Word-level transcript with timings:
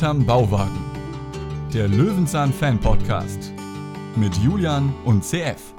Hinterm 0.00 0.24
Bauwagen. 0.24 0.80
Der 1.74 1.86
Löwenzahn 1.86 2.54
Fan 2.54 2.80
Podcast 2.80 3.52
mit 4.16 4.34
Julian 4.36 4.94
und 5.04 5.22
CF. 5.22 5.74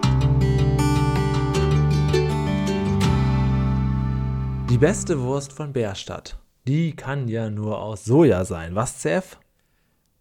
Die 4.69 4.77
beste 4.77 5.19
Wurst 5.21 5.53
von 5.53 5.73
Bärstadt. 5.73 6.37
Die 6.67 6.95
kann 6.95 7.29
ja 7.29 7.49
nur 7.49 7.81
aus 7.81 8.05
Soja 8.05 8.45
sein. 8.45 8.75
Was, 8.75 8.99
CF? 8.99 9.39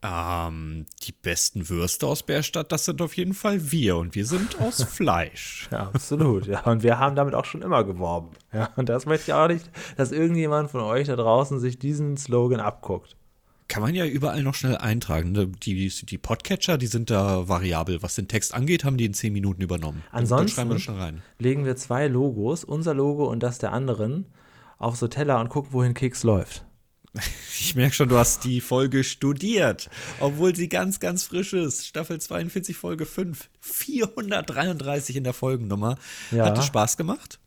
Ähm, 0.03 0.87
die 1.03 1.13
besten 1.13 1.69
Würste 1.69 2.07
aus 2.07 2.23
Bärstadt, 2.23 2.73
das 2.73 2.87
sind 2.87 3.03
auf 3.03 3.15
jeden 3.19 3.35
Fall 3.35 3.71
wir 3.71 3.99
und 3.99 4.15
wir 4.15 4.25
sind 4.25 4.59
aus 4.63 4.83
Fleisch. 4.91 5.69
Ja, 5.71 5.91
absolut. 5.93 6.47
Ja, 6.47 6.63
und 6.63 6.83
wir 6.83 6.99
haben 6.99 7.17
damit 7.17 7.35
auch 7.35 7.45
schon 7.45 7.61
immer 7.61 7.85
geworben. 7.85 8.31
Ja, 8.51 8.71
und 8.77 8.89
das 8.89 9.05
möchte 9.05 9.31
ich 9.31 9.35
auch 9.35 9.49
nicht, 9.49 9.71
dass 9.99 10.11
irgendjemand 10.11 10.71
von 10.71 10.81
euch 10.81 11.07
da 11.07 11.17
draußen 11.17 11.61
sich 11.61 11.79
diesen 11.79 12.17
Slogan 12.17 12.61
abguckt. 12.61 13.19
Kann 13.71 13.85
man 13.85 13.95
ja 13.95 14.05
überall 14.05 14.43
noch 14.43 14.57
schnell 14.57 14.77
eintragen. 14.79 15.31
Ne? 15.31 15.47
Die, 15.47 15.89
die 15.89 16.19
Podcatcher, 16.19 16.77
die 16.77 16.89
sind 16.89 17.09
da 17.09 17.47
variabel. 17.47 18.03
Was 18.03 18.17
den 18.17 18.27
Text 18.27 18.53
angeht, 18.53 18.83
haben 18.83 18.97
die 18.97 19.05
in 19.05 19.15
zehn 19.15 19.33
Minuten 19.33 19.63
übernommen. 19.63 20.03
Ansonsten 20.11 20.69
wir 20.69 21.13
legen 21.39 21.65
wir 21.65 21.77
zwei 21.77 22.09
Logos, 22.09 22.65
unser 22.65 22.95
Logo 22.95 23.31
und 23.31 23.45
das 23.45 23.59
der 23.59 23.73
anderen, 23.73 24.27
auf 24.79 24.97
so 24.97 25.07
Teller 25.07 25.39
und 25.39 25.51
gucken, 25.51 25.73
wohin 25.73 25.95
Keks 25.95 26.25
läuft. 26.25 26.65
Ich 27.63 27.77
merke 27.77 27.95
schon, 27.95 28.09
du 28.09 28.17
hast 28.17 28.45
die 28.45 28.61
Folge 28.61 29.05
studiert, 29.05 29.91
obwohl 30.19 30.57
sie 30.57 30.69
ganz, 30.69 30.99
ganz 30.99 31.25
frisch 31.25 31.53
ist. 31.53 31.87
Staffel 31.87 32.21
42, 32.21 32.77
Folge 32.77 33.05
5. 33.07 33.51
433 33.61 35.15
in 35.15 35.25
der 35.25 35.35
Folgennummer. 35.35 35.97
Ja. 36.33 36.47
Hat 36.47 36.59
es 36.59 36.65
Spaß 36.65 36.97
gemacht? 36.97 37.39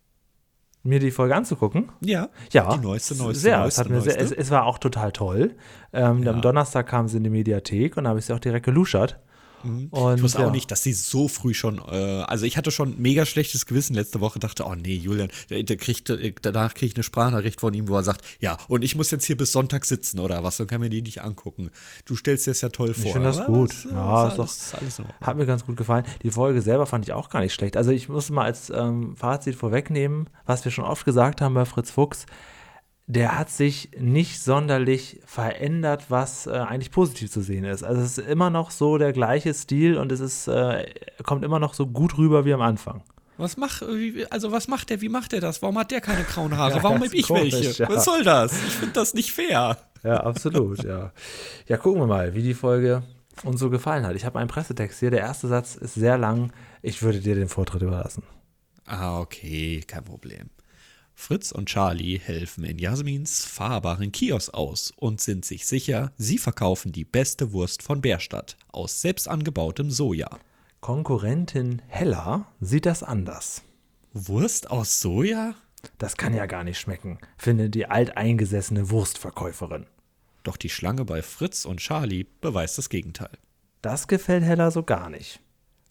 Mir 0.86 1.00
die 1.00 1.12
Folge 1.12 1.34
anzugucken? 1.34 1.90
Ja. 2.02 2.28
Ja. 2.52 2.76
Die 2.76 2.84
neueste, 2.84 3.16
neueste, 3.16 3.42
sehr. 3.42 3.60
neueste, 3.60 3.82
es, 3.84 3.90
neueste. 3.90 4.12
Sehr, 4.12 4.22
es, 4.22 4.32
es, 4.34 4.52
war 4.52 4.66
auch 4.66 4.78
total 4.78 5.14
toll. 5.14 5.56
Ähm, 5.94 6.24
ja. 6.24 6.32
Am 6.32 6.42
Donnerstag 6.42 6.88
kam 6.88 7.08
sie 7.08 7.18
in 7.18 7.24
die 7.24 7.30
Mediathek 7.30 7.96
und 7.96 8.04
da 8.04 8.10
habe 8.10 8.20
ich 8.20 8.26
sie 8.26 8.34
auch 8.34 8.40
direkt 8.40 8.66
geluschert. 8.66 9.18
Mhm. 9.64 9.88
Und, 9.90 10.18
ich 10.18 10.24
wusste 10.24 10.42
ja. 10.42 10.48
auch 10.48 10.52
nicht, 10.52 10.72
dass 10.72 10.84
sie 10.84 10.94
so 10.94 11.28
früh 11.28 11.54
schon, 11.54 11.80
äh, 11.80 12.24
also 12.24 12.46
ich 12.46 12.58
hatte 12.58 12.72
schon 12.72 13.02
mega 13.02 13.26
schlechtes 13.26 13.66
Gewissen 13.66 13.96
letzte 13.96 14.22
Woche, 14.22 14.40
dachte, 14.40 14.66
oh 14.66 14.76
nee, 14.76 14.96
Julian, 14.96 15.30
der, 15.50 15.64
der 15.64 15.78
kriegt, 15.78 16.10
äh, 16.10 16.34
danach 16.42 16.74
kriege 16.74 16.88
ich 16.88 16.96
eine 16.96 17.04
Sprachnachricht 17.04 17.60
von 17.60 17.74
ihm, 17.74 17.88
wo 17.88 17.96
er 17.96 18.04
sagt, 18.04 18.22
ja, 18.40 18.58
und 18.68 18.84
ich 18.84 18.96
muss 18.96 19.12
jetzt 19.12 19.26
hier 19.26 19.38
bis 19.38 19.52
Sonntag 19.52 19.86
sitzen 19.86 20.20
oder 20.20 20.44
was, 20.44 20.58
dann 20.58 20.68
kann 20.68 20.82
mir 20.82 20.90
die 20.90 21.02
nicht 21.02 21.22
angucken. 21.22 21.70
Du 22.06 22.16
stellst 22.16 22.48
dir 22.48 22.52
das 22.52 22.62
ja 22.62 22.70
toll 22.70 22.94
vor. 22.94 23.06
Ich 23.06 23.12
finde 23.14 23.28
das 23.28 23.46
gut. 23.46 23.70
Das, 23.70 23.84
ja, 23.92 24.28
ist 24.28 24.40
alles, 24.40 24.74
alles 24.74 25.02
hat 25.22 25.38
mir 25.38 25.46
ganz 25.46 25.66
gut 25.66 25.78
gefallen. 25.78 26.06
Die 26.22 26.32
Folge 26.32 26.62
selber 26.62 26.86
fand 26.86 27.06
ich 27.06 27.14
auch 27.14 27.30
gar 27.30 27.42
nicht 27.42 27.54
schlecht. 27.54 27.78
Also 27.78 27.92
ich 27.92 28.10
muss 28.10 28.30
mal 28.30 28.46
als 28.46 28.70
ähm, 28.70 29.16
Fazit 29.16 29.56
vorwegnehmen, 29.56 30.30
was 30.46 30.64
wir 30.66 30.72
schon 30.72 30.86
oft 30.86 31.06
gesagt 31.06 31.42
haben 31.42 31.54
bei 31.54 31.66
Fritz 31.66 31.92
Fuchs, 31.92 32.26
der 33.08 33.38
hat 33.38 33.50
sich 33.50 33.92
nicht 34.00 34.42
sonderlich 34.42 35.20
verändert, 35.26 36.06
was 36.10 36.48
äh, 36.48 36.52
eigentlich 36.52 36.92
positiv 36.92 37.32
zu 37.32 37.42
sehen 37.42 37.66
ist. 37.66 37.84
Also 37.84 38.02
es 38.02 38.18
ist 38.18 38.28
immer 38.28 38.50
noch 38.50 38.72
so 38.72 38.98
der 38.98 39.12
gleiche 39.12 39.54
Stil 39.54 39.98
und 39.98 40.12
es 40.12 40.20
ist, 40.22 40.48
äh, 40.48 40.86
kommt 41.24 41.44
immer 41.44 41.60
noch 41.60 41.74
so 41.74 41.86
gut 41.88 42.18
rüber 42.18 42.46
wie 42.46 42.54
am 42.54 42.62
Anfang. 42.62 43.04
Was 43.38 43.58
macht, 43.58 43.84
also 44.30 44.52
was 44.52 44.68
macht 44.68 44.90
der, 44.90 45.02
wie 45.02 45.10
macht 45.10 45.34
er 45.34 45.42
das? 45.42 45.62
Warum 45.62 45.78
hat 45.80 45.92
der 45.92 46.02
keine 46.02 46.24
grauen 46.24 46.56
Haare? 46.56 46.76
Ja, 46.76 46.84
Warum 46.84 47.02
habe 47.02 47.16
ich 47.16 47.28
komisch, 47.28 47.54
welche? 47.54 47.84
Ja. 47.84 47.90
Was 47.90 48.06
soll 48.06 48.24
das? 48.24 48.54
Ich 48.54 48.74
finde 48.74 48.94
das 48.94 49.14
nicht 49.14 49.32
fair. 49.32 49.78
Ja, 50.04 50.18
absolut, 50.18 50.84
ja. 50.84 51.12
Ja, 51.68 51.78
gucken 51.78 52.02
wir 52.02 52.08
mal, 52.08 52.36
wie 52.36 52.44
die 52.44 52.54
Folge 52.54 53.04
uns 53.44 53.60
so 53.60 53.70
gefallen 53.70 54.06
hat. 54.06 54.16
Ich 54.16 54.26
habe 54.26 54.40
einen 54.40 54.48
Pressetext 54.50 55.00
hier. 55.00 55.12
Der 55.12 55.22
erste 55.22 55.48
Satz 55.48 55.76
ist 55.76 55.96
sehr 55.96 56.18
lang. 56.18 56.54
Ich 56.82 57.02
würde 57.02 57.20
dir 57.20 57.36
den 57.36 57.50
Vortritt 57.50 57.82
überlassen. 57.82 58.24
Ah, 58.86 59.20
okay, 59.20 59.82
kein 59.88 60.04
Problem. 60.04 60.50
Fritz 61.16 61.52
und 61.52 61.68
Charlie 61.68 62.20
helfen 62.20 62.64
in 62.64 62.80
Jasmins 62.80 63.46
fahrbaren 63.46 64.12
Kiosk 64.12 64.54
aus 64.54 64.92
und 64.96 65.22
sind 65.22 65.46
sich 65.46 65.66
sicher, 65.66 66.12
sie 66.18 66.38
verkaufen 66.38 66.92
die 66.92 67.06
beste 67.06 67.54
Wurst 67.54 67.84
von 67.84 68.02
Bärstadt 68.02 68.58
aus 68.72 69.02
selbst 69.02 69.28
angebautem 69.28 69.92
Soja. 69.92 70.30
Konkurrentin 70.82 71.82
Hella 71.88 72.48
sieht 72.60 72.86
das 72.86 73.04
anders. 73.04 73.62
Wurst 74.12 74.70
aus 74.70 75.00
Soja? 75.00 75.56
Das 75.98 76.18
kann 76.18 76.34
ja 76.34 76.46
gar 76.46 76.64
nicht 76.64 76.80
schmecken, 76.80 77.20
findet 77.38 77.76
die 77.76 77.86
alteingesessene 77.86 78.90
Wurstverkäuferin. 78.90 79.86
Doch 80.44 80.58
die 80.58 80.70
Schlange 80.70 81.06
bei 81.06 81.22
Fritz 81.22 81.66
und 81.66 81.80
Charlie 81.80 82.26
beweist 82.42 82.78
das 82.78 82.90
Gegenteil. 82.90 83.32
Das 83.82 84.08
gefällt 84.08 84.44
Hella 84.44 84.72
so 84.72 84.84
gar 84.84 85.10
nicht. 85.10 85.40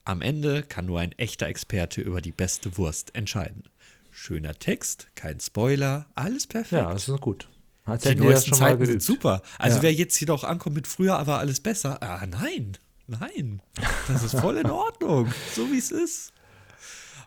Am 0.04 0.20
Ende 0.20 0.62
kann 0.62 0.86
nur 0.86 1.00
ein 1.00 1.12
echter 1.12 1.46
Experte 1.46 2.00
über 2.00 2.20
die 2.20 2.32
beste 2.32 2.76
Wurst 2.76 3.14
entscheiden. 3.14 3.64
Schöner 4.14 4.54
Text, 4.54 5.08
kein 5.14 5.40
Spoiler, 5.40 6.06
alles 6.14 6.46
perfekt. 6.46 6.82
Ja, 6.82 6.92
das 6.92 7.08
ist 7.08 7.20
gut. 7.22 7.48
Hat 7.86 8.04
die 8.04 8.14
neuesten 8.14 8.52
Zeiten 8.52 8.84
sind 8.84 9.02
super. 9.02 9.40
Also 9.58 9.78
ja. 9.78 9.82
wer 9.84 9.92
jetzt 9.94 10.16
hier 10.16 10.26
doch 10.26 10.44
ankommt 10.44 10.76
mit 10.76 10.86
früher 10.86 11.26
war 11.26 11.38
alles 11.38 11.60
besser, 11.60 12.02
ah 12.02 12.24
nein, 12.26 12.76
nein, 13.06 13.62
das 14.08 14.22
ist 14.22 14.38
voll 14.38 14.58
in 14.58 14.70
Ordnung, 14.70 15.32
so 15.54 15.72
wie 15.72 15.78
es 15.78 15.90
ist. 15.90 16.34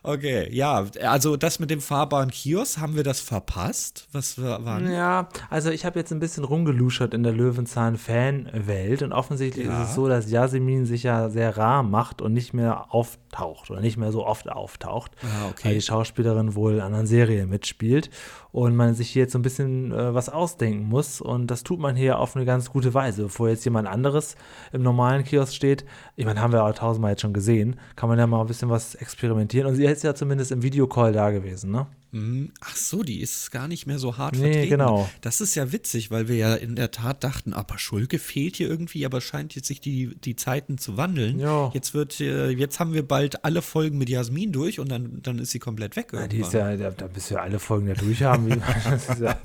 Okay, 0.06 0.48
ja, 0.52 0.86
also 1.02 1.36
das 1.36 1.58
mit 1.58 1.68
dem 1.68 1.80
fahrbaren 1.80 2.30
Kiosk, 2.30 2.78
haben 2.78 2.94
wir 2.94 3.02
das 3.02 3.18
verpasst? 3.18 4.06
Was 4.12 4.40
war 4.40 4.80
Ja, 4.88 5.28
also 5.50 5.70
ich 5.70 5.84
habe 5.84 5.98
jetzt 5.98 6.12
ein 6.12 6.20
bisschen 6.20 6.44
rumgeluschert 6.44 7.12
in 7.12 7.24
der 7.24 7.32
Löwenzahn-Fan-Welt 7.32 9.02
und 9.02 9.12
offensichtlich 9.12 9.66
ja. 9.66 9.82
ist 9.82 9.88
es 9.88 9.94
so, 9.96 10.06
dass 10.06 10.30
Jasmin 10.30 10.86
sich 10.86 11.02
ja 11.02 11.28
sehr 11.28 11.56
rar 11.56 11.82
macht 11.82 12.22
und 12.22 12.34
nicht 12.34 12.54
mehr 12.54 12.94
auftaucht 12.94 13.68
oder 13.68 13.80
nicht 13.80 13.96
mehr 13.96 14.12
so 14.12 14.24
oft 14.24 14.48
auftaucht, 14.48 15.10
ah, 15.22 15.48
okay. 15.50 15.68
weil 15.68 15.74
die 15.74 15.82
Schauspielerin 15.82 16.54
wohl 16.54 16.74
in 16.74 16.80
anderen 16.82 17.08
Serien 17.08 17.50
mitspielt 17.50 18.08
und 18.56 18.74
man 18.74 18.94
sich 18.94 19.10
hier 19.10 19.24
jetzt 19.24 19.32
so 19.32 19.38
ein 19.38 19.42
bisschen 19.42 19.92
äh, 19.92 20.14
was 20.14 20.30
ausdenken 20.30 20.88
muss. 20.88 21.20
Und 21.20 21.50
das 21.50 21.62
tut 21.62 21.78
man 21.78 21.94
hier 21.94 22.18
auf 22.18 22.36
eine 22.36 22.46
ganz 22.46 22.70
gute 22.70 22.94
Weise. 22.94 23.24
Bevor 23.24 23.50
jetzt 23.50 23.66
jemand 23.66 23.86
anderes 23.86 24.34
im 24.72 24.80
normalen 24.80 25.24
Kiosk 25.24 25.52
steht, 25.52 25.84
ich 26.16 26.24
meine, 26.24 26.40
haben 26.40 26.54
wir 26.54 26.64
auch 26.64 26.72
tausendmal 26.72 27.10
jetzt 27.10 27.20
schon 27.20 27.34
gesehen, 27.34 27.76
kann 27.96 28.08
man 28.08 28.18
ja 28.18 28.26
mal 28.26 28.40
ein 28.40 28.46
bisschen 28.46 28.70
was 28.70 28.94
experimentieren. 28.94 29.66
Und 29.66 29.74
sie 29.74 29.84
ist 29.84 30.04
ja 30.04 30.14
zumindest 30.14 30.52
im 30.52 30.62
Videocall 30.62 31.12
da 31.12 31.32
gewesen, 31.32 31.70
ne? 31.70 31.86
Mhm. 32.16 32.52
Ach 32.60 32.76
so, 32.76 33.02
die 33.02 33.20
ist 33.20 33.50
gar 33.50 33.68
nicht 33.68 33.86
mehr 33.86 33.98
so 33.98 34.16
hart 34.16 34.34
nee, 34.34 34.40
vertreten. 34.42 34.70
genau. 34.70 35.08
Das 35.20 35.40
ist 35.40 35.54
ja 35.54 35.70
witzig, 35.72 36.10
weil 36.10 36.28
wir 36.28 36.36
ja 36.36 36.54
in 36.54 36.74
der 36.74 36.90
Tat 36.90 37.22
dachten, 37.22 37.52
aber 37.52 37.78
Schulke 37.78 38.18
fehlt 38.18 38.56
hier 38.56 38.68
irgendwie, 38.68 39.04
aber 39.04 39.20
scheint 39.20 39.54
jetzt 39.54 39.68
sich 39.68 39.80
die, 39.80 40.16
die 40.16 40.34
Zeiten 40.34 40.78
zu 40.78 40.96
wandeln. 40.96 41.38
Ja. 41.38 41.70
Jetzt 41.74 41.92
wird, 41.92 42.20
äh, 42.20 42.48
jetzt 42.48 42.80
haben 42.80 42.94
wir 42.94 43.06
bald 43.06 43.44
alle 43.44 43.60
Folgen 43.60 43.98
mit 43.98 44.08
Jasmin 44.08 44.52
durch 44.52 44.80
und 44.80 44.90
dann, 44.90 45.20
dann 45.22 45.38
ist 45.38 45.50
sie 45.50 45.58
komplett 45.58 45.96
weg. 45.96 46.12
Ja, 46.12 46.26
die 46.26 46.40
ist 46.40 46.54
ja, 46.54 46.76
da, 46.76 46.90
da 46.90 47.06
bist 47.06 47.30
du 47.30 47.34
ja 47.34 47.42
alle 47.42 47.58
Folgen 47.58 47.88
ja 47.88 47.94
durch 47.94 48.22
haben. 48.22 48.62
das, 48.88 49.18
ja, 49.20 49.36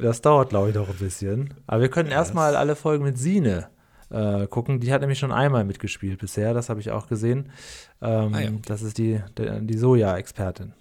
das 0.00 0.20
dauert, 0.22 0.50
glaube 0.50 0.70
ich, 0.70 0.74
noch 0.74 0.88
ein 0.88 0.96
bisschen. 0.96 1.54
Aber 1.66 1.82
wir 1.82 1.88
können 1.88 2.10
ja, 2.10 2.16
erstmal 2.16 2.56
alle 2.56 2.74
Folgen 2.74 3.04
mit 3.04 3.16
Sine 3.16 3.68
äh, 4.10 4.46
gucken. 4.46 4.80
Die 4.80 4.92
hat 4.92 5.00
nämlich 5.00 5.18
schon 5.18 5.32
einmal 5.32 5.64
mitgespielt 5.64 6.18
bisher, 6.18 6.54
das 6.54 6.68
habe 6.68 6.80
ich 6.80 6.90
auch 6.90 7.06
gesehen. 7.06 7.50
Ähm, 8.02 8.34
ah, 8.34 8.40
ja. 8.40 8.50
Das 8.66 8.82
ist 8.82 8.98
die, 8.98 9.20
die, 9.38 9.66
die 9.66 9.78
Soja-Expertin. 9.78 10.72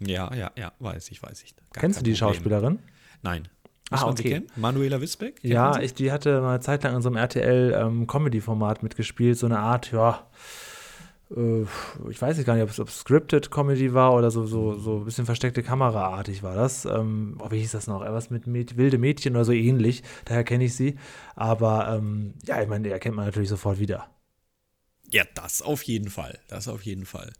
Ja, 0.00 0.34
ja, 0.34 0.50
ja, 0.56 0.72
weiß 0.78 1.10
ich, 1.10 1.22
weiß 1.22 1.42
ich. 1.42 1.54
Gar 1.56 1.80
Kennst 1.80 2.00
du 2.00 2.04
die 2.04 2.12
Problem. 2.12 2.34
Schauspielerin? 2.34 2.78
Nein. 3.22 3.48
Muss 3.90 4.02
ah, 4.02 4.08
okay. 4.08 4.46
Manuela 4.54 5.00
Wisbeck? 5.00 5.42
Ja, 5.42 5.80
ich, 5.80 5.94
die 5.94 6.12
hatte 6.12 6.40
mal 6.40 6.50
eine 6.50 6.60
Zeit 6.60 6.84
lang 6.84 6.94
in 6.94 7.02
so 7.02 7.08
einem 7.08 7.16
RTL-Comedy-Format 7.16 8.78
ähm, 8.78 8.84
mitgespielt, 8.84 9.36
so 9.36 9.46
eine 9.46 9.58
Art, 9.58 9.90
ja, 9.90 10.28
ich 11.30 12.20
weiß 12.20 12.44
gar 12.44 12.54
nicht, 12.54 12.64
ob 12.64 12.70
es, 12.70 12.80
ob 12.80 12.90
Scripted 12.90 13.52
Comedy 13.52 13.94
war 13.94 14.14
oder 14.14 14.32
so, 14.32 14.46
so, 14.46 14.76
so 14.78 14.98
ein 14.98 15.04
bisschen 15.04 15.26
versteckte 15.26 15.62
Kameraartig 15.62 16.42
war 16.42 16.56
das. 16.56 16.86
Ähm, 16.86 17.38
oh, 17.38 17.52
wie 17.52 17.60
hieß 17.60 17.70
das 17.70 17.86
noch? 17.86 18.00
Was 18.00 18.30
mit 18.30 18.48
Mäd 18.48 18.76
wilde 18.76 18.98
Mädchen 18.98 19.36
oder 19.36 19.44
so 19.44 19.52
ähnlich. 19.52 20.02
Daher 20.24 20.42
kenne 20.42 20.64
ich 20.64 20.74
sie. 20.74 20.96
Aber 21.36 21.96
ähm, 21.96 22.34
ja, 22.46 22.60
ich 22.60 22.68
meine, 22.68 22.82
die 22.82 22.90
erkennt 22.90 23.14
man 23.14 23.26
natürlich 23.26 23.48
sofort 23.48 23.78
wieder. 23.78 24.08
Ja, 25.12 25.22
das 25.34 25.62
auf 25.62 25.84
jeden 25.84 26.10
Fall. 26.10 26.40
Das 26.48 26.66
auf 26.66 26.82
jeden 26.82 27.06
Fall. 27.06 27.32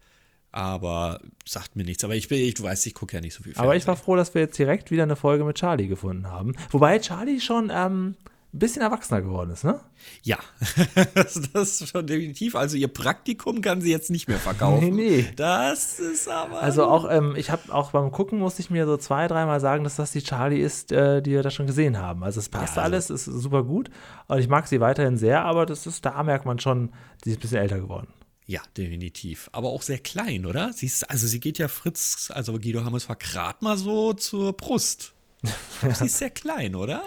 Aber 0.52 1.20
sagt 1.44 1.74
mir 1.74 1.84
nichts. 1.84 2.04
Aber 2.04 2.14
ich 2.14 2.28
bin, 2.28 2.38
ich, 2.38 2.54
du 2.54 2.62
weißt, 2.62 2.86
ich 2.86 2.94
gucke 2.94 3.16
ja 3.16 3.20
nicht 3.20 3.34
so 3.34 3.42
viel. 3.42 3.54
Fernsehen. 3.54 3.64
Aber 3.64 3.76
ich 3.76 3.88
war 3.88 3.96
froh, 3.96 4.14
dass 4.14 4.34
wir 4.34 4.42
jetzt 4.42 4.58
direkt 4.58 4.92
wieder 4.92 5.02
eine 5.02 5.16
Folge 5.16 5.42
mit 5.42 5.56
Charlie 5.56 5.88
gefunden 5.88 6.28
haben. 6.28 6.54
Wobei 6.70 7.00
Charlie 7.00 7.40
schon 7.40 7.72
ähm, 7.74 8.14
ein 8.52 8.58
bisschen 8.58 8.82
erwachsener 8.82 9.22
geworden 9.22 9.50
ist, 9.50 9.62
ne? 9.62 9.78
Ja, 10.22 10.38
das, 11.14 11.36
ist 11.36 11.88
schon 11.88 12.06
definitiv. 12.06 12.56
Also 12.56 12.76
ihr 12.76 12.88
Praktikum 12.88 13.60
kann 13.60 13.80
sie 13.80 13.90
jetzt 13.90 14.10
nicht 14.10 14.28
mehr 14.28 14.38
verkaufen. 14.38 14.94
Nee, 14.94 15.22
nee. 15.22 15.32
Das 15.36 16.00
ist 16.00 16.28
aber. 16.28 16.60
Also 16.60 16.84
auch, 16.84 17.08
ähm, 17.08 17.34
ich 17.36 17.50
habe 17.50 17.72
auch 17.72 17.92
beim 17.92 18.10
Gucken 18.10 18.40
musste 18.40 18.60
ich 18.60 18.70
mir 18.70 18.86
so 18.86 18.96
zwei, 18.96 19.28
dreimal 19.28 19.60
sagen, 19.60 19.84
dass 19.84 19.96
das 19.96 20.10
die 20.10 20.22
Charlie 20.22 20.60
ist, 20.60 20.90
äh, 20.90 21.22
die 21.22 21.30
wir 21.30 21.42
da 21.42 21.50
schon 21.50 21.66
gesehen 21.66 21.98
haben. 21.98 22.24
Also 22.24 22.40
es 22.40 22.48
passt 22.48 22.76
ja, 22.76 22.82
also 22.82 22.94
alles, 22.94 23.10
ist 23.10 23.24
super 23.26 23.62
gut. 23.62 23.88
Und 24.26 24.38
ich 24.40 24.48
mag 24.48 24.66
sie 24.66 24.80
weiterhin 24.80 25.16
sehr, 25.16 25.44
aber 25.44 25.64
das 25.64 25.86
ist, 25.86 26.04
da 26.04 26.20
merkt 26.22 26.44
man 26.44 26.58
schon, 26.58 26.92
sie 27.22 27.30
ist 27.30 27.38
ein 27.38 27.40
bisschen 27.40 27.58
älter 27.58 27.78
geworden. 27.78 28.08
Ja, 28.46 28.62
definitiv. 28.76 29.48
Aber 29.52 29.68
auch 29.68 29.82
sehr 29.82 29.98
klein, 29.98 30.44
oder? 30.44 30.72
Sie 30.72 30.86
ist, 30.86 31.08
also 31.08 31.28
sie 31.28 31.38
geht 31.38 31.58
ja 31.58 31.68
Fritz, 31.68 32.32
also 32.34 32.54
Guido 32.54 32.84
Hammers 32.84 33.08
war 33.08 33.14
gerade 33.14 33.58
mal 33.60 33.76
so 33.76 34.12
zur 34.12 34.54
Brust. 34.54 35.12
Sie 35.94 36.06
ist 36.06 36.18
sehr 36.18 36.30
klein, 36.30 36.74
oder? 36.74 37.02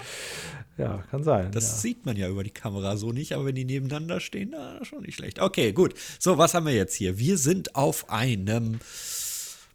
Ja, 0.77 1.03
kann 1.12 1.24
sein. 1.24 1.51
Das 1.51 1.69
ja. 1.69 1.75
sieht 1.75 2.06
man 2.06 2.18
ja 2.18 2.27
über 2.30 2.44
die 2.44 2.50
Kamera 2.50 2.97
so 2.97 3.12
nicht, 3.12 3.33
aber 3.33 3.45
wenn 3.45 3.56
die 3.56 3.65
nebeneinander 3.65 4.19
stehen, 4.19 4.50
na, 4.51 4.83
schon 4.83 5.03
nicht 5.03 5.15
schlecht. 5.15 5.39
Okay, 5.39 5.71
gut. 5.71 5.94
So, 6.18 6.38
was 6.38 6.53
haben 6.53 6.65
wir 6.65 6.74
jetzt 6.74 6.95
hier? 6.95 7.19
Wir 7.19 7.38
sind 7.38 7.75
auf 7.75 8.09
einem. 8.09 8.80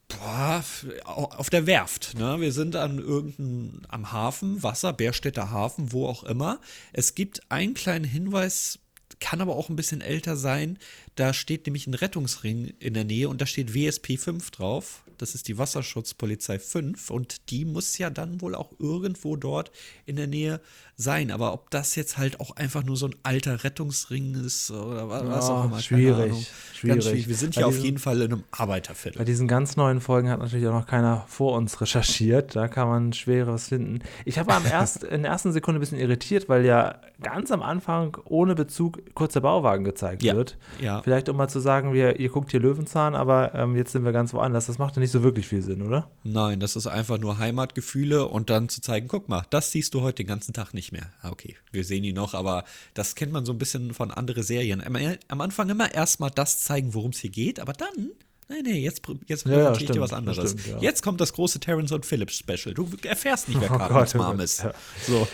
Boah, 0.09 0.65
auf 1.05 1.51
der 1.51 1.67
Werft. 1.67 2.19
Ne? 2.19 2.41
Wir 2.41 2.53
sind 2.53 2.77
an 2.77 2.99
irgendeinem 2.99 3.83
am 3.89 4.11
Hafen, 4.11 4.63
Wasser, 4.63 4.95
Bärstädter 4.95 5.51
Hafen, 5.51 5.93
wo 5.93 6.07
auch 6.07 6.25
immer. 6.25 6.61
Es 6.95 7.15
gibt 7.15 7.43
einen 7.51 7.75
kleinen 7.75 8.07
Hinweis, 8.07 8.79
kann 9.21 9.43
aber 9.43 9.55
auch 9.55 9.69
ein 9.69 9.77
bisschen 9.77 10.01
älter 10.01 10.37
sein. 10.37 10.79
Da 11.15 11.35
steht 11.35 11.67
nämlich 11.67 11.87
ein 11.87 11.95
Rettungsring 11.95 12.73
in 12.79 12.95
der 12.95 13.05
Nähe 13.05 13.29
und 13.29 13.43
da 13.43 13.47
steht 13.47 13.75
WSP 13.75 14.17
5 14.17 14.51
drauf. 14.51 15.03
Das 15.19 15.35
ist 15.35 15.49
die 15.49 15.59
Wasserschutzpolizei 15.59 16.59
5 16.59 17.11
und 17.11 17.51
die 17.51 17.65
muss 17.65 17.99
ja 17.99 18.09
dann 18.11 18.41
wohl 18.41 18.55
auch 18.55 18.73
irgendwo 18.79 19.37
dort 19.37 19.71
in 20.07 20.17
der 20.17 20.27
Nähe 20.27 20.61
sein. 20.99 21.31
Aber 21.31 21.55
ob 21.55 21.71
das 21.71 21.95
jetzt 21.95 22.19
halt 22.19 22.41
auch 22.41 22.57
einfach 22.57 22.85
nur 22.85 22.97
so 22.97 23.07
ein 23.07 23.15
alter 23.23 23.65
Rettungsring 23.65 24.35
ist 24.45 24.71
oder 24.71 25.09
was, 25.09 25.49
auch 25.49 25.65
immer. 25.65 25.79
Schwierig, 25.81 26.51
schwierig. 26.75 27.05
schwierig. 27.05 27.29
Wir 27.29 27.37
sind 27.37 27.55
hier 27.55 27.67
auf 27.67 27.79
jeden 27.79 27.99
Fall 27.99 28.21
in 28.21 28.33
einem 28.33 28.45
Arbeiterviertel. 28.51 29.19
Bei 29.19 29.25
diesen 29.25 29.49
ganz 29.49 29.77
neuen 29.77 30.01
Folgen 30.01 30.29
hat 30.29 30.41
natürlich 30.41 30.67
auch 30.67 30.73
noch 30.73 30.87
keiner 30.87 31.25
vor 31.29 31.57
uns 31.57 31.81
recherchiert. 31.81 32.57
Da 32.57 32.69
kann 32.69 32.89
man 32.89 33.13
Schweres 33.13 33.69
finden. 33.69 34.01
Ich 34.25 34.39
habe 34.39 34.53
am 34.53 34.67
erst, 34.71 35.05
in 35.05 35.23
der 35.23 35.31
ersten 35.31 35.53
Sekunde 35.53 35.79
ein 35.79 35.81
bisschen 35.81 35.99
irritiert, 35.99 36.49
weil 36.49 36.65
ja 36.65 36.97
ganz 37.23 37.51
am 37.51 37.63
Anfang 37.63 38.17
ohne 38.25 38.55
Bezug 38.55 39.15
kurzer 39.15 39.41
Bauwagen 39.41 39.85
gezeigt 39.85 40.23
ja. 40.23 40.35
wird. 40.35 40.59
Ja. 40.81 41.01
Vielleicht 41.03 41.29
um 41.29 41.37
mal 41.37 41.49
zu 41.49 41.61
sagen, 41.61 41.93
wir, 41.93 42.19
ihr 42.19 42.29
guckt 42.29 42.51
hier 42.51 42.61
Löwenzahn, 42.61 43.15
aber 43.15 43.55
ähm, 43.55 43.77
jetzt 43.77 43.93
sind 43.93 44.05
wir 44.05 44.13
ganz 44.13 44.35
woanders. 44.35 44.67
Das 44.67 44.79
macht 44.79 44.97
ja 44.97 45.01
nicht 45.01 45.13
so 45.13 45.23
wirklich 45.23 45.47
viel 45.47 45.63
Sinn, 45.63 45.83
oder? 45.83 46.11
Nein, 46.25 46.59
das 46.59 46.75
ist 46.75 46.89
einfach 46.89 47.19
nur 47.19 47.39
Heimatgefühle 47.39 48.27
und 48.27 48.51
dann 48.51 48.69
zu 48.69 48.81
zeigen, 48.81 49.07
guck 49.07 49.29
mal, 49.29 49.45
das 49.51 49.71
siehst 49.71 49.95
du 49.95 50.01
heute 50.03 50.25
den 50.25 50.27
ganzen 50.27 50.53
Tag 50.53 50.75
nicht 50.75 50.88
mehr. 50.93 51.13
Ah, 51.23 51.31
okay, 51.31 51.57
wir 51.71 51.85
sehen 51.85 52.05
ihn 52.05 52.15
noch, 52.15 52.35
aber 52.35 52.65
das 52.95 53.15
kennt 53.15 53.33
man 53.33 53.45
so 53.45 53.53
ein 53.53 53.59
bisschen 53.59 53.95
von 53.95 54.11
anderen 54.11 54.43
Serien. 54.43 54.83
Am 55.29 55.41
Anfang 55.41 55.69
immer 55.69 55.93
erstmal 55.95 56.31
das 56.31 56.65
zeigen, 56.65 56.95
worum 56.95 57.11
es 57.11 57.19
hier 57.19 57.31
geht, 57.31 57.61
aber 57.61 57.73
dann 57.73 58.13
Nee, 58.51 58.63
nee, 58.63 58.79
jetzt, 58.79 59.03
jetzt 59.27 59.47
ja, 59.47 59.59
ja, 59.59 59.75
stimmt, 59.75 59.95
dir 59.95 60.01
was 60.01 60.15
anderes. 60.15 60.53
Stimmt, 60.53 60.67
ja. 60.67 60.79
Jetzt 60.79 61.03
kommt 61.03 61.21
das 61.21 61.35
große 61.35 61.61
Terrence 61.61 61.93
und 61.93 62.07
Phillips 62.07 62.39
Special. 62.39 62.75
Du 62.75 62.89
erfährst 63.07 63.49
nicht, 63.49 63.61
wer 63.61 63.71
oh 63.71 63.77
Cartmans 63.77 64.15
oh 64.15 64.19
Mom 64.19 64.41
ist. 64.41 64.63
Ja. 64.63 64.73
So. 65.07 65.29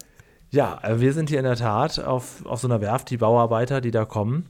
ja, 0.50 0.80
äh, 0.82 0.98
wir 0.98 1.12
sind 1.12 1.28
hier 1.28 1.38
in 1.38 1.44
der 1.44 1.56
Tat 1.56 1.98
auf, 1.98 2.44
auf 2.46 2.60
so 2.60 2.68
einer 2.68 2.80
Werft, 2.80 3.10
die 3.10 3.18
Bauarbeiter, 3.18 3.82
die 3.82 3.90
da 3.90 4.06
kommen. 4.06 4.48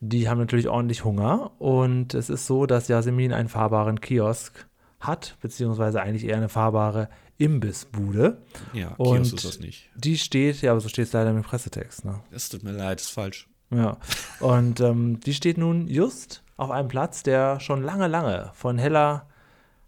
Die 0.00 0.28
haben 0.28 0.38
natürlich 0.38 0.68
ordentlich 0.68 1.04
Hunger 1.04 1.52
und 1.60 2.14
es 2.14 2.30
ist 2.30 2.46
so, 2.46 2.66
dass 2.66 2.88
Yasemin 2.88 3.32
einen 3.32 3.48
fahrbaren 3.48 4.00
Kiosk 4.00 4.66
hat, 5.00 5.36
beziehungsweise 5.40 6.00
eigentlich 6.00 6.24
eher 6.24 6.36
eine 6.36 6.48
fahrbare 6.48 7.08
Imbissbude. 7.38 8.42
Ja, 8.72 8.94
und 8.96 9.16
Kiosk 9.16 9.34
ist 9.34 9.44
das 9.44 9.60
nicht. 9.60 9.90
Die 9.96 10.18
steht, 10.18 10.60
ja, 10.62 10.72
aber 10.72 10.80
so 10.80 10.88
steht 10.88 11.06
es 11.06 11.12
leider 11.12 11.30
im 11.30 11.42
Pressetext. 11.42 12.04
Ne? 12.04 12.20
Es 12.30 12.48
tut 12.48 12.62
mir 12.62 12.72
leid, 12.72 13.00
ist 13.00 13.10
falsch. 13.10 13.48
Ja, 13.70 13.98
und 14.40 14.80
ähm, 14.80 15.20
die 15.20 15.34
steht 15.34 15.56
nun 15.56 15.88
just 15.88 16.42
auf 16.56 16.70
einem 16.70 16.88
Platz, 16.88 17.22
der 17.22 17.60
schon 17.60 17.82
lange, 17.82 18.08
lange 18.08 18.50
von 18.54 18.78
Hella 18.78 19.26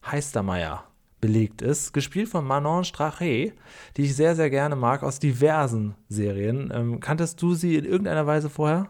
Heistermeier 0.06 0.84
belegt 1.20 1.62
ist, 1.62 1.92
gespielt 1.92 2.28
von 2.28 2.44
Manon 2.44 2.84
Strache, 2.84 3.52
die 3.96 4.02
ich 4.02 4.16
sehr, 4.16 4.34
sehr 4.34 4.50
gerne 4.50 4.76
mag 4.76 5.02
aus 5.02 5.18
diversen 5.18 5.94
Serien. 6.08 6.72
Ähm, 6.74 7.00
kanntest 7.00 7.40
du 7.42 7.54
sie 7.54 7.76
in 7.76 7.84
irgendeiner 7.84 8.26
Weise 8.26 8.50
vorher? 8.50 8.88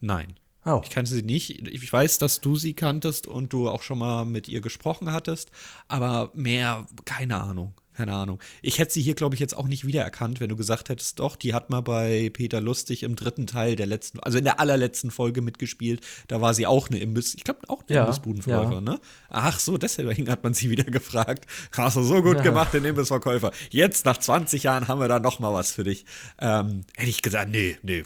Nein. 0.00 0.34
Oh. 0.64 0.80
Ich 0.84 0.90
kannte 0.90 1.10
sie 1.10 1.22
nicht. 1.22 1.66
Ich 1.66 1.92
weiß, 1.92 2.18
dass 2.18 2.40
du 2.40 2.56
sie 2.56 2.74
kanntest 2.74 3.26
und 3.26 3.52
du 3.52 3.68
auch 3.68 3.82
schon 3.82 3.98
mal 3.98 4.24
mit 4.24 4.48
ihr 4.48 4.60
gesprochen 4.60 5.10
hattest, 5.12 5.50
aber 5.88 6.30
mehr 6.34 6.86
keine 7.04 7.40
Ahnung 7.40 7.74
keine 7.96 8.14
Ahnung. 8.14 8.38
Ich 8.62 8.78
hätte 8.78 8.92
sie 8.92 9.02
hier, 9.02 9.14
glaube 9.14 9.34
ich, 9.34 9.40
jetzt 9.40 9.56
auch 9.56 9.66
nicht 9.66 9.86
wiedererkannt, 9.86 10.40
wenn 10.40 10.48
du 10.48 10.56
gesagt 10.56 10.88
hättest, 10.88 11.18
doch, 11.18 11.36
die 11.36 11.54
hat 11.54 11.70
mal 11.70 11.82
bei 11.82 12.30
Peter 12.32 12.60
Lustig 12.60 13.02
im 13.02 13.16
dritten 13.16 13.46
Teil 13.46 13.76
der 13.76 13.86
letzten, 13.86 14.20
also 14.20 14.38
in 14.38 14.44
der 14.44 14.60
allerletzten 14.60 15.10
Folge 15.10 15.42
mitgespielt. 15.42 16.00
Da 16.28 16.40
war 16.40 16.54
sie 16.54 16.66
auch 16.66 16.88
eine 16.88 17.00
Imbiss, 17.00 17.34
ich 17.34 17.44
glaube 17.44 17.60
auch 17.68 17.82
eine 17.86 17.96
ja, 17.96 18.02
Imbissbudenverkäufer, 18.02 18.74
ja. 18.74 18.80
ne? 18.80 19.00
Ach 19.28 19.58
so, 19.58 19.78
deswegen 19.78 20.30
hat 20.30 20.42
man 20.42 20.54
sie 20.54 20.70
wieder 20.70 20.84
gefragt. 20.84 21.46
Hast 21.76 21.96
du 21.96 22.02
so 22.02 22.22
gut 22.22 22.36
ja. 22.36 22.42
gemacht, 22.42 22.72
den 22.74 22.84
Imbissverkäufer. 22.84 23.52
Jetzt, 23.70 24.04
nach 24.06 24.18
20 24.18 24.62
Jahren, 24.62 24.88
haben 24.88 25.00
wir 25.00 25.08
da 25.08 25.18
noch 25.18 25.38
mal 25.38 25.52
was 25.52 25.72
für 25.72 25.84
dich. 25.84 26.04
Ähm, 26.38 26.84
hätte 26.96 27.10
ich 27.10 27.22
gesagt, 27.22 27.50
nee, 27.50 27.76
nee, 27.82 28.04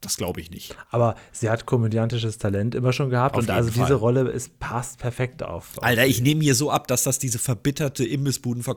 das 0.00 0.16
glaube 0.16 0.40
ich 0.40 0.50
nicht. 0.50 0.76
Aber 0.90 1.16
sie 1.32 1.50
hat 1.50 1.66
komödiantisches 1.66 2.38
Talent 2.38 2.74
immer 2.74 2.92
schon 2.92 3.10
gehabt 3.10 3.36
auf 3.36 3.42
und 3.42 3.50
also 3.50 3.70
Fall. 3.70 3.84
diese 3.84 3.94
Rolle 3.94 4.30
ist, 4.30 4.58
passt 4.58 4.98
perfekt 4.98 5.42
auf. 5.42 5.78
auf 5.78 5.82
Alter, 5.82 6.06
ich 6.06 6.20
nehme 6.20 6.40
mir 6.40 6.54
so 6.54 6.70
ab, 6.70 6.88
dass 6.88 7.02
das 7.02 7.18
diese 7.18 7.38
verbitterte 7.38 8.04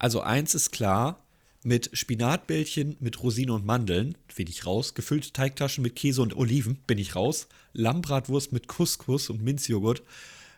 Also 0.02 0.20
eins 0.20 0.56
ist 0.56 0.72
klar, 0.72 1.20
mit 1.62 1.90
Spinatbällchen 1.92 2.96
mit 2.98 3.22
Rosinen 3.22 3.54
und 3.54 3.64
Mandeln, 3.64 4.18
bin 4.34 4.48
ich 4.48 4.66
raus. 4.66 4.94
Gefüllte 4.94 5.32
Teigtaschen 5.32 5.82
mit 5.82 5.94
Käse 5.94 6.22
und 6.22 6.36
Oliven, 6.36 6.74
bin 6.88 6.98
ich 6.98 7.14
raus. 7.14 7.46
Lammbratwurst 7.72 8.52
mit 8.52 8.66
Couscous 8.66 9.30
und 9.30 9.44
Minzjoghurt. 9.44 10.02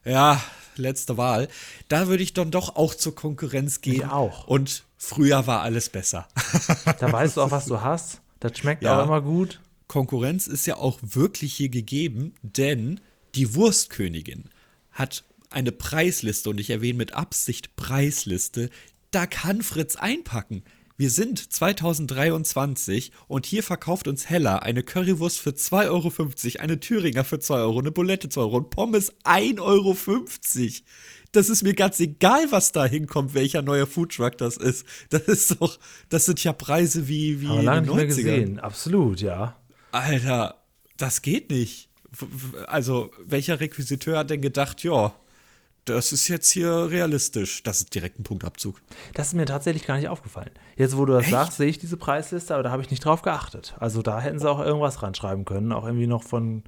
Ja, 0.07 0.43
letzte 0.77 1.19
Wahl. 1.19 1.49
Da 1.89 2.09
würde 2.09 2.23
ich 2.23 2.33
dann 2.33 2.51
doch 2.51 2.77
auch 2.77 2.95
zur 2.95 3.15
Konkurrenz 3.15 3.83
gehen. 3.83 3.97
Ich 3.97 4.07
auch. 4.07 4.47
Und 4.47 4.85
früher 4.97 5.47
war 5.47 5.61
alles 5.61 5.91
besser. 5.91 6.27
da 6.99 7.13
weißt 7.13 7.37
du 7.37 7.43
auch, 7.43 7.51
was 7.51 7.67
du 7.67 7.83
hast. 7.83 8.23
Das 8.41 8.57
schmeckt 8.57 8.83
ja. 8.83 8.99
auch 8.99 9.05
immer 9.05 9.21
gut. 9.21 9.61
Konkurrenz 9.89 10.47
ist 10.47 10.65
ja 10.65 10.77
auch 10.77 10.99
wirklich 11.03 11.53
hier 11.53 11.69
gegeben, 11.69 12.35
denn 12.41 12.99
die 13.35 13.55
Wurstkönigin 13.55 14.49
hat 14.91 15.23
eine 15.51 15.73
Preisliste 15.73 16.51
und 16.51 16.59
ich 16.59 16.71
erwähne 16.71 16.99
mit 16.99 17.13
Absicht 17.13 17.77
Preisliste. 17.77 18.71
Da 19.15 19.27
kann 19.27 19.63
Fritz 19.63 19.95
einpacken. 19.95 20.65
Wir 20.97 21.09
sind 21.09 21.39
2023 21.39 23.13
und 23.29 23.47
hier 23.47 23.63
verkauft 23.63 24.09
uns 24.09 24.29
Hella 24.29 24.59
eine 24.59 24.83
Currywurst 24.83 25.39
für 25.39 25.51
2,50 25.51 25.85
Euro, 25.87 26.61
eine 26.61 26.81
Thüringer 26.81 27.23
für 27.23 27.39
2 27.39 27.55
Euro, 27.59 27.79
eine 27.79 27.93
Bulette 27.93 28.29
2 28.29 28.41
Euro 28.41 28.57
und 28.57 28.71
Pommes 28.71 29.13
1,50 29.23 29.61
Euro. 29.61 29.97
Das 31.31 31.49
ist 31.49 31.63
mir 31.63 31.75
ganz 31.75 32.01
egal, 32.01 32.51
was 32.51 32.73
da 32.73 32.87
hinkommt, 32.87 33.35
welcher 33.35 33.63
neuer 33.63 33.87
Foodtruck 33.87 34.37
das 34.37 34.57
ist. 34.57 34.85
Das 35.11 35.23
ist 35.23 35.61
doch, 35.61 35.79
das 36.09 36.25
sind 36.25 36.43
ja 36.43 36.53
Preise 36.53 37.07
wie, 37.07 37.41
wie 37.41 37.47
Aber 37.47 37.63
lange 37.63 37.93
in 37.93 37.97
den 37.97 37.97
90ern. 38.01 38.07
gesehen, 38.07 38.59
absolut, 38.59 39.21
ja. 39.21 39.57
Alter, 39.93 40.65
das 40.97 41.23
geht 41.23 41.51
nicht. 41.51 41.89
Also, 42.67 43.13
welcher 43.25 43.61
Requisiteur 43.61 44.19
hat 44.19 44.31
denn 44.31 44.41
gedacht, 44.41 44.83
ja, 44.83 45.15
das 45.85 46.13
ist 46.13 46.29
jetzt 46.29 46.51
hier 46.51 46.91
realistisch. 46.91 47.63
Das 47.63 47.79
ist 47.79 47.95
direkt 47.95 48.19
ein 48.19 48.23
Punktabzug. 48.23 48.81
Das 49.15 49.29
ist 49.29 49.35
mir 49.35 49.47
tatsächlich 49.47 49.87
gar 49.87 49.97
nicht 49.97 50.09
aufgefallen. 50.09 50.51
Jetzt, 50.77 50.97
wo 50.97 51.05
du 51.05 51.13
das 51.13 51.25
Echt? 51.25 51.33
sagst, 51.33 51.57
sehe 51.59 51.69
ich 51.69 51.79
diese 51.79 51.97
Preisliste, 51.97 52.55
aber 52.55 52.63
da 52.63 52.71
habe 52.71 52.83
ich 52.83 52.91
nicht 52.91 53.05
drauf 53.05 53.23
geachtet. 53.23 53.75
Also 53.79 54.03
da 54.03 54.21
hätten 54.21 54.39
sie 54.39 54.51
auch 54.51 54.61
irgendwas 54.61 55.03
ranschreiben 55.03 55.45
können, 55.45 55.73
auch 55.73 55.85
irgendwie 55.85 56.07
noch 56.07 56.23
von 56.23 56.65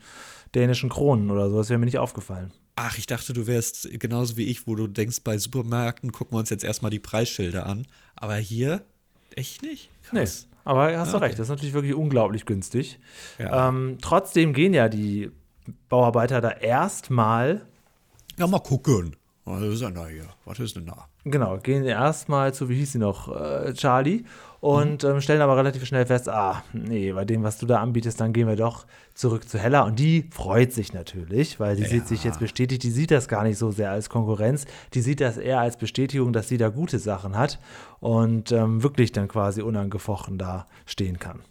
dänischen 0.55 0.89
Kronen 0.89 1.31
oder 1.31 1.51
so. 1.51 1.59
Das 1.59 1.71
wäre 1.71 1.79
mir 1.79 1.87
nicht 1.87 1.99
aufgefallen. 1.99 2.53
Ach, 2.77 2.99
ich 2.99 3.07
dachte, 3.07 3.33
du 3.33 3.47
wärst 3.47 3.89
genauso 3.99 4.37
wie 4.37 4.45
ich, 4.45 4.67
wo 4.67 4.75
du 4.75 4.87
denkst, 4.87 5.23
bei 5.25 5.39
Supermärkten 5.39 6.13
gucken 6.13 6.35
wir 6.35 6.41
uns 6.41 6.51
jetzt 6.51 6.65
erstmal 6.65 6.91
die 6.91 6.99
Preisschilder 6.99 7.65
an. 7.65 7.87
Aber 8.17 8.35
hier 8.37 8.83
echt 9.35 9.63
nicht? 9.63 9.89
Krass. 10.03 10.47
Nee, 10.49 10.57
aber 10.65 10.99
hast 10.99 11.13
du 11.13 11.17
okay. 11.17 11.27
recht, 11.27 11.39
das 11.39 11.47
ist 11.47 11.51
natürlich 11.51 11.75
wirklich 11.75 11.95
unglaublich 11.95 12.45
günstig. 12.45 12.99
Ja. 13.39 13.69
Ähm, 13.69 13.99
trotzdem 14.03 14.53
gehen 14.53 14.75
ja 14.75 14.89
die 14.89 15.31
Bauarbeiter 15.89 16.41
da 16.41 16.51
erstmal 16.51 17.67
ja, 18.39 18.47
mal 18.47 18.61
gucken. 18.61 19.17
Was 19.49 19.63
ist 19.63 19.83
denn 19.83 19.95
da 19.95 20.09
hier? 20.09 20.27
Was 20.45 20.59
ist 20.59 20.75
denn 20.75 20.87
da? 20.87 21.07
Genau, 21.25 21.57
gehen 21.59 21.85
erstmal 21.85 22.53
zu, 22.53 22.69
wie 22.69 22.75
hieß 22.75 22.93
sie 22.93 22.99
noch, 22.99 23.29
äh, 23.29 23.73
Charlie 23.75 24.25
und 24.59 25.05
mhm. 25.05 25.11
ähm, 25.11 25.21
stellen 25.21 25.41
aber 25.41 25.57
relativ 25.57 25.85
schnell 25.85 26.05
fest, 26.05 26.29
ah, 26.29 26.65
nee, 26.73 27.13
bei 27.13 27.25
dem, 27.25 27.45
was 27.45 27.57
du 27.59 27.67
da 27.67 27.81
anbietest, 27.81 28.21
dann 28.21 28.33
gehen 28.33 28.49
wir 28.49 28.57
doch 28.57 28.87
zurück 29.15 29.49
zu 29.49 29.61
Hella. 29.61 29.83
Und 29.83 30.01
die 30.01 30.29
freut 30.33 30.73
sich 30.73 30.93
natürlich, 30.93 31.61
weil 31.61 31.77
die 31.77 31.85
ja. 31.85 31.89
sieht 31.89 32.09
sich 32.09 32.25
jetzt 32.25 32.41
bestätigt, 32.41 32.83
die 32.83 32.91
sieht 32.91 33.13
das 33.13 33.29
gar 33.29 33.45
nicht 33.45 33.57
so 33.57 33.71
sehr 33.71 33.93
als 33.93 34.11
Konkurrenz, 34.11 34.65
die 34.95 35.01
sieht 35.01 35.21
das 35.21 35.37
eher 35.37 35.61
als 35.61 35.77
Bestätigung, 35.77 36.33
dass 36.33 36.49
sie 36.49 36.59
da 36.59 36.69
gute 36.69 36.99
Sachen 36.99 37.37
hat 37.37 37.61
und 38.01 38.51
ähm, 38.51 38.83
wirklich 38.83 39.13
dann 39.13 39.29
quasi 39.29 39.63
unangefochten 39.63 40.39
da 40.39 40.67
stehen 40.87 41.21
kann 41.21 41.43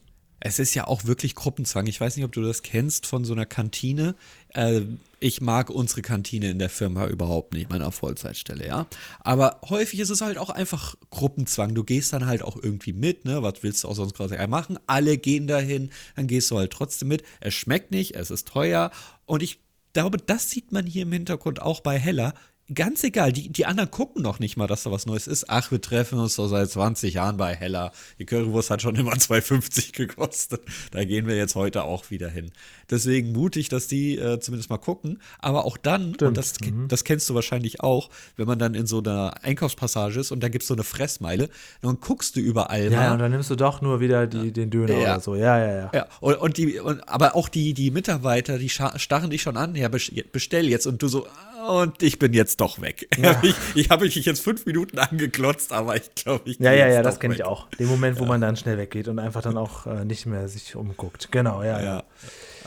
es 0.45 0.59
ist 0.59 0.75
ja 0.75 0.85
auch 0.85 1.05
wirklich 1.05 1.33
Gruppenzwang. 1.33 1.87
Ich 1.87 1.99
weiß 1.99 2.15
nicht, 2.15 2.23
ob 2.23 2.31
du 2.31 2.43
das 2.43 2.61
kennst 2.61 3.07
von 3.07 3.25
so 3.25 3.33
einer 3.33 3.47
Kantine. 3.47 4.13
Äh, 4.49 4.81
ich 5.19 5.41
mag 5.41 5.69
unsere 5.69 6.01
Kantine 6.01 6.49
in 6.49 6.59
der 6.59 6.69
Firma 6.69 7.07
überhaupt 7.07 7.53
nicht, 7.53 7.69
meiner 7.69 7.91
Vollzeitstelle, 7.91 8.67
ja. 8.67 8.87
Aber 9.19 9.59
häufig 9.69 9.99
ist 9.99 10.09
es 10.09 10.21
halt 10.21 10.37
auch 10.37 10.49
einfach 10.49 10.95
Gruppenzwang. 11.09 11.73
Du 11.73 11.83
gehst 11.83 12.13
dann 12.13 12.25
halt 12.25 12.43
auch 12.43 12.57
irgendwie 12.61 12.93
mit, 12.93 13.25
ne? 13.25 13.43
Was 13.43 13.61
willst 13.61 13.83
du 13.83 13.87
auch 13.87 13.95
sonst 13.95 14.15
gerade 14.15 14.47
machen? 14.47 14.77
Alle 14.87 15.17
gehen 15.17 15.47
dahin, 15.47 15.91
dann 16.15 16.27
gehst 16.27 16.51
du 16.51 16.57
halt 16.57 16.71
trotzdem 16.71 17.07
mit. 17.07 17.23
Es 17.39 17.53
schmeckt 17.53 17.91
nicht, 17.91 18.15
es 18.15 18.31
ist 18.31 18.47
teuer. 18.47 18.91
Und 19.25 19.41
ich 19.41 19.59
glaube, 19.93 20.17
das 20.17 20.49
sieht 20.49 20.71
man 20.71 20.85
hier 20.85 21.03
im 21.03 21.11
Hintergrund 21.11 21.61
auch 21.61 21.81
bei 21.81 21.97
Heller 21.97 22.33
ganz 22.73 23.03
egal, 23.03 23.31
die, 23.31 23.49
die 23.49 23.65
anderen 23.65 23.91
gucken 23.91 24.23
noch 24.23 24.39
nicht 24.39 24.57
mal, 24.57 24.67
dass 24.67 24.83
da 24.83 24.91
was 24.91 25.05
Neues 25.05 25.27
ist. 25.27 25.49
Ach, 25.49 25.69
wir 25.71 25.81
treffen 25.81 26.19
uns 26.19 26.35
doch 26.35 26.47
seit 26.47 26.69
20 26.69 27.13
Jahren 27.13 27.37
bei 27.37 27.55
Hella. 27.55 27.91
Die 28.17 28.25
Currywurst 28.25 28.69
hat 28.71 28.81
schon 28.81 28.95
immer 28.95 29.13
2,50 29.13 29.93
gekostet. 29.93 30.61
Da 30.91 31.03
gehen 31.03 31.27
wir 31.27 31.35
jetzt 31.35 31.55
heute 31.55 31.83
auch 31.83 32.09
wieder 32.09 32.29
hin. 32.29 32.51
Deswegen 32.89 33.31
mutig, 33.31 33.69
dass 33.69 33.87
die 33.87 34.17
äh, 34.17 34.39
zumindest 34.39 34.69
mal 34.69 34.77
gucken. 34.77 35.19
Aber 35.39 35.65
auch 35.65 35.77
dann, 35.77 36.13
Stimmt. 36.15 36.21
und 36.23 36.37
das, 36.37 36.59
mhm. 36.61 36.87
das 36.87 37.03
kennst 37.03 37.29
du 37.29 37.35
wahrscheinlich 37.35 37.81
auch, 37.81 38.09
wenn 38.37 38.47
man 38.47 38.59
dann 38.59 38.75
in 38.75 38.85
so 38.85 38.99
einer 38.99 39.43
Einkaufspassage 39.43 40.19
ist 40.19 40.31
und 40.31 40.41
da 40.41 40.49
gibt 40.49 40.63
es 40.63 40.67
so 40.67 40.73
eine 40.73 40.83
Fressmeile, 40.83 41.49
dann 41.81 41.99
guckst 41.99 42.35
du 42.35 42.39
überall 42.39 42.91
ja, 42.91 42.97
mal. 42.97 43.03
Ja, 43.05 43.13
und 43.13 43.19
dann 43.19 43.31
nimmst 43.31 43.49
du 43.49 43.55
doch 43.55 43.81
nur 43.81 43.99
wieder 43.99 44.27
die, 44.27 44.51
den 44.51 44.69
Döner 44.69 44.93
ja. 44.93 44.99
oder 44.99 45.19
so. 45.19 45.35
Ja, 45.35 45.57
ja, 45.59 45.73
ja. 45.73 45.91
ja. 45.93 46.07
Und, 46.19 46.35
und 46.35 46.57
die, 46.57 46.79
und, 46.79 47.07
aber 47.07 47.35
auch 47.35 47.49
die, 47.49 47.73
die 47.73 47.91
Mitarbeiter, 47.91 48.57
die 48.57 48.69
starren 48.69 49.29
dich 49.29 49.41
schon 49.41 49.57
an, 49.57 49.75
ja, 49.75 49.89
bestell 49.89 50.67
jetzt. 50.67 50.87
Und 50.87 51.01
du 51.01 51.07
so, 51.07 51.27
und 51.67 52.03
ich 52.03 52.19
bin 52.19 52.33
jetzt 52.33 52.61
doch 52.61 52.81
weg. 52.81 53.07
Ja. 53.25 53.39
ich, 53.41 53.55
ich 53.75 53.89
habe 53.89 54.05
mich 54.05 54.15
jetzt 54.15 54.41
fünf 54.41 54.65
Minuten 54.65 54.99
angeklotzt, 54.99 55.71
aber 55.71 55.95
ich 55.95 56.13
glaube, 56.15 56.49
ich 56.49 56.59
Ja, 56.59 56.73
ja, 56.73 56.87
ja, 56.87 57.01
das 57.01 57.19
kenne 57.19 57.33
ich 57.33 57.43
auch. 57.43 57.69
Den 57.69 57.87
Moment, 57.87 58.19
wo 58.19 58.23
ja. 58.23 58.29
man 58.29 58.41
dann 58.41 58.55
schnell 58.55 58.77
weggeht 58.77 59.07
und 59.07 59.19
einfach 59.19 59.41
dann 59.41 59.57
auch 59.57 59.87
äh, 59.87 60.05
nicht 60.05 60.25
mehr 60.25 60.47
sich 60.47 60.75
umguckt. 60.75 61.29
Genau, 61.31 61.63
ja, 61.63 61.81
ja. 61.81 62.03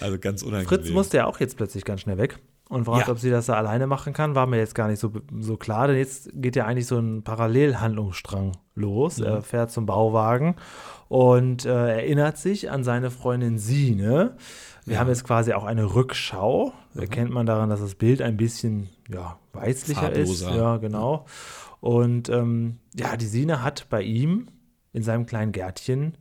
Also 0.00 0.18
ganz 0.18 0.42
unangenehm. 0.42 0.68
Fritz 0.68 0.90
musste 0.90 1.18
ja 1.18 1.26
auch 1.26 1.40
jetzt 1.40 1.56
plötzlich 1.56 1.84
ganz 1.84 2.02
schnell 2.02 2.18
weg 2.18 2.38
und 2.68 2.84
fragt, 2.84 3.06
ja. 3.06 3.12
ob 3.12 3.18
sie 3.18 3.30
das 3.30 3.46
da 3.46 3.54
alleine 3.54 3.86
machen 3.86 4.12
kann. 4.12 4.34
War 4.34 4.46
mir 4.46 4.58
jetzt 4.58 4.74
gar 4.74 4.88
nicht 4.88 5.00
so, 5.00 5.12
so 5.40 5.56
klar, 5.56 5.88
denn 5.88 5.96
jetzt 5.96 6.30
geht 6.34 6.56
ja 6.56 6.66
eigentlich 6.66 6.86
so 6.86 6.98
ein 6.98 7.22
Parallelhandlungsstrang 7.22 8.52
los. 8.74 9.18
Mhm. 9.18 9.24
Er 9.24 9.42
fährt 9.42 9.70
zum 9.70 9.86
Bauwagen 9.86 10.56
und 11.08 11.64
äh, 11.64 12.00
erinnert 12.00 12.36
sich 12.36 12.70
an 12.70 12.84
seine 12.84 13.10
Freundin 13.10 13.58
Sine. 13.58 14.36
Wir 14.84 14.94
ja. 14.94 15.00
haben 15.00 15.08
jetzt 15.08 15.24
quasi 15.24 15.52
auch 15.52 15.64
eine 15.64 15.94
Rückschau. 15.94 16.72
Mhm. 16.94 17.00
Erkennt 17.00 17.30
man 17.30 17.46
daran, 17.46 17.70
dass 17.70 17.80
das 17.80 17.94
Bild 17.94 18.22
ein 18.22 18.36
bisschen 18.36 18.88
ja, 19.08 19.38
weißlicher 19.52 20.02
Farbloser. 20.02 20.50
ist. 20.50 20.56
Ja, 20.56 20.76
genau. 20.76 21.26
Und 21.80 22.28
ähm, 22.28 22.78
ja, 22.94 23.16
die 23.16 23.26
Sine 23.26 23.62
hat 23.62 23.88
bei 23.88 24.02
ihm 24.02 24.48
in 24.92 25.02
seinem 25.02 25.26
kleinen 25.26 25.52
Gärtchen 25.52 26.18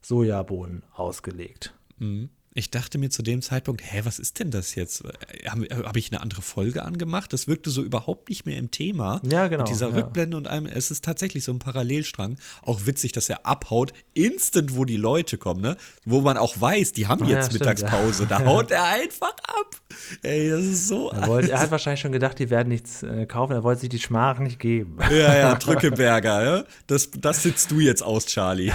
Sojabohnen 0.00 0.84
ausgelegt. 0.94 1.74
Mhm. 1.98 2.30
Ich 2.52 2.72
dachte 2.72 2.98
mir 2.98 3.10
zu 3.10 3.22
dem 3.22 3.42
Zeitpunkt, 3.42 3.80
hä, 3.84 4.00
was 4.02 4.18
ist 4.18 4.40
denn 4.40 4.50
das 4.50 4.74
jetzt? 4.74 5.04
Habe 5.48 5.68
hab 5.86 5.96
ich 5.96 6.10
eine 6.10 6.20
andere 6.20 6.42
Folge 6.42 6.82
angemacht? 6.82 7.32
Das 7.32 7.46
wirkte 7.46 7.70
so 7.70 7.80
überhaupt 7.80 8.28
nicht 8.28 8.44
mehr 8.44 8.56
im 8.56 8.72
Thema. 8.72 9.20
Ja, 9.22 9.46
genau. 9.46 9.62
Mit 9.62 9.70
dieser 9.70 9.90
ja. 9.90 9.94
Rückblende 9.94 10.36
und 10.36 10.48
allem, 10.48 10.66
es 10.66 10.90
ist 10.90 11.04
tatsächlich 11.04 11.44
so 11.44 11.52
ein 11.52 11.60
Parallelstrang. 11.60 12.38
Auch 12.62 12.86
witzig, 12.86 13.12
dass 13.12 13.28
er 13.28 13.46
abhaut, 13.46 13.92
instant, 14.14 14.74
wo 14.74 14.84
die 14.84 14.96
Leute 14.96 15.38
kommen, 15.38 15.60
ne? 15.60 15.76
Wo 16.04 16.22
man 16.22 16.36
auch 16.36 16.60
weiß, 16.60 16.92
die 16.92 17.06
haben 17.06 17.24
jetzt 17.24 17.52
ja, 17.52 17.58
Mittagspause. 17.60 18.24
Stimmt, 18.24 18.30
ja. 18.32 18.38
Da 18.40 18.44
haut 18.46 18.72
er 18.72 18.84
einfach 18.84 19.36
ab. 19.44 19.76
Ey, 20.22 20.50
das 20.50 20.64
ist 20.64 20.88
so. 20.88 21.10
Er, 21.10 21.28
wollte, 21.28 21.52
er 21.52 21.60
hat 21.60 21.70
wahrscheinlich 21.70 22.00
schon 22.00 22.10
gedacht, 22.10 22.40
die 22.40 22.50
werden 22.50 22.68
nichts 22.68 23.04
äh, 23.04 23.26
kaufen. 23.26 23.52
Er 23.52 23.62
wollte 23.62 23.82
sich 23.82 23.90
die 23.90 24.00
Schmach 24.00 24.40
nicht 24.40 24.58
geben. 24.58 24.98
Ja, 25.08 25.36
ja, 25.36 25.54
Drückeberger, 25.58 26.44
ja? 26.44 26.64
Das, 26.88 27.10
das 27.12 27.44
sitzt 27.44 27.70
du 27.70 27.78
jetzt 27.78 28.02
aus, 28.02 28.26
Charlie. 28.26 28.72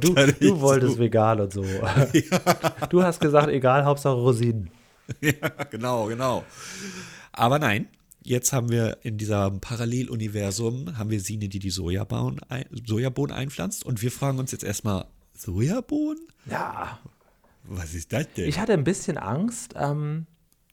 du, 0.00 0.14
du 0.14 0.60
wolltest 0.60 0.94
zu. 0.94 0.98
vegan 1.00 1.40
und 1.40 1.52
so. 1.52 1.64
Du 2.90 3.02
hast 3.08 3.20
gesagt, 3.20 3.48
egal, 3.48 3.84
Hauptsache 3.84 4.14
Rosinen. 4.14 4.70
ja, 5.20 5.32
genau, 5.70 6.06
genau. 6.06 6.44
Aber 7.32 7.58
nein, 7.58 7.88
jetzt 8.22 8.52
haben 8.52 8.70
wir 8.70 8.98
in 9.02 9.18
diesem 9.18 9.60
Paralleluniversum, 9.60 10.98
haben 10.98 11.10
wir 11.10 11.20
Sine, 11.20 11.48
die 11.48 11.58
die 11.58 11.70
Sojabohnen, 11.70 12.40
Sojabohnen 12.84 13.34
einpflanzt. 13.34 13.84
Und 13.84 14.02
wir 14.02 14.12
fragen 14.12 14.38
uns 14.38 14.52
jetzt 14.52 14.64
erstmal, 14.64 15.06
Sojabohnen? 15.34 16.26
Ja. 16.46 16.98
Was 17.64 17.94
ist 17.94 18.12
das 18.12 18.26
denn? 18.36 18.48
Ich 18.48 18.58
hatte 18.58 18.72
ein 18.72 18.84
bisschen 18.84 19.18
Angst. 19.18 19.74
Ähm, 19.76 20.26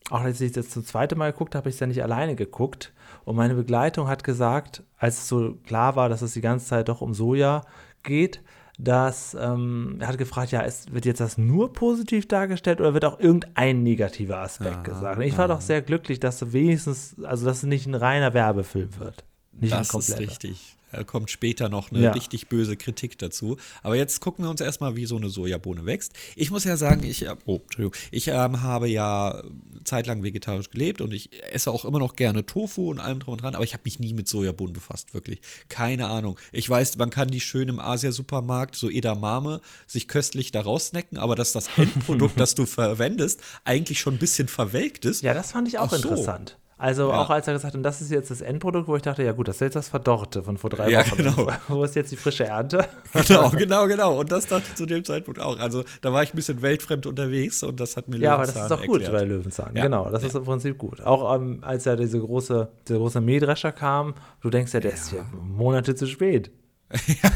auch 0.09 0.21
als 0.21 0.39
ich 0.41 0.51
das 0.51 0.69
zum 0.69 0.85
zweiten 0.85 1.17
Mal 1.17 1.31
geguckt 1.31 1.55
habe, 1.55 1.63
habe 1.63 1.69
ich 1.69 1.75
es 1.75 1.79
ja 1.79 1.87
nicht 1.87 2.03
alleine 2.03 2.35
geguckt. 2.35 2.93
Und 3.23 3.35
meine 3.35 3.55
Begleitung 3.55 4.07
hat 4.07 4.23
gesagt, 4.23 4.83
als 4.97 5.17
es 5.17 5.27
so 5.27 5.55
klar 5.65 5.95
war, 5.95 6.09
dass 6.09 6.21
es 6.21 6.33
die 6.33 6.41
ganze 6.41 6.67
Zeit 6.67 6.89
doch 6.89 7.01
um 7.01 7.13
Soja 7.13 7.61
geht, 8.03 8.41
dass 8.77 9.35
ähm, 9.39 9.97
er 9.99 10.07
hat 10.07 10.17
gefragt, 10.17 10.51
ja, 10.51 10.61
ist, 10.61 10.93
wird 10.93 11.05
jetzt 11.05 11.21
das 11.21 11.37
nur 11.37 11.71
positiv 11.73 12.27
dargestellt 12.27 12.81
oder 12.81 12.93
wird 12.93 13.05
auch 13.05 13.19
irgendein 13.19 13.83
negativer 13.83 14.39
Aspekt 14.39 14.75
aha, 14.75 14.81
gesagt? 14.83 15.21
Ich 15.21 15.37
war 15.37 15.45
aha. 15.45 15.55
doch 15.55 15.61
sehr 15.61 15.81
glücklich, 15.81 16.19
dass 16.19 16.53
wenigstens, 16.53 17.15
also 17.23 17.45
dass 17.45 17.57
es 17.57 17.63
nicht 17.63 17.87
ein 17.87 17.95
reiner 17.95 18.33
Werbefilm 18.33 18.89
wird. 18.99 19.23
Nicht 19.53 19.73
das 19.73 19.93
ist 19.93 20.19
richtig 20.19 20.75
kommt 21.05 21.29
später 21.29 21.69
noch 21.69 21.91
eine 21.91 22.01
ja. 22.01 22.11
richtig 22.11 22.47
böse 22.47 22.77
Kritik 22.77 23.17
dazu. 23.17 23.57
Aber 23.83 23.95
jetzt 23.95 24.19
gucken 24.21 24.45
wir 24.45 24.49
uns 24.49 24.61
erstmal, 24.61 24.95
wie 24.95 25.05
so 25.05 25.17
eine 25.17 25.29
Sojabohne 25.29 25.85
wächst. 25.85 26.13
Ich 26.35 26.51
muss 26.51 26.63
ja 26.63 26.77
sagen, 26.77 27.03
ich, 27.03 27.25
äh, 27.25 27.35
oh, 27.45 27.59
Entschuldigung, 27.63 27.93
ich 28.11 28.27
ähm, 28.27 28.61
habe 28.61 28.87
ja 28.87 29.43
zeitlang 29.83 30.23
vegetarisch 30.23 30.69
gelebt 30.69 31.01
und 31.01 31.13
ich 31.13 31.29
esse 31.51 31.71
auch 31.71 31.85
immer 31.85 31.99
noch 31.99 32.15
gerne 32.15 32.45
Tofu 32.45 32.89
und 32.89 32.99
allem 32.99 33.19
drum 33.19 33.33
und 33.33 33.41
dran, 33.41 33.55
aber 33.55 33.63
ich 33.63 33.73
habe 33.73 33.83
mich 33.85 33.99
nie 33.99 34.13
mit 34.13 34.27
Sojabohnen 34.27 34.73
befasst, 34.73 35.13
wirklich. 35.13 35.41
Keine 35.69 36.07
Ahnung. 36.07 36.39
Ich 36.51 36.69
weiß, 36.69 36.97
man 36.97 37.09
kann 37.09 37.29
die 37.29 37.41
schön 37.41 37.69
im 37.69 37.79
Asia-Supermarkt, 37.79 38.75
so 38.75 38.89
Edamame, 38.89 39.61
sich 39.87 40.07
köstlich 40.07 40.51
da 40.51 40.61
raussnacken, 40.61 41.17
aber 41.17 41.35
dass 41.35 41.51
das 41.51 41.69
Endprodukt, 41.77 42.39
das 42.39 42.55
du 42.55 42.65
verwendest, 42.65 43.41
eigentlich 43.63 43.99
schon 43.99 44.15
ein 44.15 44.19
bisschen 44.19 44.47
verwelkt 44.47 45.05
ist. 45.05 45.21
Ja, 45.21 45.33
das 45.33 45.51
fand 45.51 45.67
ich 45.67 45.77
auch 45.77 45.89
so. 45.89 45.97
interessant. 45.97 46.57
Also 46.77 47.09
ja. 47.09 47.21
auch 47.21 47.29
als 47.29 47.47
er 47.47 47.53
gesagt 47.53 47.73
hat, 47.73 47.77
und 47.77 47.83
das 47.83 48.01
ist 48.01 48.11
jetzt 48.11 48.29
das 48.31 48.41
Endprodukt, 48.41 48.89
wo 48.89 48.97
ich 48.97 49.01
dachte, 49.01 49.23
ja 49.23 49.31
gut, 49.31 49.47
das 49.47 49.57
ist 49.57 49.61
jetzt 49.61 49.75
das 49.75 49.87
Verdorrte 49.87 50.43
von 50.43 50.57
vor 50.57 50.69
drei 50.69 50.89
ja, 50.89 50.99
Wochen. 50.99 51.17
Genau. 51.17 51.47
Wo 51.69 51.83
ist 51.85 51.95
jetzt 51.95 52.11
die 52.11 52.17
frische 52.17 52.45
Ernte? 52.45 52.85
Genau, 53.27 53.49
genau, 53.49 53.87
genau. 53.87 54.19
Und 54.19 54.31
das 54.31 54.45
dachte 54.47 54.65
ich 54.67 54.75
zu 54.75 54.85
dem 54.85 55.03
Zeitpunkt 55.05 55.39
auch. 55.39 55.57
Also 55.57 55.83
da 56.01 56.11
war 56.11 56.21
ich 56.21 56.33
ein 56.33 56.35
bisschen 56.35 56.61
weltfremd 56.61 57.05
unterwegs 57.05 57.63
und 57.63 57.79
das 57.79 57.95
hat 57.95 58.09
mir 58.09 58.17
Ja, 58.17 58.33
aber 58.35 58.45
das 58.45 58.55
ist 58.55 58.69
doch 58.69 58.81
erklärt. 58.81 59.05
gut 59.05 59.11
bei 59.11 59.23
Löwenzahn. 59.23 59.73
Ja. 59.73 59.83
Genau, 59.83 60.09
das 60.09 60.23
ist 60.23 60.35
im 60.35 60.43
Prinzip 60.43 60.77
gut. 60.77 61.01
Auch 61.01 61.33
ähm, 61.33 61.59
als 61.61 61.85
ja 61.85 61.95
diese 61.95 62.19
große, 62.19 62.69
dieser 62.87 62.99
große 62.99 63.21
Mähdrescher 63.21 63.71
kam, 63.71 64.15
du 64.41 64.49
denkst 64.49 64.73
ja, 64.73 64.81
der 64.81 64.93
ist 64.93 65.11
ja 65.13 65.25
Monate 65.33 65.95
zu 65.95 66.07
spät. 66.07 66.51
ja, 67.07 67.29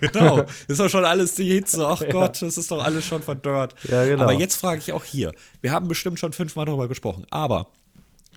genau. 0.00 0.44
Ist 0.68 0.80
doch 0.80 0.88
schon 0.88 1.04
alles 1.04 1.34
die 1.34 1.44
Hitze. 1.44 1.86
Ach 1.86 2.02
Gott, 2.10 2.40
das 2.40 2.56
ist 2.56 2.70
doch 2.70 2.82
alles 2.82 3.04
schon 3.04 3.20
verdörrt. 3.22 3.74
Ja, 3.84 4.06
genau. 4.06 4.22
Aber 4.22 4.32
jetzt 4.32 4.56
frage 4.56 4.78
ich 4.78 4.94
auch 4.94 5.04
hier. 5.04 5.32
Wir 5.60 5.72
haben 5.72 5.88
bestimmt 5.88 6.18
schon 6.18 6.32
fünfmal 6.32 6.64
darüber 6.64 6.88
gesprochen. 6.88 7.26
Aber 7.28 7.68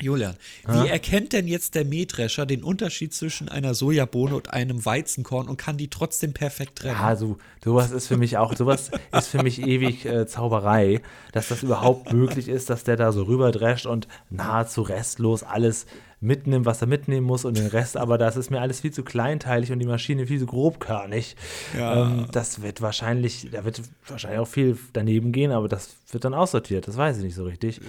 Julian, 0.01 0.35
ha? 0.67 0.83
wie 0.83 0.87
erkennt 0.87 1.33
denn 1.33 1.47
jetzt 1.47 1.75
der 1.75 1.85
Mähdrescher 1.85 2.45
den 2.45 2.63
Unterschied 2.63 3.13
zwischen 3.13 3.49
einer 3.49 3.73
Sojabohne 3.73 4.35
und 4.35 4.53
einem 4.53 4.85
Weizenkorn 4.85 5.47
und 5.47 5.57
kann 5.57 5.77
die 5.77 5.89
trotzdem 5.89 6.33
perfekt 6.33 6.79
trennen? 6.79 6.97
Ja, 6.99 7.15
so, 7.15 7.37
sowas 7.63 7.91
ist 7.91 8.07
für 8.07 8.17
mich 8.17 8.37
auch, 8.37 8.55
sowas 8.55 8.91
ist 9.11 9.27
für 9.27 9.43
mich 9.43 9.61
ewig 9.61 10.05
äh, 10.05 10.27
Zauberei, 10.27 11.01
dass 11.31 11.49
das 11.49 11.63
überhaupt 11.63 12.13
möglich 12.13 12.47
ist, 12.47 12.69
dass 12.69 12.83
der 12.83 12.97
da 12.97 13.11
so 13.11 13.23
rüberdrescht 13.23 13.85
und 13.85 14.07
nahezu 14.29 14.81
restlos 14.81 15.43
alles 15.43 15.85
mitnimmt, 16.19 16.65
was 16.65 16.81
er 16.81 16.88
mitnehmen 16.88 17.25
muss 17.25 17.45
und 17.45 17.57
den 17.57 17.67
Rest, 17.67 17.95
aber 17.95 18.17
das 18.17 18.38
ist 18.38 18.50
mir 18.50 18.59
alles 18.59 18.81
viel 18.81 18.91
zu 18.91 19.03
kleinteilig 19.03 19.71
und 19.71 19.79
die 19.79 19.86
Maschine 19.86 20.25
viel 20.25 20.39
zu 20.39 20.47
grobkörnig. 20.47 21.36
Ja. 21.77 22.07
Ähm, 22.07 22.27
das 22.31 22.62
wird 22.62 22.81
wahrscheinlich, 22.81 23.50
da 23.51 23.65
wird 23.65 23.81
wahrscheinlich 24.07 24.39
auch 24.39 24.47
viel 24.47 24.77
daneben 24.93 25.31
gehen, 25.31 25.51
aber 25.51 25.67
das 25.67 25.95
wird 26.12 26.25
dann 26.25 26.33
aussortiert, 26.33 26.88
das 26.88 26.97
weiß 26.97 27.17
ich 27.17 27.24
nicht 27.24 27.36
so 27.36 27.43
richtig. 27.43 27.81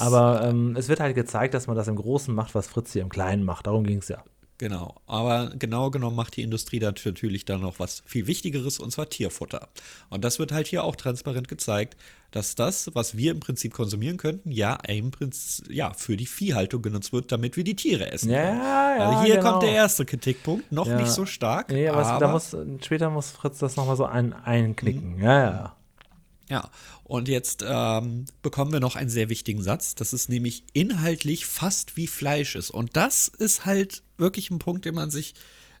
aber 0.00 0.42
ähm, 0.44 0.74
es 0.76 0.88
wird 0.88 1.00
halt 1.00 1.14
gezeigt, 1.14 1.54
dass 1.54 1.66
man 1.66 1.76
das 1.76 1.88
im 1.88 1.96
Großen 1.96 2.34
macht, 2.34 2.54
was 2.54 2.66
Fritz 2.66 2.92
hier 2.92 3.02
im 3.02 3.10
Kleinen 3.10 3.44
macht. 3.44 3.66
Darum 3.66 3.84
ging 3.84 3.98
es 3.98 4.08
ja. 4.08 4.22
Genau, 4.60 4.96
aber 5.06 5.52
genau 5.58 5.90
genommen 5.90 6.16
macht 6.16 6.36
die 6.36 6.42
Industrie 6.42 6.80
natürlich 6.80 7.46
dann 7.46 7.62
noch 7.62 7.78
was 7.78 8.02
viel 8.04 8.26
Wichtigeres, 8.26 8.78
und 8.78 8.90
zwar 8.90 9.08
Tierfutter. 9.08 9.68
Und 10.10 10.22
das 10.22 10.38
wird 10.38 10.52
halt 10.52 10.66
hier 10.66 10.84
auch 10.84 10.96
transparent 10.96 11.48
gezeigt, 11.48 11.96
dass 12.30 12.56
das, 12.56 12.90
was 12.92 13.16
wir 13.16 13.30
im 13.30 13.40
Prinzip 13.40 13.72
konsumieren 13.72 14.18
könnten, 14.18 14.50
ja 14.50 14.74
im 14.86 15.12
Prinzip 15.12 15.70
ja, 15.70 15.94
für 15.94 16.18
die 16.18 16.26
Viehhaltung 16.26 16.82
genutzt 16.82 17.10
wird, 17.14 17.32
damit 17.32 17.56
wir 17.56 17.64
die 17.64 17.74
Tiere 17.74 18.12
essen. 18.12 18.28
Ja, 18.28 18.96
ja, 18.98 19.08
also 19.08 19.22
hier 19.22 19.36
genau. 19.36 19.52
kommt 19.52 19.62
der 19.62 19.72
erste 19.72 20.04
Kritikpunkt, 20.04 20.70
noch 20.70 20.86
ja. 20.86 20.96
nicht 20.96 21.10
so 21.10 21.24
stark. 21.24 21.70
Nee, 21.70 21.88
aber, 21.88 22.04
aber 22.04 22.20
da 22.20 22.30
muss, 22.30 22.54
später 22.84 23.08
muss 23.08 23.30
Fritz 23.30 23.60
das 23.60 23.76
nochmal 23.76 23.96
so 23.96 24.04
ein, 24.04 24.34
einknicken. 24.34 25.16
Mhm. 25.16 25.22
Ja, 25.22 25.40
ja. 25.40 25.76
Ja, 26.50 26.68
und 27.04 27.28
jetzt 27.28 27.64
ähm, 27.66 28.24
bekommen 28.42 28.72
wir 28.72 28.80
noch 28.80 28.96
einen 28.96 29.08
sehr 29.08 29.28
wichtigen 29.28 29.62
Satz, 29.62 29.94
dass 29.94 30.12
es 30.12 30.28
nämlich 30.28 30.64
inhaltlich 30.72 31.46
fast 31.46 31.96
wie 31.96 32.08
Fleisch 32.08 32.56
ist. 32.56 32.70
Und 32.70 32.96
das 32.96 33.28
ist 33.28 33.64
halt 33.66 34.02
wirklich 34.18 34.50
ein 34.50 34.58
Punkt, 34.58 34.84
den 34.84 34.96
man 34.96 35.12
sich, 35.12 35.34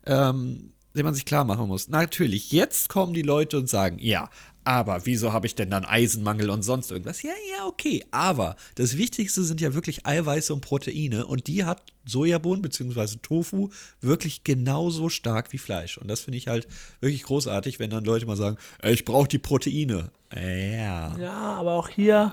ähm, 0.06 0.72
den 0.94 1.04
man 1.04 1.14
sich 1.14 1.24
klar 1.24 1.44
machen 1.44 1.66
muss. 1.66 1.88
Natürlich, 1.88 2.52
jetzt 2.52 2.88
kommen 2.88 3.14
die 3.14 3.22
Leute 3.22 3.58
und 3.58 3.68
sagen, 3.68 3.98
ja, 3.98 4.30
aber 4.64 5.06
wieso 5.06 5.32
habe 5.32 5.46
ich 5.46 5.54
denn 5.54 5.70
dann 5.70 5.84
Eisenmangel 5.84 6.50
und 6.50 6.62
sonst 6.62 6.90
irgendwas? 6.90 7.22
Ja, 7.22 7.32
ja, 7.56 7.66
okay. 7.66 8.04
Aber 8.10 8.56
das 8.74 8.96
Wichtigste 8.96 9.42
sind 9.42 9.60
ja 9.60 9.74
wirklich 9.74 10.06
Eiweiße 10.06 10.52
und 10.52 10.60
Proteine 10.60 11.26
und 11.26 11.46
die 11.46 11.64
hat 11.64 11.82
Sojabohnen 12.04 12.62
bzw. 12.62 13.16
Tofu 13.22 13.70
wirklich 14.00 14.44
genauso 14.44 15.08
stark 15.08 15.52
wie 15.52 15.58
Fleisch. 15.58 15.98
Und 15.98 16.08
das 16.08 16.20
finde 16.20 16.38
ich 16.38 16.48
halt 16.48 16.68
wirklich 17.00 17.22
großartig, 17.22 17.78
wenn 17.78 17.90
dann 17.90 18.04
Leute 18.04 18.26
mal 18.26 18.36
sagen, 18.36 18.58
ich 18.82 19.04
brauche 19.04 19.28
die 19.28 19.38
Proteine. 19.38 20.10
Ja. 20.34 21.16
Ja, 21.18 21.54
aber 21.54 21.72
auch 21.72 21.88
hier, 21.88 22.32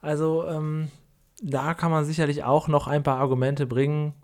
also 0.00 0.46
ähm, 0.46 0.88
da 1.42 1.74
kann 1.74 1.90
man 1.90 2.04
sicherlich 2.04 2.44
auch 2.44 2.68
noch 2.68 2.86
ein 2.86 3.02
paar 3.02 3.18
Argumente 3.18 3.66
bringen, 3.66 4.14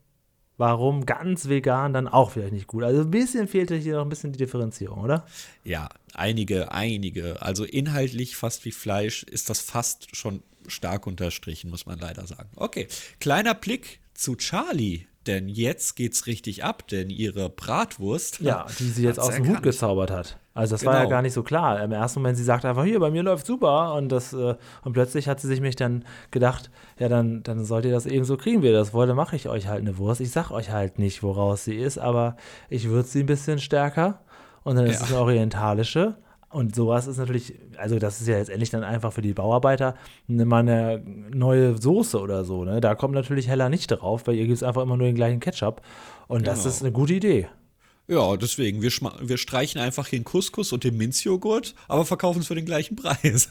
warum 0.60 1.06
ganz 1.06 1.48
vegan 1.48 1.94
dann 1.94 2.06
auch 2.06 2.32
vielleicht 2.32 2.52
nicht 2.52 2.66
gut. 2.66 2.84
Also 2.84 3.00
ein 3.00 3.10
bisschen 3.10 3.48
fehlt 3.48 3.70
hier 3.70 3.96
noch 3.96 4.02
ein 4.02 4.10
bisschen 4.10 4.30
die 4.30 4.38
Differenzierung, 4.38 5.00
oder? 5.00 5.24
Ja, 5.64 5.88
einige, 6.12 6.70
einige. 6.70 7.40
Also 7.40 7.64
inhaltlich 7.64 8.36
fast 8.36 8.66
wie 8.66 8.70
Fleisch 8.70 9.22
ist 9.22 9.48
das 9.48 9.60
fast 9.60 10.14
schon 10.14 10.42
stark 10.66 11.06
unterstrichen, 11.06 11.70
muss 11.70 11.86
man 11.86 11.98
leider 11.98 12.26
sagen. 12.26 12.50
Okay, 12.56 12.88
kleiner 13.20 13.54
Blick 13.54 14.00
zu 14.12 14.36
Charlie. 14.36 15.06
Denn 15.26 15.48
jetzt 15.48 15.96
geht's 15.96 16.26
richtig 16.26 16.64
ab, 16.64 16.88
denn 16.88 17.10
ihre 17.10 17.50
Bratwurst. 17.50 18.40
Ja, 18.40 18.66
die 18.78 18.84
sie 18.84 19.04
jetzt 19.04 19.20
aus 19.20 19.34
dem 19.34 19.48
Hut 19.48 19.62
gezaubert 19.62 20.10
hat. 20.10 20.38
Also 20.54 20.74
das 20.74 20.80
genau. 20.80 20.92
war 20.92 20.98
ja 20.98 21.04
genau. 21.04 21.16
gar 21.16 21.22
nicht 21.22 21.34
so 21.34 21.42
klar. 21.42 21.82
Im 21.82 21.92
ersten 21.92 22.20
Moment, 22.20 22.38
sie 22.38 22.44
sagt 22.44 22.64
einfach, 22.64 22.84
hier, 22.84 22.98
bei 23.00 23.10
mir 23.10 23.22
läuft 23.22 23.46
super. 23.46 23.94
Und, 23.94 24.10
das, 24.10 24.32
äh, 24.32 24.56
und 24.82 24.92
plötzlich 24.92 25.28
hat 25.28 25.40
sie 25.40 25.46
sich 25.46 25.60
mich 25.60 25.76
dann 25.76 26.04
gedacht, 26.30 26.70
ja, 26.98 27.08
dann, 27.08 27.42
dann 27.42 27.64
sollt 27.64 27.84
ihr 27.84 27.92
das 27.92 28.06
eben 28.06 28.24
so 28.24 28.36
kriegen, 28.36 28.62
wie 28.62 28.66
ihr 28.66 28.72
das 28.72 28.94
wollt. 28.94 29.08
Dann 29.08 29.16
mache 29.16 29.36
ich 29.36 29.48
euch 29.48 29.68
halt 29.68 29.80
eine 29.80 29.98
Wurst. 29.98 30.20
Ich 30.20 30.30
sag 30.30 30.50
euch 30.50 30.70
halt 30.70 30.98
nicht, 30.98 31.22
woraus 31.22 31.64
sie 31.64 31.76
ist, 31.76 31.98
aber 31.98 32.36
ich 32.68 32.88
würze 32.88 33.10
sie 33.10 33.20
ein 33.20 33.26
bisschen 33.26 33.58
stärker. 33.58 34.22
Und 34.62 34.76
dann 34.76 34.86
ist 34.86 35.00
ja. 35.00 35.06
es 35.06 35.12
eine 35.12 35.20
orientalische. 35.20 36.16
Und 36.50 36.74
sowas 36.74 37.06
ist 37.06 37.18
natürlich, 37.18 37.54
also 37.76 38.00
das 38.00 38.20
ist 38.20 38.26
ja 38.26 38.36
jetzt 38.36 38.50
endlich 38.50 38.70
dann 38.70 38.82
einfach 38.82 39.12
für 39.12 39.22
die 39.22 39.32
Bauarbeiter 39.32 39.94
mal 40.26 40.58
eine 40.58 41.00
neue 41.32 41.80
Soße 41.80 42.20
oder 42.20 42.44
so. 42.44 42.64
Ne? 42.64 42.80
Da 42.80 42.96
kommt 42.96 43.14
natürlich 43.14 43.46
Heller 43.46 43.68
nicht 43.68 43.86
drauf, 43.86 44.26
weil 44.26 44.34
ihr 44.34 44.46
gibt 44.46 44.56
es 44.56 44.64
einfach 44.64 44.82
immer 44.82 44.96
nur 44.96 45.06
den 45.06 45.14
gleichen 45.14 45.38
Ketchup. 45.38 45.80
Und 46.26 46.48
das 46.48 46.60
genau. 46.60 46.70
ist 46.70 46.82
eine 46.82 46.90
gute 46.90 47.14
Idee. 47.14 47.48
Ja, 48.08 48.36
deswegen, 48.36 48.82
wir, 48.82 48.90
wir 49.20 49.38
streichen 49.38 49.80
einfach 49.80 50.08
den 50.08 50.24
Couscous 50.24 50.72
und 50.72 50.82
den 50.82 50.96
Minzjoghurt, 50.96 51.76
aber 51.86 52.04
verkaufen 52.04 52.40
es 52.40 52.48
für 52.48 52.56
den 52.56 52.66
gleichen 52.66 52.96
Preis. 52.96 53.48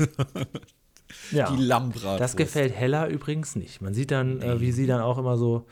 ja, 1.32 1.50
die 1.50 1.64
Lammbratwurst. 1.64 2.20
Das 2.20 2.36
gefällt 2.36 2.76
Hella 2.76 3.08
übrigens 3.08 3.56
nicht. 3.56 3.82
Man 3.82 3.94
sieht 3.94 4.12
dann, 4.12 4.42
äh, 4.42 4.60
wie 4.60 4.74
sie 4.74 4.86
dann 4.86 5.00
auch 5.00 5.18
immer 5.18 5.38
so 5.38 5.66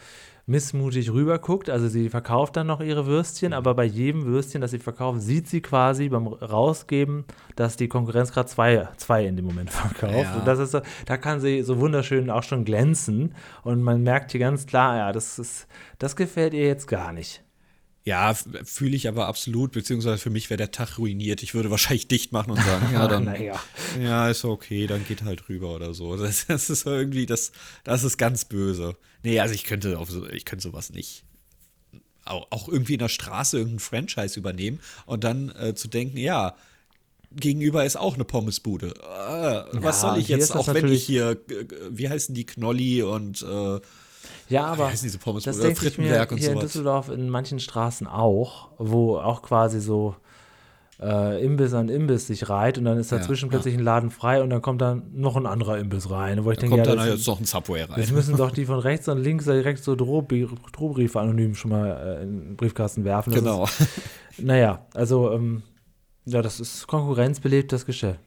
missmutig 0.48 1.12
rüberguckt. 1.12 1.70
Also 1.70 1.88
sie 1.88 2.10
verkauft 2.10 2.56
dann 2.56 2.68
noch 2.68 2.82
ihre 2.82 3.06
Würstchen, 3.06 3.54
aber 3.54 3.76
bei 3.76 3.84
jedem 3.84 4.26
Würstchen, 4.26 4.62
das 4.62 4.72
sie 4.72 4.80
verkauft, 4.80 5.22
sieht 5.22 5.48
sie 5.48 5.62
quasi 5.62 6.10
beim 6.10 6.28
Rausgeben, 6.28 7.26
dass 7.56 7.76
die 7.76 7.88
Konkurrenz 7.88 8.32
gerade 8.32 8.48
zwei, 8.50 8.88
zwei 8.98 9.26
in 9.26 9.36
dem 9.36 9.46
Moment 9.46 9.70
verkauft. 9.72 10.24
Ja. 10.24 10.36
Und 10.40 10.48
das 10.48 10.58
ist 10.58 10.72
so, 10.72 10.82
da 11.06 11.18
kann 11.18 11.40
sie 11.40 11.62
so 11.62 11.80
wunderschön 11.80 12.30
auch 12.30 12.44
schon 12.44 12.66
glänzen. 12.66 13.36
Und 13.64 13.84
man 13.84 14.02
merkt 14.02 14.32
hier 14.32 14.40
ganz 14.40 14.66
klar, 14.66 14.98
ja, 14.98 15.12
das 15.12 15.38
ist, 15.38 15.68
das 16.00 16.16
gefällt 16.16 16.54
ihr 16.54 16.66
jetzt 16.66 16.88
gar 16.88 17.12
nicht. 17.12 17.44
Ja, 18.08 18.34
fühle 18.34 18.96
ich 18.96 19.10
aber 19.10 19.28
absolut, 19.28 19.74
beziehungsweise 19.74 20.18
für 20.18 20.30
mich 20.30 20.50
wäre 20.50 20.56
der 20.56 20.72
Tag 20.72 20.98
ruiniert. 20.98 21.44
Ich 21.44 21.54
würde 21.54 21.70
wahrscheinlich 21.72 22.08
dicht 22.08 22.32
machen 22.32 22.52
und 22.52 22.64
sagen, 22.64 22.88
ja, 22.94 23.06
dann, 23.06 23.26
ja. 23.44 23.62
ja, 24.02 24.30
ist 24.30 24.46
okay, 24.46 24.88
dann 24.88 25.06
geht 25.06 25.24
halt 25.24 25.50
rüber 25.50 25.76
oder 25.76 25.94
so. 25.94 26.16
Das, 26.16 26.48
das, 26.48 26.70
ist 26.70 26.86
irgendwie, 26.86 27.26
das, 27.26 27.52
das 27.84 28.06
ist 28.06 28.18
ganz 28.18 28.46
böse. 28.46 28.96
Nee, 29.24 29.42
also 29.42 29.54
ich 29.54 29.66
könnte 29.66 30.00
auf 30.00 30.10
so, 30.10 30.26
ich 30.26 30.46
könnte 30.46 30.64
sowas 30.64 30.90
nicht. 30.92 31.26
Auch, 32.24 32.48
auch 32.50 32.70
irgendwie 32.70 32.94
in 32.94 33.00
der 33.00 33.10
Straße 33.10 33.58
irgendein 33.58 33.80
Franchise 33.80 34.40
übernehmen 34.40 34.80
und 35.06 35.26
dann 35.26 35.50
äh, 35.50 35.76
zu 35.76 35.90
denken, 35.90 36.16
ja, 36.16 36.56
gegenüber 37.36 37.84
ist 37.84 37.98
auch 37.98 38.14
eine 38.14 38.24
Pommesbude. 38.24 38.94
Äh, 39.02 39.82
was 39.82 40.02
ja, 40.02 40.12
soll 40.12 40.20
ich 40.20 40.30
jetzt, 40.30 40.56
auch 40.56 40.74
wenn 40.74 40.88
ich 40.88 41.04
hier, 41.04 41.42
wie 41.90 42.08
heißen 42.08 42.34
die, 42.34 42.46
Knolli 42.46 43.04
und 43.04 43.42
äh, 43.42 43.82
ja, 44.50 44.66
aber 44.66 44.92
diese 44.92 45.18
Pommes 45.18 45.44
das 45.44 45.60
denke 45.60 45.88
ich 45.88 45.98
mir 45.98 46.28
hier 46.36 46.52
in 46.52 46.60
Düsseldorf 46.60 47.10
in 47.10 47.30
manchen 47.30 47.60
Straßen 47.60 48.08
auch, 48.08 48.70
wo 48.78 49.18
auch 49.18 49.42
quasi 49.42 49.80
so 49.80 50.16
äh, 51.00 51.44
Imbiss 51.44 51.74
an 51.74 51.90
Imbiss 51.90 52.28
sich 52.28 52.50
reiht 52.50 52.78
und 52.78 52.86
dann 52.86 52.98
ist 52.98 53.12
dazwischen 53.12 53.46
ja, 53.46 53.52
plötzlich 53.52 53.76
ja. 53.76 53.80
ein 53.80 53.84
Laden 53.84 54.10
frei 54.10 54.42
und 54.42 54.50
dann 54.50 54.62
kommt 54.62 54.82
dann 54.82 55.04
noch 55.14 55.36
ein 55.36 55.46
anderer 55.46 55.78
Imbiss 55.78 56.10
rein. 56.10 56.44
Wo 56.44 56.52
ich 56.52 56.58
da 56.58 56.62
denke, 56.62 56.78
kommt 56.78 56.88
ja, 56.88 56.96
dann 56.96 57.08
jetzt 57.08 57.28
noch 57.28 57.40
ein 57.40 57.46
Subway 57.46 57.84
rein. 57.84 58.00
Jetzt 58.00 58.12
müssen 58.12 58.36
doch 58.38 58.52
die 58.52 58.66
von 58.66 58.80
rechts 58.80 59.08
und 59.08 59.20
links 59.20 59.46
direkt 59.46 59.84
so 59.84 59.96
Drohbriefe 59.96 61.20
anonym 61.20 61.56
schon 61.56 61.72
mal 61.72 62.20
äh, 62.20 62.24
in 62.24 62.40
den 62.40 62.56
Briefkasten 62.56 63.04
werfen. 63.04 63.34
Das 63.34 63.44
genau. 63.44 63.64
Ist, 63.66 63.88
naja, 64.40 64.86
also 64.94 65.32
ähm, 65.32 65.64
ja, 66.26 66.42
das 66.42 66.60
ist 66.60 66.88
konkurrenzbelebtes 66.88 67.86
Geschäft. 67.86 68.20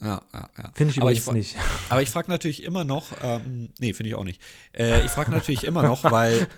Ja, 0.00 0.22
ja, 0.32 0.50
ja. 0.58 0.70
Finde 0.74 0.90
ich 0.90 0.96
übrigens 0.98 1.28
aber 1.28 1.36
ich, 1.38 1.52
nicht. 1.54 1.56
Aber 1.88 2.02
ich 2.02 2.10
frage 2.10 2.30
natürlich 2.30 2.62
immer 2.62 2.84
noch, 2.84 3.12
ähm, 3.22 3.70
nee, 3.78 3.92
finde 3.92 4.10
ich 4.10 4.14
auch 4.14 4.24
nicht. 4.24 4.40
Äh, 4.72 5.04
ich 5.04 5.10
frage 5.10 5.30
natürlich 5.30 5.64
immer 5.64 5.82
noch, 5.82 6.04
weil 6.10 6.48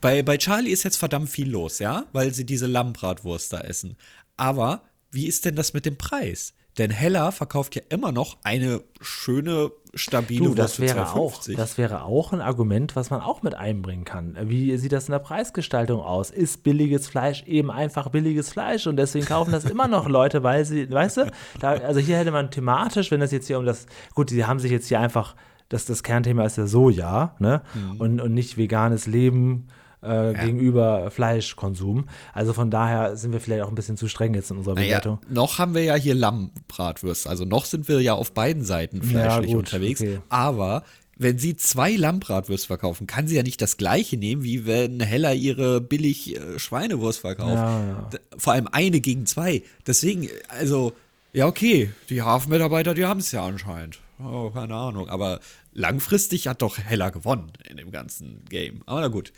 bei, 0.00 0.22
bei 0.22 0.36
Charlie 0.36 0.70
ist 0.70 0.82
jetzt 0.82 0.96
verdammt 0.96 1.30
viel 1.30 1.48
los, 1.48 1.78
ja, 1.78 2.06
weil 2.12 2.34
sie 2.34 2.44
diese 2.44 2.66
Lammbratwurst 2.66 3.52
da 3.52 3.60
essen. 3.60 3.96
Aber 4.36 4.82
wie 5.10 5.26
ist 5.26 5.44
denn 5.44 5.56
das 5.56 5.74
mit 5.74 5.86
dem 5.86 5.96
Preis? 5.96 6.54
Denn 6.78 6.90
Hella 6.90 7.32
verkauft 7.32 7.74
ja 7.74 7.82
immer 7.90 8.12
noch 8.12 8.38
eine 8.44 8.80
schöne, 9.00 9.72
stabile 9.94 10.46
du, 10.46 10.54
das 10.54 10.80
wäre 10.80 11.02
2,50. 11.04 11.04
Auch, 11.12 11.56
das 11.56 11.76
wäre 11.76 12.04
auch 12.04 12.32
ein 12.32 12.40
Argument, 12.40 12.96
was 12.96 13.10
man 13.10 13.20
auch 13.20 13.42
mit 13.42 13.54
einbringen 13.54 14.04
kann. 14.04 14.38
Wie 14.44 14.74
sieht 14.78 14.92
das 14.92 15.06
in 15.06 15.12
der 15.12 15.18
Preisgestaltung 15.18 16.00
aus? 16.00 16.30
Ist 16.30 16.62
billiges 16.62 17.08
Fleisch 17.08 17.42
eben 17.44 17.70
einfach 17.70 18.08
billiges 18.08 18.50
Fleisch 18.50 18.86
und 18.86 18.96
deswegen 18.96 19.26
kaufen 19.26 19.52
das 19.52 19.64
immer 19.66 19.86
noch 19.86 20.08
Leute, 20.08 20.42
weil 20.42 20.64
sie, 20.64 20.90
weißt 20.90 21.18
du, 21.18 21.30
da, 21.60 21.72
also 21.72 22.00
hier 22.00 22.16
hätte 22.16 22.30
man 22.30 22.50
thematisch, 22.50 23.10
wenn 23.10 23.20
das 23.20 23.32
jetzt 23.32 23.48
hier 23.48 23.58
um 23.58 23.66
das, 23.66 23.86
gut, 24.14 24.30
die 24.30 24.46
haben 24.46 24.58
sich 24.58 24.70
jetzt 24.70 24.88
hier 24.88 25.00
einfach, 25.00 25.36
das, 25.68 25.84
das 25.84 26.02
Kernthema 26.02 26.44
ist 26.44 26.56
ja 26.56 26.66
Soja, 26.66 27.34
ne? 27.38 27.62
Mhm. 27.74 28.00
Und, 28.00 28.20
und 28.20 28.32
nicht 28.32 28.56
veganes 28.56 29.06
Leben 29.06 29.68
äh, 30.02 30.32
ja. 30.32 30.44
gegenüber 30.44 31.10
Fleischkonsum. 31.10 32.04
Also 32.32 32.52
von 32.52 32.70
daher 32.70 33.16
sind 33.16 33.32
wir 33.32 33.40
vielleicht 33.40 33.62
auch 33.62 33.68
ein 33.68 33.74
bisschen 33.74 33.96
zu 33.96 34.08
streng 34.08 34.34
jetzt 34.34 34.50
in 34.50 34.58
unserer 34.58 34.74
naja, 34.74 34.98
Bewertung. 34.98 35.18
Noch 35.28 35.58
haben 35.58 35.74
wir 35.74 35.82
ja 35.82 35.94
hier 35.94 36.14
Lammbratwürste. 36.14 37.28
Also 37.28 37.44
noch 37.44 37.64
sind 37.64 37.88
wir 37.88 38.00
ja 38.00 38.14
auf 38.14 38.32
beiden 38.32 38.64
Seiten 38.64 39.02
fleischlich 39.02 39.50
ja, 39.50 39.56
gut, 39.56 39.66
unterwegs. 39.66 40.00
Okay. 40.00 40.18
Aber 40.28 40.82
wenn 41.16 41.38
sie 41.38 41.56
zwei 41.56 41.94
Lammbratwürste 41.94 42.66
verkaufen, 42.66 43.06
kann 43.06 43.28
sie 43.28 43.36
ja 43.36 43.42
nicht 43.42 43.60
das 43.60 43.76
gleiche 43.76 44.16
nehmen, 44.16 44.42
wie 44.42 44.66
wenn 44.66 45.00
Heller 45.00 45.34
ihre 45.34 45.80
billig 45.80 46.36
äh, 46.36 46.58
Schweinewurst 46.58 47.20
verkauft. 47.20 47.54
Ja, 47.54 47.86
ja. 47.86 48.10
Vor 48.36 48.54
allem 48.54 48.68
eine 48.72 49.00
gegen 49.00 49.26
zwei. 49.26 49.62
Deswegen, 49.86 50.28
also, 50.48 50.92
ja, 51.32 51.46
okay, 51.46 51.90
die 52.08 52.22
Hafenmitarbeiter, 52.22 52.94
die 52.94 53.04
haben 53.04 53.20
es 53.20 53.30
ja 53.32 53.44
anscheinend. 53.44 54.00
Oh, 54.18 54.50
keine 54.50 54.74
Ahnung. 54.74 55.08
Aber 55.08 55.40
langfristig 55.72 56.48
hat 56.48 56.62
doch 56.62 56.78
Heller 56.78 57.10
gewonnen 57.10 57.52
in 57.68 57.76
dem 57.76 57.90
ganzen 57.90 58.44
Game. 58.48 58.82
Aber 58.86 59.00
na 59.00 59.08
gut. 59.08 59.32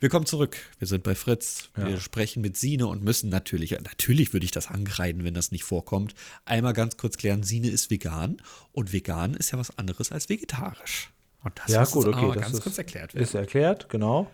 Wir 0.00 0.08
kommen 0.08 0.26
zurück. 0.26 0.56
Wir 0.78 0.86
sind 0.86 1.02
bei 1.02 1.14
Fritz. 1.16 1.70
Ja. 1.76 1.88
Wir 1.88 2.00
sprechen 2.00 2.40
mit 2.40 2.56
Sine 2.56 2.86
und 2.86 3.02
müssen 3.02 3.30
natürlich, 3.30 3.72
natürlich 3.72 4.32
würde 4.32 4.44
ich 4.44 4.52
das 4.52 4.68
angreifen, 4.68 5.24
wenn 5.24 5.34
das 5.34 5.50
nicht 5.50 5.64
vorkommt. 5.64 6.14
Einmal 6.44 6.72
ganz 6.72 6.96
kurz 6.96 7.16
klären: 7.16 7.42
Sine 7.42 7.68
ist 7.68 7.90
vegan 7.90 8.40
und 8.72 8.92
vegan 8.92 9.34
ist 9.34 9.50
ja 9.50 9.58
was 9.58 9.76
anderes 9.76 10.12
als 10.12 10.28
vegetarisch. 10.28 11.10
Und 11.42 11.58
das 11.58 11.72
ja, 11.72 11.84
gut, 11.84 12.06
okay, 12.06 12.40
ganz 12.40 12.54
ist, 12.54 12.62
kurz 12.62 12.78
erklärt 12.78 13.14
werden. 13.14 13.24
Ist 13.24 13.34
erklärt, 13.34 13.88
genau. 13.88 14.30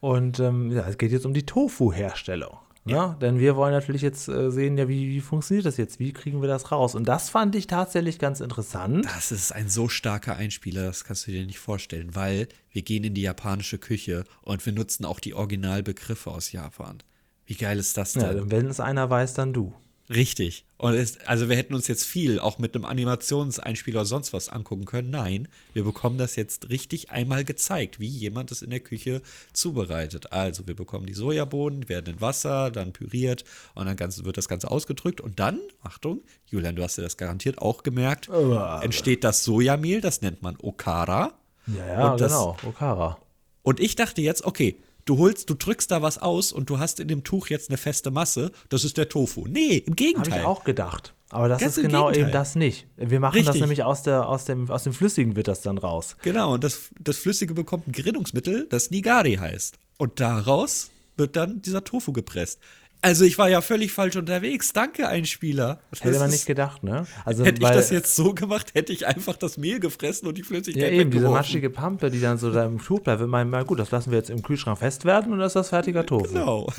Und 0.00 0.40
ähm, 0.40 0.72
ja, 0.72 0.88
es 0.88 0.98
geht 0.98 1.12
jetzt 1.12 1.26
um 1.26 1.34
die 1.34 1.44
Tofu-Herstellung. 1.44 2.56
Ja. 2.84 2.96
ja. 2.96 3.16
denn 3.20 3.38
wir 3.38 3.56
wollen 3.56 3.72
natürlich 3.72 4.02
jetzt 4.02 4.28
äh, 4.28 4.50
sehen, 4.50 4.78
ja, 4.78 4.88
wie, 4.88 5.08
wie, 5.08 5.20
funktioniert 5.20 5.66
das 5.66 5.76
jetzt? 5.76 5.98
Wie 5.98 6.12
kriegen 6.12 6.40
wir 6.40 6.48
das 6.48 6.72
raus? 6.72 6.94
Und 6.94 7.06
das 7.06 7.28
fand 7.28 7.54
ich 7.54 7.66
tatsächlich 7.66 8.18
ganz 8.18 8.40
interessant. 8.40 9.04
Das 9.04 9.32
ist 9.32 9.52
ein 9.52 9.68
so 9.68 9.88
starker 9.88 10.36
Einspieler, 10.36 10.84
das 10.84 11.04
kannst 11.04 11.26
du 11.26 11.32
dir 11.32 11.44
nicht 11.44 11.58
vorstellen, 11.58 12.14
weil 12.14 12.48
wir 12.70 12.82
gehen 12.82 13.04
in 13.04 13.14
die 13.14 13.22
japanische 13.22 13.78
Küche 13.78 14.24
und 14.42 14.64
wir 14.64 14.72
nutzen 14.72 15.04
auch 15.04 15.20
die 15.20 15.34
Originalbegriffe 15.34 16.30
aus 16.30 16.52
Japan. 16.52 17.02
Wie 17.46 17.56
geil 17.56 17.78
ist 17.78 17.96
das 17.96 18.12
denn? 18.12 18.22
Ja, 18.22 18.50
wenn 18.50 18.66
es 18.66 18.80
einer 18.80 19.10
weiß, 19.10 19.34
dann 19.34 19.52
du. 19.52 19.74
Richtig. 20.12 20.64
Und 20.76 20.94
es, 20.94 21.20
also 21.26 21.48
wir 21.48 21.56
hätten 21.56 21.74
uns 21.74 21.86
jetzt 21.86 22.04
viel 22.04 22.40
auch 22.40 22.58
mit 22.58 22.74
einem 22.74 22.84
Animationseinspieler 22.84 24.00
oder 24.00 24.06
sonst 24.06 24.32
was 24.32 24.48
angucken 24.48 24.84
können. 24.84 25.10
Nein, 25.10 25.46
wir 25.72 25.84
bekommen 25.84 26.18
das 26.18 26.34
jetzt 26.34 26.68
richtig 26.68 27.12
einmal 27.12 27.44
gezeigt, 27.44 28.00
wie 28.00 28.08
jemand 28.08 28.50
es 28.50 28.62
in 28.62 28.70
der 28.70 28.80
Küche 28.80 29.22
zubereitet. 29.52 30.32
Also 30.32 30.66
wir 30.66 30.74
bekommen 30.74 31.06
die 31.06 31.14
Sojabohnen, 31.14 31.88
werden 31.88 32.14
in 32.14 32.20
Wasser, 32.20 32.72
dann 32.72 32.92
püriert 32.92 33.44
und 33.74 33.86
dann 33.86 33.94
ganz, 33.94 34.24
wird 34.24 34.36
das 34.36 34.48
Ganze 34.48 34.68
ausgedrückt. 34.70 35.20
Und 35.20 35.38
dann, 35.38 35.60
Achtung, 35.82 36.22
Julian, 36.46 36.74
du 36.74 36.82
hast 36.82 36.96
ja 36.96 37.04
das 37.04 37.16
garantiert 37.16 37.58
auch 37.58 37.84
gemerkt, 37.84 38.28
oh, 38.28 38.58
entsteht 38.82 39.22
das 39.22 39.44
Sojamehl, 39.44 40.00
das 40.00 40.22
nennt 40.22 40.42
man 40.42 40.56
Okara. 40.60 41.34
Ja, 41.68 41.86
ja, 41.86 42.16
das, 42.16 42.32
genau, 42.32 42.56
Okara. 42.66 43.18
Und 43.62 43.78
ich 43.78 43.94
dachte 43.94 44.22
jetzt, 44.22 44.44
okay, 44.44 44.76
du 45.04 45.18
holst, 45.18 45.50
du 45.50 45.54
drückst 45.54 45.90
da 45.90 46.02
was 46.02 46.18
aus 46.18 46.52
und 46.52 46.70
du 46.70 46.78
hast 46.78 47.00
in 47.00 47.08
dem 47.08 47.24
Tuch 47.24 47.48
jetzt 47.48 47.70
eine 47.70 47.78
feste 47.78 48.10
Masse, 48.10 48.52
das 48.68 48.84
ist 48.84 48.96
der 48.96 49.08
Tofu. 49.08 49.46
Nee, 49.46 49.78
im 49.78 49.96
Gegenteil. 49.96 50.32
Habe 50.32 50.40
ich 50.42 50.46
auch 50.46 50.64
gedacht. 50.64 51.14
Aber 51.30 51.48
das 51.48 51.60
Ganz 51.60 51.76
ist 51.76 51.82
genau 51.82 52.06
Gegenteil. 52.06 52.22
eben 52.24 52.32
das 52.32 52.54
nicht. 52.56 52.86
Wir 52.96 53.20
machen 53.20 53.34
Richtig. 53.34 53.52
das 53.52 53.60
nämlich 53.60 53.84
aus, 53.84 54.02
der, 54.02 54.28
aus, 54.28 54.46
dem, 54.46 54.68
aus 54.68 54.82
dem 54.82 54.92
Flüssigen 54.92 55.36
wird 55.36 55.46
das 55.46 55.60
dann 55.62 55.78
raus. 55.78 56.16
Genau, 56.22 56.54
und 56.54 56.64
das, 56.64 56.90
das 56.98 57.18
Flüssige 57.18 57.54
bekommt 57.54 57.86
ein 57.86 57.92
Gerinnungsmittel, 57.92 58.66
das 58.68 58.90
Nigari 58.90 59.36
heißt. 59.36 59.76
Und 59.96 60.18
daraus 60.18 60.90
wird 61.16 61.36
dann 61.36 61.62
dieser 61.62 61.84
Tofu 61.84 62.12
gepresst. 62.12 62.58
Also 63.02 63.24
ich 63.24 63.38
war 63.38 63.48
ja 63.48 63.62
völlig 63.62 63.92
falsch 63.92 64.16
unterwegs. 64.16 64.74
Danke, 64.74 65.08
Einspieler. 65.08 65.80
Das 65.90 66.04
hätte 66.04 66.18
man 66.18 66.30
nicht 66.30 66.44
gedacht, 66.44 66.82
ne? 66.82 67.06
Also, 67.24 67.44
hätte 67.44 67.62
weil, 67.62 67.70
ich 67.70 67.76
das 67.76 67.90
jetzt 67.90 68.14
so 68.14 68.34
gemacht, 68.34 68.74
hätte 68.74 68.92
ich 68.92 69.06
einfach 69.06 69.36
das 69.36 69.56
Mehl 69.56 69.80
gefressen 69.80 70.28
und 70.28 70.36
die 70.36 70.42
Flüssigkeit 70.42 70.92
Ja, 70.92 71.00
eben, 71.00 71.10
diese 71.10 71.30
maschige 71.30 71.70
Pampe, 71.70 72.10
die 72.10 72.20
dann 72.20 72.36
so 72.36 72.52
da 72.52 72.64
im 72.66 72.78
Tuch 72.78 73.00
bleibt. 73.00 73.22
Wenn 73.22 73.30
man 73.30 73.48
mal, 73.48 73.64
gut, 73.64 73.78
das 73.78 73.90
lassen 73.90 74.10
wir 74.10 74.18
jetzt 74.18 74.28
im 74.28 74.42
Kühlschrank 74.42 74.78
fest 74.78 75.06
werden 75.06 75.32
und 75.32 75.38
das 75.38 75.48
ist 75.50 75.56
das 75.56 75.68
fertige 75.70 76.04
Tofu. 76.04 76.28
Genau. 76.28 76.66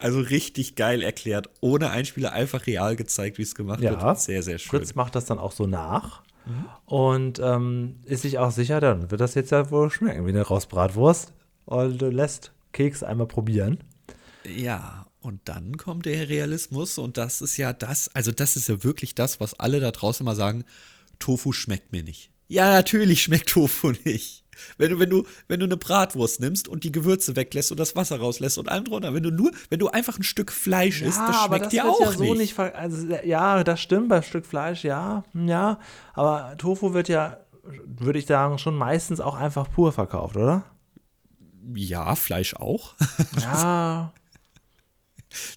also 0.00 0.20
richtig 0.20 0.76
geil 0.76 1.02
erklärt. 1.02 1.50
Ohne 1.60 1.90
Einspieler 1.90 2.32
einfach 2.32 2.66
real 2.68 2.94
gezeigt, 2.94 3.38
wie 3.38 3.42
es 3.42 3.56
gemacht 3.56 3.80
ja, 3.80 4.00
wird. 4.00 4.20
Sehr, 4.20 4.44
sehr 4.44 4.58
schön. 4.58 4.78
Fritz 4.78 4.94
macht 4.94 5.16
das 5.16 5.24
dann 5.24 5.40
auch 5.40 5.52
so 5.52 5.66
nach. 5.66 6.22
Mhm. 6.46 6.66
Und 6.86 7.40
ähm, 7.40 7.96
ist 8.04 8.22
sich 8.22 8.38
auch 8.38 8.52
sicher, 8.52 8.80
dann 8.80 9.10
wird 9.10 9.20
das 9.20 9.34
jetzt 9.34 9.50
ja 9.50 9.72
wohl 9.72 9.90
schmecken 9.90 10.24
wie 10.24 10.30
eine 10.30 10.42
Rausbratwurst 10.42 11.32
und 11.64 12.00
lässt 12.00 12.53
Keks 12.74 13.02
einmal 13.02 13.26
probieren. 13.26 13.78
Ja, 14.44 15.06
und 15.20 15.40
dann 15.46 15.78
kommt 15.78 16.04
der 16.04 16.28
Realismus 16.28 16.98
und 16.98 17.16
das 17.16 17.40
ist 17.40 17.56
ja 17.56 17.72
das, 17.72 18.10
also 18.14 18.30
das 18.30 18.56
ist 18.56 18.68
ja 18.68 18.84
wirklich 18.84 19.14
das, 19.14 19.40
was 19.40 19.58
alle 19.58 19.80
da 19.80 19.90
draußen 19.90 20.26
immer 20.26 20.34
sagen, 20.34 20.64
Tofu 21.18 21.52
schmeckt 21.52 21.92
mir 21.92 22.02
nicht. 22.02 22.30
Ja, 22.46 22.70
natürlich 22.72 23.22
schmeckt 23.22 23.48
Tofu 23.48 23.92
nicht. 24.04 24.44
Wenn 24.76 24.90
du, 24.90 24.98
wenn 24.98 25.10
du, 25.10 25.24
wenn 25.48 25.60
du 25.60 25.66
eine 25.66 25.76
Bratwurst 25.76 26.40
nimmst 26.40 26.68
und 26.68 26.84
die 26.84 26.92
Gewürze 26.92 27.36
weglässt 27.36 27.70
und 27.70 27.80
das 27.80 27.96
Wasser 27.96 28.20
rauslässt 28.20 28.58
und 28.58 28.68
allem 28.68 28.84
drunter, 28.84 29.14
wenn 29.14 29.22
du 29.22 29.30
nur, 29.30 29.50
wenn 29.70 29.78
du 29.78 29.88
einfach 29.88 30.18
ein 30.18 30.22
Stück 30.22 30.52
Fleisch 30.52 31.00
ja, 31.00 31.08
isst, 31.08 31.18
das 31.18 31.44
schmeckt 31.44 31.64
das 31.66 31.70
dir 31.70 31.88
auch 31.88 32.00
ja 32.00 32.12
so 32.12 32.22
nicht. 32.22 32.56
nicht 32.56 32.58
also, 32.58 33.08
ja, 33.24 33.64
das 33.64 33.80
stimmt 33.80 34.10
bei 34.10 34.22
Stück 34.22 34.46
Fleisch, 34.46 34.84
ja, 34.84 35.24
ja. 35.32 35.78
Aber 36.12 36.54
Tofu 36.58 36.92
wird 36.92 37.08
ja, 37.08 37.38
würde 37.62 38.18
ich 38.18 38.26
sagen, 38.26 38.58
schon 38.58 38.76
meistens 38.76 39.20
auch 39.20 39.34
einfach 39.36 39.70
pur 39.70 39.92
verkauft, 39.92 40.36
oder? 40.36 40.64
Ja, 41.74 42.14
Fleisch 42.14 42.54
auch. 42.54 42.94
Ja. 43.40 44.12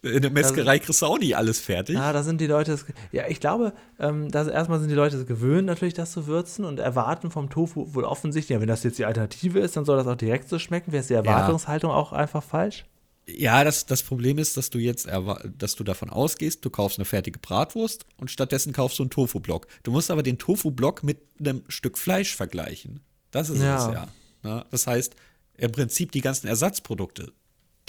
In 0.02 0.22
der 0.22 0.32
Metzgerei 0.32 0.80
kriegst 0.80 1.02
du 1.02 1.06
auch 1.06 1.20
nicht 1.20 1.38
alles 1.38 1.60
fertig. 1.60 1.96
Ja, 1.96 2.12
da 2.12 2.24
sind 2.24 2.42
die 2.42 2.48
Leute, 2.48 2.80
ja, 3.12 3.28
ich 3.28 3.40
glaube, 3.40 3.74
ähm, 4.00 4.32
dass 4.32 4.48
erstmal 4.48 4.80
sind 4.80 4.90
die 4.90 4.96
Leute 4.96 5.24
gewöhnt, 5.26 5.68
natürlich 5.68 5.94
das 5.94 6.12
zu 6.12 6.28
würzen 6.28 6.66
und 6.66 6.80
erwarten 6.80 7.32
vom 7.32 7.50
Tofu 7.50 7.94
wohl 7.94 8.04
offensichtlich, 8.04 8.56
ja, 8.56 8.62
wenn 8.62 8.68
das 8.68 8.84
jetzt 8.84 8.98
die 8.98 9.06
Alternative 9.06 9.60
ist, 9.60 9.78
dann 9.78 9.86
soll 9.86 9.98
das 9.98 10.08
auch 10.08 10.16
direkt 10.16 10.50
so 10.50 10.60
schmecken. 10.60 10.92
Wäre 10.92 11.06
die 11.06 11.14
Erwartungshaltung 11.14 11.92
ja. 11.92 11.96
auch 11.96 12.12
einfach 12.12 12.44
falsch? 12.44 12.86
Ja, 13.30 13.66
das, 13.66 13.86
das 13.86 14.04
Problem 14.04 14.38
ist, 14.38 14.56
dass 14.56 14.70
du 14.70 14.80
jetzt, 14.80 15.10
dass 15.58 15.76
du 15.76 15.84
davon 15.84 16.10
ausgehst, 16.10 16.64
du 16.64 16.70
kaufst 16.70 16.98
eine 16.98 17.06
fertige 17.06 17.40
Bratwurst 17.40 18.06
und 18.18 18.32
stattdessen 18.32 18.72
kaufst 18.72 19.00
du 19.00 19.04
einen 19.04 19.10
Tofu-Block. 19.10 19.68
Du 19.84 19.92
musst 19.92 20.10
aber 20.12 20.24
den 20.24 20.38
Tofu-Block 20.38 21.04
mit 21.04 21.20
einem 21.40 21.64
Stück 21.68 21.98
Fleisch 21.98 22.36
vergleichen. 22.36 23.02
Das 23.32 23.50
ist 23.50 23.62
ja. 23.62 23.76
es 23.76 23.94
ja. 23.94 24.08
Ne? 24.44 24.66
Das 24.72 24.88
heißt, 24.88 25.16
im 25.58 25.72
Prinzip 25.72 26.12
die 26.12 26.22
ganzen 26.22 26.48
Ersatzprodukte, 26.48 27.32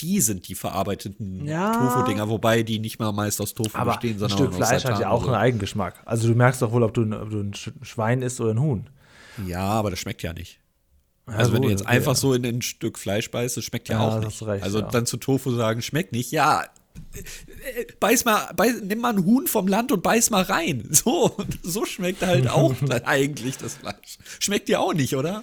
die 0.00 0.20
sind 0.20 0.48
die 0.48 0.54
verarbeiteten 0.54 1.44
ja. 1.44 1.72
Tofu-Dinger, 1.72 2.28
wobei 2.28 2.62
die 2.62 2.78
nicht 2.78 2.98
mal 2.98 3.12
meist 3.12 3.40
aus 3.40 3.54
Tofu 3.54 3.76
Aber 3.76 3.92
bestehen, 3.92 4.18
sondern 4.18 4.38
ein 4.38 4.42
Stück 4.44 4.54
Fleisch 4.54 4.85
hat 4.85 5.00
ja 5.00 5.11
auch 5.11 5.24
einen 5.24 5.35
Eigengeschmack. 5.35 6.02
Also 6.04 6.28
du 6.28 6.35
merkst 6.35 6.62
doch 6.62 6.72
wohl, 6.72 6.83
ob 6.83 6.94
du, 6.94 7.02
ob 7.02 7.31
du 7.31 7.40
ein 7.40 7.52
Schwein 7.83 8.22
isst 8.22 8.40
oder 8.40 8.54
ein 8.54 8.61
Huhn. 8.61 8.88
Ja, 9.46 9.64
aber 9.64 9.90
das 9.90 9.98
schmeckt 9.98 10.22
ja 10.22 10.33
nicht. 10.33 10.61
Ja, 11.26 11.35
also 11.35 11.52
wenn 11.52 11.62
du 11.62 11.68
jetzt 11.68 11.87
einfach 11.87 12.12
ja. 12.12 12.16
so 12.16 12.33
in 12.33 12.46
ein 12.46 12.62
Stück 12.62 12.98
Fleisch 12.98 13.31
beißt, 13.31 13.57
das 13.57 13.64
schmeckt 13.64 13.88
ja, 13.88 14.00
auch 14.00 14.24
nicht. 14.24 14.42
Recht, 14.42 14.62
also 14.62 14.81
dann 14.81 15.04
zu 15.04 15.16
Tofu 15.18 15.50
sagen, 15.50 15.83
schmeckt 15.83 16.12
nicht. 16.12 16.31
Ja, 16.31 16.64
beiß 18.00 18.24
mal, 18.24 18.52
beiß, 18.54 18.83
nimm 18.83 19.00
mal 19.00 19.14
ein 19.14 19.24
Huhn 19.24 19.46
vom 19.46 19.68
Land 19.68 19.92
und 19.92 20.02
beiß 20.02 20.31
mal 20.31 20.42
rein. 20.42 20.88
So, 20.98 21.37
so 21.62 21.85
schmeckt 21.85 22.22
halt 22.22 22.48
auch 22.50 22.74
eigentlich 23.04 23.57
das 23.59 23.74
Fleisch. 23.74 24.18
Schmeckt 24.40 24.68
dir 24.68 24.81
auch 24.81 24.94
nicht, 24.94 25.16
oder? 25.16 25.42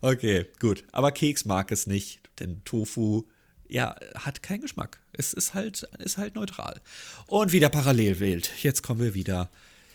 Okay, 0.00 0.46
gut. 0.60 0.84
Aber 0.92 1.12
Keks 1.12 1.44
mag 1.44 1.72
es 1.72 1.86
nicht, 1.86 2.20
denn 2.40 2.62
Tofu, 2.64 3.24
ja, 3.68 3.96
hat 4.14 4.42
keinen 4.42 4.62
Geschmack. 4.62 5.00
Es 5.12 5.32
ist 5.32 5.54
halt, 5.54 5.82
ist 5.98 6.18
halt 6.18 6.34
neutral. 6.34 6.80
Und 7.26 7.52
wieder 7.52 7.68
Parallelwelt. 7.68 8.50
Jetzt 8.62 8.82
kommen 8.82 9.00
wir 9.00 9.14
wieder 9.14 9.50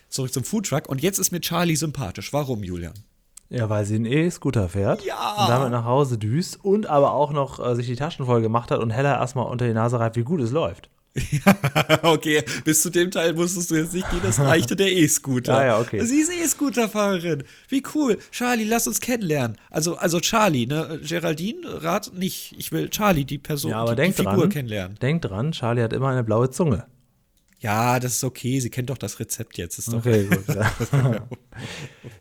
zurück 0.10 0.34
zum 0.34 0.44
Foodtruck. 0.44 0.88
Und 0.88 1.02
jetzt 1.02 1.20
ist 1.20 1.32
mir 1.32 1.42
Charlie 1.42 1.76
sympathisch. 1.76 2.34
Warum, 2.34 2.64
Julian? 2.64 2.94
Ja, 3.50 3.70
weil 3.70 3.86
sie 3.86 3.96
einen 3.96 4.06
E-Scooter 4.06 4.68
fährt 4.70 5.06
ja. 5.06 5.44
und 5.44 5.50
damit 5.50 5.72
nach 5.72 5.86
Hause 5.86 6.18
düst 6.18 6.64
und 6.64 6.88
aber 6.88 7.14
auch 7.14 7.32
noch 7.32 7.64
äh, 7.64 7.76
sich 7.76 7.86
die 7.86 7.96
Taschen 7.96 8.26
voll 8.26 8.42
gemacht 8.42 8.72
hat 8.72 8.80
und 8.80 8.90
Hella 8.90 9.20
erstmal 9.20 9.46
unter 9.46 9.68
die 9.68 9.74
Nase 9.74 10.00
reibt, 10.00 10.16
wie 10.16 10.24
gut 10.24 10.42
es 10.42 10.52
läuft. 10.52 10.90
okay, 12.02 12.44
bis 12.64 12.82
zu 12.82 12.90
dem 12.90 13.12
Teil 13.12 13.34
musstest 13.34 13.70
du 13.70 13.76
jetzt 13.76 13.94
nicht 13.94 14.10
gehen, 14.10 14.22
das 14.24 14.40
reichte 14.40 14.76
der 14.76 14.92
E-Scooter. 14.92 15.54
Ah, 15.64 15.66
ja, 15.66 15.80
okay. 15.80 16.04
Sie 16.04 16.20
ist 16.20 16.32
E-Scooter-Fahrerin. 16.32 17.44
Wie 17.70 17.84
cool. 17.94 18.18
Charlie, 18.32 18.64
lass 18.64 18.88
uns 18.88 19.00
kennenlernen. 19.00 19.58
Also, 19.70 19.96
also 19.98 20.20
Charlie, 20.20 20.66
ne? 20.66 21.00
Geraldine, 21.04 21.84
rat 21.84 22.12
nicht. 22.16 22.56
Ich 22.58 22.72
will 22.72 22.90
Charlie, 22.90 23.24
die 23.24 23.38
Person, 23.38 23.72
ja, 23.72 23.78
aber 23.78 23.96
die, 23.96 24.08
die 24.08 24.14
Figur 24.14 24.34
dran, 24.34 24.50
kennenlernen. 24.50 24.98
Denk 25.00 25.22
dran, 25.22 25.52
Charlie 25.52 25.84
hat 25.84 25.94
immer 25.94 26.10
eine 26.10 26.24
blaue 26.24 26.50
Zunge. 26.50 26.86
Ja, 27.64 28.00
das 28.00 28.14
ist 28.14 28.24
okay. 28.24 28.60
Sie 28.60 28.70
kennt 28.70 28.90
doch 28.90 28.98
das 28.98 29.20
Rezept 29.20 29.58
jetzt. 29.58 29.80
Ist 29.80 29.88
doch 29.88 30.00
okay, 30.00 30.26
gut. 30.30 30.56
Ja. 30.56 30.72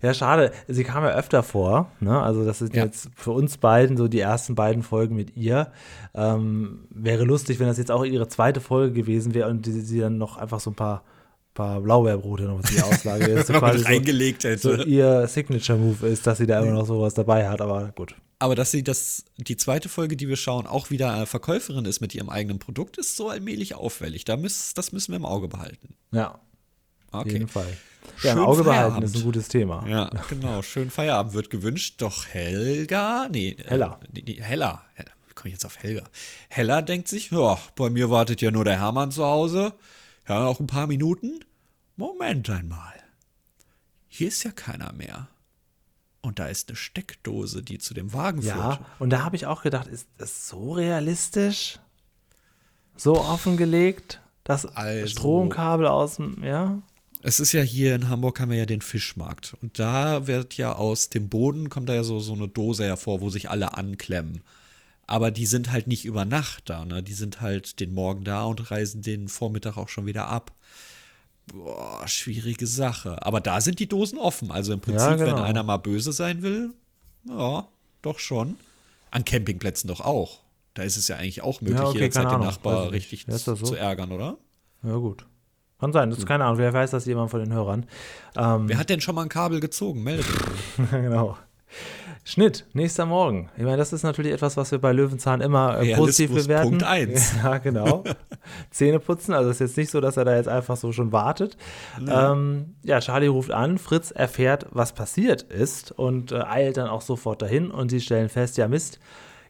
ja. 0.01 0.15
schade. 0.15 0.53
Sie 0.69 0.85
kam 0.85 1.03
ja 1.03 1.11
öfter 1.11 1.43
vor. 1.43 1.91
Ne? 2.01 2.23
Also, 2.23 2.45
das 2.45 2.61
sind 2.61 2.77
ja. 2.77 2.85
jetzt 2.85 3.11
für 3.17 3.33
uns 3.33 3.59
beiden 3.59 3.97
so 3.97 4.07
die 4.07 4.21
ersten 4.21 4.55
beiden 4.55 4.83
Folgen 4.83 5.17
mit 5.17 5.37
ihr. 5.37 5.73
Ähm, 6.15 6.87
wäre 6.91 7.25
lustig, 7.25 7.59
wenn 7.59 7.67
das 7.67 7.77
jetzt 7.77 7.91
auch 7.91 8.05
ihre 8.05 8.29
zweite 8.29 8.61
Folge 8.61 8.95
gewesen 8.95 9.35
wäre 9.35 9.51
und 9.51 9.67
sie 9.67 9.99
dann 9.99 10.17
noch 10.17 10.37
einfach 10.37 10.61
so 10.61 10.71
ein 10.71 10.77
paar 10.77 11.03
paar 11.55 11.83
Blaubeerbrote 11.83 12.45
noch 12.45 12.63
die 12.63 12.81
Auslage 12.81 13.31
jetzt 13.35 13.49
so 13.49 13.53
quasi 13.53 13.85
reingelegt 13.85 14.45
hätte. 14.45 14.59
So 14.59 14.75
ihr 14.85 15.27
Signature 15.29 15.79
Move 15.79 16.07
ist, 16.07 16.27
dass 16.27 16.39
sie 16.39 16.47
da 16.47 16.61
immer 16.61 16.73
noch 16.73 16.87
sowas 16.87 17.15
dabei 17.15 17.49
hat, 17.49 17.61
aber 17.61 17.93
gut. 17.95 18.15
Aber 18.43 18.57
dass 18.57 18.73
sie 18.73 18.83
das, 18.83 19.25
die 19.37 19.57
zweite 19.57 19.89
Folge, 19.89 20.17
die 20.17 20.27
wir 20.27 20.35
schauen, 20.35 20.67
auch 20.67 20.91
wieder 20.91 21.27
Verkäuferin 21.27 21.85
ist 21.85 22.01
mit 22.01 22.13
ihrem 22.13 22.29
eigenen 22.29 22.59
Produkt, 22.59 22.99
ist 22.99 23.17
so 23.17 23.29
allmählich 23.29 23.77
auffällig. 23.77 24.25
Da 24.25 24.37
müß, 24.37 24.75
das 24.75 24.91
müssen 24.91 25.13
wir 25.13 25.17
im 25.19 25.25
Auge 25.25 25.47
behalten. 25.47 25.95
Ja. 26.11 26.41
Okay. 27.13 27.21
Auf 27.21 27.27
jeden 27.27 27.47
Fall. 27.47 27.77
Ja, 28.25 28.33
im 28.33 28.41
Auge 28.41 28.65
Feierabend. 28.65 28.65
behalten 28.65 29.03
ist 29.05 29.17
ein 29.17 29.23
gutes 29.23 29.47
Thema. 29.47 29.87
Ja, 29.89 30.11
genau. 30.29 30.61
Schön 30.63 30.91
Feierabend 30.91 31.35
wird 31.35 31.51
gewünscht. 31.51 32.03
Doch 32.03 32.27
Helga, 32.27 33.29
nee. 33.31 33.57
Hella. 33.65 34.01
Äh, 34.13 34.23
nee, 34.27 34.43
Hella. 34.43 34.87
Wie 35.29 35.35
komme 35.35 35.51
ich 35.51 35.53
jetzt 35.53 35.65
auf 35.65 35.81
Helga? 35.81 36.03
Hella 36.49 36.83
denkt 36.83 37.07
sich, 37.07 37.31
ja, 37.31 37.57
bei 37.77 37.91
mir 37.91 38.11
wartet 38.11 38.41
ja 38.41 38.51
nur 38.51 38.65
der 38.65 38.81
Hermann 38.81 39.13
zu 39.13 39.25
Hause. 39.25 39.73
Ja, 40.29 40.43
noch 40.43 40.59
ein 40.59 40.67
paar 40.67 40.89
Minuten. 40.89 41.45
Moment 41.95 42.51
einmal. 42.51 42.95
Hier 44.09 44.27
ist 44.27 44.43
ja 44.43 44.51
keiner 44.51 44.93
mehr. 44.95 45.29
Und 46.23 46.39
da 46.39 46.47
ist 46.47 46.69
eine 46.69 46.77
Steckdose, 46.77 47.63
die 47.63 47.79
zu 47.79 47.95
dem 47.95 48.13
Wagen 48.13 48.43
führt. 48.43 48.57
Ja, 48.57 48.87
und 49.01 49.11
da 49.11 49.25
habe 49.25 49.35
ich 49.35 49.47
auch 49.47 49.63
gedacht, 49.63 49.89
ist 49.89 50.07
das 50.19 50.49
so 50.49 50.73
realistisch? 50.73 51.81
So 52.97 53.21
offengelegt? 53.21 54.21
Das 54.45 54.65
also, 54.65 55.09
Stromkabel 55.09 55.87
aus 55.87 56.17
dem, 56.17 56.43
ja? 56.45 56.81
Es 57.23 57.41
ist 57.41 57.53
ja 57.53 57.63
hier 57.63 57.95
in 57.95 58.09
Hamburg 58.09 58.41
haben 58.41 58.51
wir 58.51 58.59
ja 58.59 58.67
den 58.67 58.81
Fischmarkt. 58.81 59.55
Und 59.63 59.79
da 59.79 60.27
wird 60.27 60.57
ja 60.57 60.73
aus 60.75 61.09
dem 61.09 61.29
Boden, 61.29 61.71
kommt 61.71 61.89
da 61.89 61.95
ja 61.95 62.05
so, 62.05 62.19
so 62.21 62.33
eine 62.33 62.49
Dose 62.49 62.85
hervor, 62.85 63.21
wo 63.21 63.31
sich 63.31 63.51
alle 63.51 63.77
anklemmen. 63.77 64.43
Aber 65.07 65.31
die 65.31 65.47
sind 65.47 65.71
halt 65.71 65.87
nicht 65.87 66.05
über 66.05 66.25
Nacht 66.25 66.71
da, 66.71 66.85
ne? 66.85 67.03
Die 67.03 67.13
sind 67.13 67.41
halt 67.41 67.81
den 67.81 67.95
Morgen 67.95 68.25
da 68.25 68.45
und 68.45 68.71
reisen 68.71 69.03
den 69.03 69.29
Vormittag 69.29 69.77
auch 69.77 69.89
schon 69.89 70.07
wieder 70.07 70.29
ab. 70.29 70.53
Boah, 71.47 72.07
schwierige 72.07 72.67
Sache. 72.67 73.25
Aber 73.25 73.41
da 73.41 73.61
sind 73.61 73.79
die 73.79 73.89
Dosen 73.89 74.19
offen. 74.19 74.51
Also 74.51 74.73
im 74.73 74.81
Prinzip, 74.81 75.11
ja, 75.11 75.17
genau. 75.17 75.37
wenn 75.37 75.43
einer 75.43 75.63
mal 75.63 75.79
böse 75.79 76.13
sein 76.13 76.43
will, 76.43 76.73
ja, 77.25 77.67
doch 78.01 78.19
schon. 78.19 78.57
An 79.11 79.25
Campingplätzen 79.25 79.89
doch 79.89 80.01
auch. 80.01 80.41
Da 80.75 80.83
ist 80.83 80.97
es 80.97 81.09
ja 81.09 81.17
eigentlich 81.17 81.43
auch 81.43 81.61
möglich, 81.61 81.79
ja, 81.79 81.87
okay, 81.87 81.99
jederzeit 81.99 82.31
den 82.31 82.41
Nachbar 82.41 82.93
richtig 82.93 83.27
so? 83.29 83.55
zu 83.55 83.75
ärgern, 83.75 84.11
oder? 84.13 84.39
Ja, 84.83 84.97
gut. 84.97 85.27
Kann 85.79 85.93
sein, 85.93 86.11
das 86.11 86.21
ist 86.21 86.27
keine 86.27 86.45
Ahnung. 86.45 86.59
Wer 86.59 86.73
weiß 86.73 86.93
das 86.93 87.07
jemand 87.07 87.31
von 87.31 87.41
den 87.41 87.53
Hörern. 87.53 87.87
Ähm, 88.37 88.69
Wer 88.69 88.79
hat 88.79 88.89
denn 88.89 89.01
schon 89.01 89.17
mal 89.17 89.23
ein 89.23 89.29
Kabel 89.29 89.59
gezogen? 89.59 90.03
Meldet 90.03 90.27
genau. 90.91 91.37
Schnitt, 92.25 92.67
nächster 92.73 93.05
Morgen. 93.05 93.51
Ich 93.57 93.65
meine, 93.65 93.77
das 93.77 93.93
ist 93.93 94.05
natürlich 94.05 94.33
etwas, 94.33 94.57
was 94.57 94.71
wir 94.71 94.79
bei 94.79 94.93
Löwenzahn 94.93 95.41
immer 95.41 95.81
äh, 95.81 95.97
positiv 95.97 96.33
bewerten. 96.33 96.71
Punkt 96.71 96.83
1. 96.85 97.35
Ja, 97.43 97.59
genau. 97.59 98.05
Zähne 98.71 99.01
putzen, 99.01 99.33
also 99.35 99.51
es 99.51 99.57
ist 99.57 99.69
jetzt 99.69 99.77
nicht 99.77 99.91
so, 99.91 100.01
dass 100.01 100.17
er 100.17 100.25
da 100.25 100.37
jetzt 100.37 100.49
einfach 100.49 100.77
so 100.77 100.93
schon 100.93 101.11
wartet. 101.11 101.57
Nee. 102.01 102.13
Ähm, 102.13 102.77
ja, 102.85 103.01
Charlie 103.01 103.27
ruft 103.27 103.51
an, 103.51 103.77
Fritz 103.77 104.13
erfährt, 104.13 104.67
was 104.71 104.93
passiert 104.93 105.43
ist 105.43 105.91
und 105.91 106.31
äh, 106.31 106.43
eilt 106.43 106.77
dann 106.77 106.89
auch 106.89 107.03
sofort 107.03 107.43
dahin 107.43 107.73
und 107.73 107.91
sie 107.91 108.01
stellen 108.01 108.29
fest, 108.29 108.57
ja 108.57 108.69
Mist, 108.69 109.01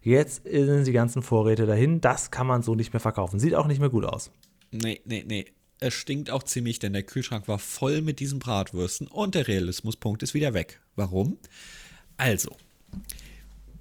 jetzt 0.00 0.44
sind 0.44 0.86
die 0.86 0.92
ganzen 0.92 1.22
Vorräte 1.22 1.66
dahin, 1.66 2.00
das 2.00 2.30
kann 2.30 2.46
man 2.46 2.62
so 2.62 2.74
nicht 2.74 2.94
mehr 2.94 3.00
verkaufen. 3.00 3.38
Sieht 3.38 3.54
auch 3.54 3.66
nicht 3.66 3.80
mehr 3.80 3.90
gut 3.90 4.06
aus. 4.06 4.30
Nee, 4.70 5.02
nee, 5.04 5.24
nee. 5.26 5.44
Es 5.78 5.94
stinkt 5.94 6.30
auch 6.30 6.44
ziemlich, 6.44 6.78
denn 6.78 6.92
der 6.92 7.02
Kühlschrank 7.02 7.48
war 7.48 7.58
voll 7.58 8.02
mit 8.02 8.20
diesen 8.20 8.38
Bratwürsten 8.38 9.08
und 9.08 9.34
der 9.34 9.48
Realismuspunkt 9.48 10.22
ist 10.22 10.32
wieder 10.32 10.54
weg. 10.54 10.80
Warum? 10.94 11.38
Also, 12.16 12.54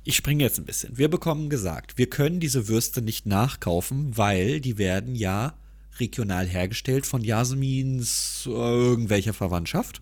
ich 0.04 0.16
springe 0.16 0.44
jetzt 0.44 0.58
ein 0.58 0.66
bisschen. 0.66 0.98
Wir 0.98 1.10
bekommen 1.10 1.50
gesagt, 1.50 1.98
wir 1.98 2.10
können 2.10 2.40
diese 2.40 2.68
Würste 2.68 3.02
nicht 3.02 3.26
nachkaufen, 3.26 4.18
weil 4.18 4.60
die 4.60 4.78
werden 4.78 5.16
ja 5.16 5.54
regional 6.00 6.48
hergestellt 6.48 7.06
von 7.06 7.24
Jasmins 7.24 8.44
irgendwelcher 8.46 9.34
Verwandtschaft. 9.34 10.02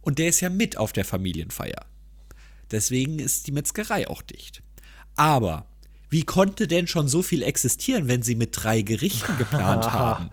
Und 0.00 0.18
der 0.18 0.28
ist 0.28 0.40
ja 0.40 0.48
mit 0.48 0.78
auf 0.78 0.92
der 0.92 1.04
Familienfeier. 1.04 1.84
Deswegen 2.70 3.18
ist 3.18 3.46
die 3.46 3.52
Metzgerei 3.52 4.08
auch 4.08 4.22
dicht. 4.22 4.62
Aber 5.16 5.66
wie 6.10 6.22
konnte 6.22 6.66
denn 6.66 6.86
schon 6.86 7.08
so 7.08 7.22
viel 7.22 7.42
existieren, 7.42 8.08
wenn 8.08 8.22
sie 8.22 8.34
mit 8.34 8.50
drei 8.52 8.82
Gerichten 8.82 9.36
geplant 9.36 9.84
haben? 9.92 10.30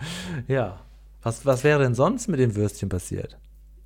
Ja. 0.47 0.81
Was, 1.21 1.45
was 1.45 1.63
wäre 1.63 1.81
denn 1.81 1.95
sonst 1.95 2.27
mit 2.27 2.39
dem 2.39 2.55
Würstchen 2.55 2.87
passiert? 2.87 3.37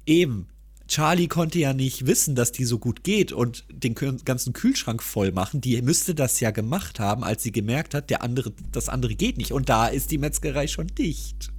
Eben. 0.05 0.47
Charlie 0.89 1.27
konnte 1.27 1.59
ja 1.59 1.73
nicht 1.73 2.07
wissen, 2.07 2.33
dass 2.33 2.51
die 2.51 2.65
so 2.65 2.79
gut 2.79 3.03
geht 3.03 3.31
und 3.31 3.63
den 3.71 3.93
ganzen 3.93 4.53
Kühlschrank 4.53 5.03
voll 5.03 5.31
machen. 5.31 5.61
Die 5.61 5.79
müsste 5.83 6.15
das 6.15 6.39
ja 6.39 6.49
gemacht 6.49 6.99
haben, 6.99 7.23
als 7.23 7.43
sie 7.43 7.51
gemerkt 7.51 7.93
hat, 7.93 8.09
der 8.09 8.23
andere, 8.23 8.51
das 8.71 8.89
andere 8.89 9.13
geht 9.13 9.37
nicht. 9.37 9.51
Und 9.51 9.69
da 9.69 9.87
ist 9.87 10.09
die 10.09 10.17
Metzgerei 10.17 10.67
schon 10.67 10.87
dicht. 10.87 11.51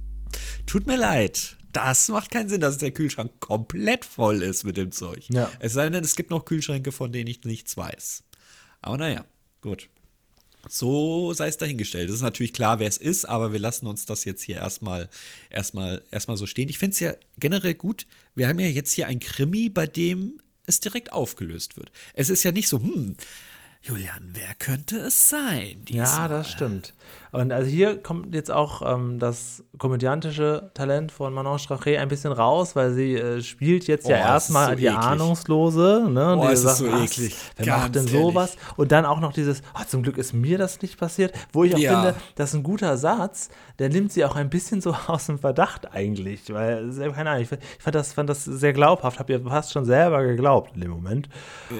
Tut 0.65 0.85
mir 0.85 0.97
leid. 0.97 1.57
Das 1.71 2.09
macht 2.09 2.29
keinen 2.29 2.49
Sinn, 2.49 2.59
dass 2.59 2.77
der 2.77 2.91
Kühlschrank 2.91 3.31
komplett 3.39 4.03
voll 4.03 4.43
ist 4.43 4.65
mit 4.65 4.75
dem 4.75 4.91
Zeug. 4.91 5.23
Ja. 5.29 5.49
Es 5.59 5.71
sei 5.71 5.89
denn, 5.89 6.03
es 6.03 6.17
gibt 6.17 6.29
noch 6.29 6.43
Kühlschränke, 6.43 6.91
von 6.91 7.13
denen 7.13 7.27
ich 7.27 7.45
nichts 7.45 7.77
weiß. 7.77 8.23
Aber 8.81 8.97
naja, 8.97 9.23
gut. 9.61 9.87
So 10.69 11.33
sei 11.33 11.47
es 11.47 11.57
dahingestellt. 11.57 12.09
Es 12.09 12.15
ist 12.15 12.21
natürlich 12.21 12.53
klar, 12.53 12.79
wer 12.79 12.87
es 12.87 12.97
ist, 12.97 13.25
aber 13.25 13.51
wir 13.51 13.59
lassen 13.59 13.87
uns 13.87 14.05
das 14.05 14.25
jetzt 14.25 14.41
hier 14.43 14.57
erstmal, 14.57 15.09
erstmal, 15.49 16.03
erstmal 16.11 16.37
so 16.37 16.45
stehen. 16.45 16.69
Ich 16.69 16.77
finde 16.77 16.93
es 16.93 16.99
ja 16.99 17.13
generell 17.37 17.73
gut. 17.73 18.05
Wir 18.35 18.47
haben 18.47 18.59
ja 18.59 18.67
jetzt 18.67 18.93
hier 18.93 19.07
ein 19.07 19.19
Krimi, 19.19 19.69
bei 19.69 19.87
dem 19.87 20.39
es 20.65 20.79
direkt 20.79 21.11
aufgelöst 21.11 21.77
wird. 21.77 21.91
Es 22.13 22.29
ist 22.29 22.43
ja 22.43 22.51
nicht 22.51 22.67
so, 22.67 22.79
hm, 22.79 23.15
Julian, 23.83 24.29
wer 24.33 24.53
könnte 24.55 24.97
es 24.99 25.29
sein? 25.29 25.83
Diesmal? 25.85 26.05
Ja, 26.05 26.27
das 26.27 26.51
stimmt. 26.51 26.93
Und 27.31 27.53
also 27.53 27.69
hier 27.69 28.01
kommt 28.01 28.35
jetzt 28.35 28.51
auch 28.51 28.81
ähm, 28.81 29.17
das 29.17 29.63
komödiantische 29.77 30.69
Talent 30.73 31.13
von 31.13 31.33
Manon 31.33 31.59
Strachey 31.59 31.97
ein 31.97 32.09
bisschen 32.09 32.33
raus, 32.33 32.75
weil 32.75 32.93
sie 32.93 33.15
äh, 33.15 33.41
spielt 33.41 33.87
jetzt 33.87 34.05
oh, 34.05 34.11
ja 34.11 34.17
erstmal 34.17 34.71
so 34.71 34.75
die 34.75 34.87
eklig. 34.87 34.99
Ahnungslose. 34.99 36.07
Ne? 36.09 36.37
Oh, 36.37 36.47
es 36.49 36.63
ist 36.63 36.77
so 36.77 36.87
eklig. 36.87 37.35
Wer 37.55 37.65
Ganz 37.65 37.81
macht 37.83 37.95
denn 37.95 38.07
sowas? 38.07 38.57
Und 38.75 38.91
dann 38.91 39.05
auch 39.05 39.21
noch 39.21 39.31
dieses, 39.31 39.61
oh, 39.73 39.83
zum 39.87 40.03
Glück 40.03 40.17
ist 40.17 40.33
mir 40.33 40.57
das 40.57 40.81
nicht 40.81 40.99
passiert, 40.99 41.33
wo 41.53 41.63
ich 41.63 41.73
auch 41.73 41.79
ja. 41.79 42.01
finde, 42.01 42.15
das 42.35 42.49
ist 42.49 42.55
ein 42.55 42.63
guter 42.63 42.97
Satz, 42.97 43.49
der 43.79 43.89
nimmt 43.89 44.11
sie 44.11 44.25
auch 44.25 44.35
ein 44.35 44.49
bisschen 44.49 44.81
so 44.81 44.93
aus 45.07 45.27
dem 45.27 45.39
Verdacht 45.39 45.93
eigentlich, 45.93 46.53
weil, 46.53 46.91
keine 47.13 47.31
Ahnung, 47.31 47.43
ich, 47.43 47.49
fand, 47.79 47.95
das, 47.95 48.13
fand 48.13 48.29
das 48.29 48.43
sehr 48.43 48.73
glaubhaft, 48.73 49.19
habe 49.19 49.31
ihr 49.31 49.41
fast 49.41 49.71
schon 49.71 49.85
selber 49.85 50.23
geglaubt 50.23 50.75
in 50.75 50.81
dem 50.81 50.91
Moment. 50.91 51.29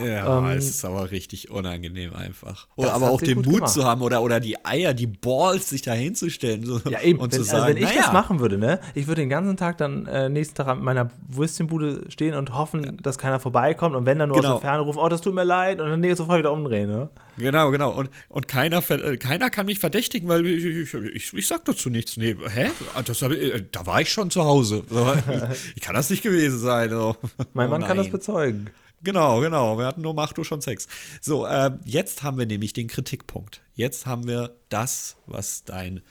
Ja, 0.04 0.40
ähm, 0.40 0.46
es 0.46 0.70
ist 0.70 0.86
aber 0.86 1.12
richtig 1.12 1.52
unangenehm 1.52 2.16
einfach. 2.16 2.68
Oder 2.76 2.94
aber 2.94 3.12
auch 3.12 3.22
den 3.22 3.38
Mut 3.38 3.56
gemacht. 3.56 3.70
zu 3.70 3.84
haben 3.84 4.02
oder, 4.02 4.22
oder 4.22 4.40
die 4.40 4.64
Eier, 4.66 4.94
die 4.94 5.08
Balls, 5.42 5.70
sich 5.70 5.82
da 5.82 5.94
hinzustellen 5.94 6.66
so, 6.66 6.80
ja, 6.88 7.02
eben. 7.02 7.20
und 7.20 7.34
wenn, 7.34 7.40
zu 7.40 7.44
sagen, 7.44 7.64
also 7.64 7.76
wenn 7.76 7.84
ich 7.84 7.90
naja. 7.90 8.02
das 8.04 8.14
machen 8.14 8.40
würde, 8.40 8.60
ne, 8.60 8.80
ich 8.94 9.08
würde 9.08 9.22
den 9.22 9.30
ganzen 9.30 9.58
Tag 9.58 9.78
dann 9.80 10.06
äh, 10.06 10.30
nächsten 10.30 10.54
Tag 10.56 10.68
an 10.68 10.84
meiner 10.84 11.10
Würstchenbude 11.28 12.06
stehen 12.10 12.36
und 12.36 12.54
hoffen, 12.54 12.84
ja. 12.84 12.92
dass 12.92 13.18
keiner 13.18 13.40
vorbeikommt 13.40 13.96
und 13.96 14.06
wenn 14.06 14.20
dann 14.20 14.30
nur 14.30 14.38
genau. 14.38 14.56
aus 14.56 14.62
der 14.62 14.70
Ferne 14.70 14.84
ruft, 14.84 15.00
oh, 15.00 15.10
das 15.10 15.22
tut 15.22 15.34
mir 15.34 15.44
leid 15.44 15.82
und 15.82 15.90
dann 15.90 16.16
sofort 16.16 16.38
wieder 16.38 16.52
umdrehen, 16.52 16.90
ne? 16.90 17.10
Genau, 17.38 17.72
genau. 17.72 17.92
Und, 17.92 18.10
und 18.30 18.48
keiner, 18.48 18.84
äh, 18.92 19.18
keiner 19.18 19.50
kann 19.50 19.66
mich 19.66 19.80
verdächtigen, 19.80 20.30
weil 20.30 20.46
ich, 20.46 20.64
ich, 20.64 20.94
ich, 20.94 21.34
ich 21.34 21.48
sag 21.48 21.66
dazu 21.66 21.90
nichts. 21.90 22.18
Nee, 22.18 22.36
hä? 22.54 22.70
Das, 23.04 23.22
äh, 23.24 23.64
da 23.72 23.86
war 23.88 24.02
ich 24.02 24.12
schon 24.12 24.30
zu 24.30 24.44
Hause. 24.44 24.84
ich 25.76 25.82
kann 25.82 25.96
das 25.96 26.10
nicht 26.10 26.22
gewesen 26.22 26.60
sein. 26.60 26.90
So. 26.90 27.16
Mein 27.54 27.70
Mann 27.70 27.84
oh 27.84 27.88
kann 27.88 27.98
das 27.98 28.10
bezeugen. 28.10 28.70
Genau, 29.04 29.40
genau. 29.42 29.78
Wir 29.78 29.86
hatten 29.86 30.02
nur 30.02 30.14
Macht 30.14 30.38
du 30.38 30.44
schon 30.44 30.62
Sex. 30.62 30.88
So, 31.22 31.46
äh, 31.46 31.72
jetzt 31.86 32.24
haben 32.24 32.38
wir 32.38 32.46
nämlich 32.46 32.74
den 32.74 32.88
Kritikpunkt. 32.88 33.62
Jetzt 33.74 34.06
haben 34.06 34.28
wir 34.28 34.56
das, 34.70 35.18
was 35.26 35.64
dein 35.64 36.02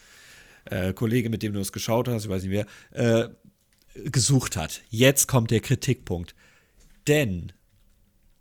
äh, 0.65 0.93
Kollege, 0.93 1.31
mit 1.31 1.43
dem 1.43 1.53
du 1.53 1.61
es 1.61 1.73
geschaut 1.73 2.09
hast, 2.09 2.25
ich 2.25 2.31
weiß 2.31 2.43
nicht 2.45 2.53
wer, 2.53 2.67
äh, 3.25 3.29
gesucht 4.11 4.57
hat. 4.57 4.83
Jetzt 4.89 5.29
kommt 5.29 5.51
der 5.51 5.61
Kritikpunkt. 5.61 6.35
Denn 7.07 7.53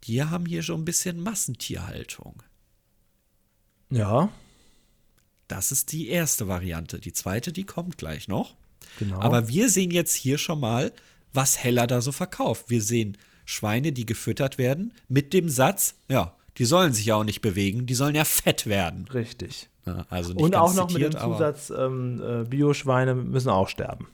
die 0.03 0.23
haben 0.23 0.45
hier 0.45 0.63
schon 0.63 0.81
ein 0.81 0.85
bisschen 0.85 1.21
Massentierhaltung. 1.21 2.43
Ja. 3.89 4.31
Das 5.47 5.71
ist 5.71 5.91
die 5.91 6.09
erste 6.09 6.47
Variante. 6.47 6.99
Die 6.99 7.13
zweite, 7.13 7.51
die 7.51 7.65
kommt 7.65 7.97
gleich 7.97 8.27
noch. 8.27 8.55
Genau. 8.99 9.19
Aber 9.19 9.47
wir 9.47 9.69
sehen 9.69 9.91
jetzt 9.91 10.13
hier 10.13 10.37
schon 10.37 10.59
mal, 10.59 10.93
was 11.33 11.63
Heller 11.63 11.87
da 11.87 12.01
so 12.01 12.11
verkauft. 12.11 12.69
Wir 12.69 12.81
sehen 12.81 13.17
Schweine, 13.49 13.91
die 13.91 14.05
gefüttert 14.05 14.59
werden, 14.59 14.93
mit 15.07 15.33
dem 15.33 15.49
Satz, 15.49 15.95
ja, 16.07 16.35
die 16.57 16.65
sollen 16.65 16.93
sich 16.93 17.07
ja 17.07 17.15
auch 17.15 17.23
nicht 17.23 17.41
bewegen, 17.41 17.87
die 17.87 17.95
sollen 17.95 18.13
ja 18.13 18.23
fett 18.23 18.67
werden. 18.67 19.07
Richtig. 19.11 19.69
Ja, 19.87 20.05
also 20.11 20.33
Und 20.35 20.55
auch 20.55 20.75
noch 20.75 20.87
zitiert, 20.87 21.13
mit 21.13 21.21
dem 21.23 21.31
Zusatz, 21.31 21.73
ähm, 21.75 22.21
äh, 22.21 22.43
Bioschweine 22.43 23.15
müssen 23.15 23.49
auch 23.49 23.67
sterben. 23.67 24.07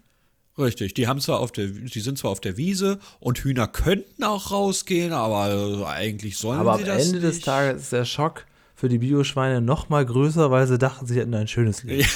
Richtig, 0.58 0.93
die 0.93 1.10
haben 1.10 1.19
zwar 1.19 1.41
auf 1.41 1.52
der, 1.52 1.67
die 1.67 2.00
sind 2.00 2.17
zwar 2.17 2.32
auf 2.32 2.39
der 2.39 2.56
Wiese 2.56 2.98
und 3.19 3.39
Hühner 3.39 3.67
könnten 3.67 4.24
auch 4.24 4.52
rausgehen, 4.52 5.12
aber 5.12 5.52
äh, 5.52 5.84
eigentlich 5.84 6.38
sollen 6.38 6.60
aber 6.60 6.78
sie 6.78 6.86
das 6.86 6.95
nicht. 6.95 7.08
Aber 7.08 7.10
am 7.10 7.15
Ende 7.15 7.28
des 7.28 7.41
Tages 7.41 7.82
ist 7.82 7.91
der 7.91 8.06
Schock 8.06 8.45
für 8.74 8.88
die 8.88 9.00
Bioschweine 9.00 9.60
noch 9.60 9.89
mal 9.89 10.06
größer, 10.06 10.50
weil 10.52 10.65
sie 10.65 10.78
dachten, 10.78 11.08
sie 11.08 11.19
hätten 11.19 11.34
ein 11.34 11.50
schönes 11.50 11.84
Leben. 11.84 12.08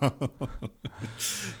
Ja, 0.00 0.12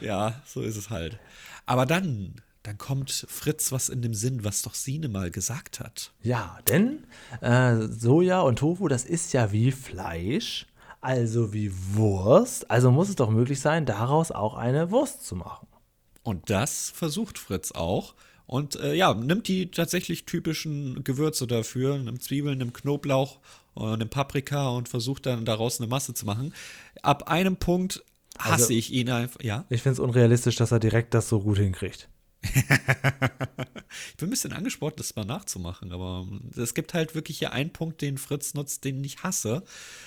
ja 0.00 0.42
so 0.46 0.62
ist 0.62 0.76
es 0.76 0.90
halt. 0.90 1.18
Aber 1.66 1.86
dann 1.86 2.34
dann 2.62 2.76
kommt 2.76 3.26
Fritz 3.28 3.72
was 3.72 3.88
in 3.88 4.02
dem 4.02 4.14
Sinn, 4.14 4.44
was 4.44 4.62
doch 4.62 4.74
Sine 4.74 5.08
mal 5.08 5.30
gesagt 5.30 5.80
hat. 5.80 6.12
Ja, 6.22 6.58
denn 6.68 7.04
äh, 7.40 7.76
Soja 7.88 8.40
und 8.40 8.58
Tofu, 8.58 8.88
das 8.88 9.04
ist 9.04 9.32
ja 9.32 9.50
wie 9.50 9.72
Fleisch, 9.72 10.66
also 11.00 11.52
wie 11.52 11.72
Wurst. 11.94 12.70
Also 12.70 12.90
muss 12.90 13.08
es 13.08 13.16
doch 13.16 13.30
möglich 13.30 13.60
sein, 13.60 13.86
daraus 13.86 14.30
auch 14.30 14.54
eine 14.54 14.90
Wurst 14.90 15.24
zu 15.24 15.36
machen. 15.36 15.66
Und 16.22 16.50
das 16.50 16.90
versucht 16.90 17.38
Fritz 17.38 17.72
auch. 17.72 18.14
Und 18.46 18.76
äh, 18.76 18.94
ja, 18.94 19.14
nimmt 19.14 19.48
die 19.48 19.70
tatsächlich 19.70 20.26
typischen 20.26 21.02
Gewürze 21.04 21.46
dafür, 21.46 21.98
nimmt 21.98 22.22
Zwiebeln, 22.22 22.58
nimmt 22.58 22.74
Knoblauch, 22.74 23.38
äh, 23.76 23.96
nimmt 23.96 24.10
Paprika 24.10 24.68
und 24.70 24.88
versucht 24.88 25.24
dann 25.26 25.44
daraus 25.44 25.80
eine 25.80 25.88
Masse 25.88 26.12
zu 26.14 26.26
machen. 26.26 26.52
Ab 27.00 27.30
einem 27.30 27.56
Punkt 27.56 28.04
hasse 28.38 28.64
also, 28.64 28.74
ich 28.74 28.92
ihn 28.92 29.08
einfach, 29.08 29.42
ja. 29.42 29.64
Ich 29.70 29.82
finde 29.82 29.94
es 29.94 29.98
unrealistisch, 30.00 30.56
dass 30.56 30.72
er 30.72 30.80
direkt 30.80 31.14
das 31.14 31.28
so 31.28 31.40
gut 31.40 31.58
hinkriegt. 31.58 32.09
Ich 32.42 34.16
bin 34.16 34.28
ein 34.28 34.30
bisschen 34.30 34.52
angespornt, 34.52 34.98
das 34.98 35.14
mal 35.16 35.24
nachzumachen, 35.24 35.92
aber 35.92 36.26
es 36.56 36.74
gibt 36.74 36.94
halt 36.94 37.14
wirklich 37.14 37.38
hier 37.38 37.52
einen 37.52 37.72
Punkt, 37.72 38.00
den 38.00 38.18
Fritz 38.18 38.54
nutzt, 38.54 38.84
den 38.84 39.04
ich 39.04 39.22
hasse. 39.22 39.62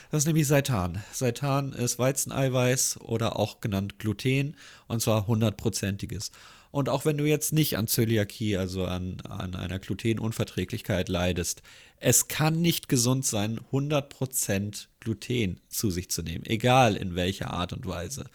Das 0.10 0.24
ist 0.24 0.28
nämlich 0.28 0.48
Seitan. 0.48 1.04
Seitan 1.12 1.74
ist 1.74 2.00
Weizeneiweiß 2.00 3.02
oder 3.02 3.38
auch 3.38 3.62
genannt 3.62 4.00
Gluten 4.00 4.56
und 4.88 5.02
zwar 5.02 5.28
hundertprozentiges. 5.28 6.32
Und 6.72 6.90
auch 6.90 7.06
wenn 7.06 7.18
du 7.18 7.26
jetzt 7.26 7.54
nicht 7.54 7.78
an 7.78 7.86
Zöliakie, 7.86 8.58
also 8.58 8.86
an, 8.86 9.22
an 9.30 9.56
einer 9.56 9.78
Glutenunverträglichkeit 9.78 11.08
leidest, 11.08 11.62
es 11.98 12.28
kann 12.28 12.62
nicht 12.62 12.90
gesund 12.90 13.28
sein, 13.28 13.60
100% 13.72 14.88
Gluten 15.00 15.62
zu 15.70 15.92
sich 15.92 16.10
zu 16.10 16.24
nehmen, 16.24 16.46
egal 16.48 16.96
in 16.96 17.14
welcher 17.14 17.52
Art 17.52 17.74
und 17.74 17.86
Weise. 17.86 18.26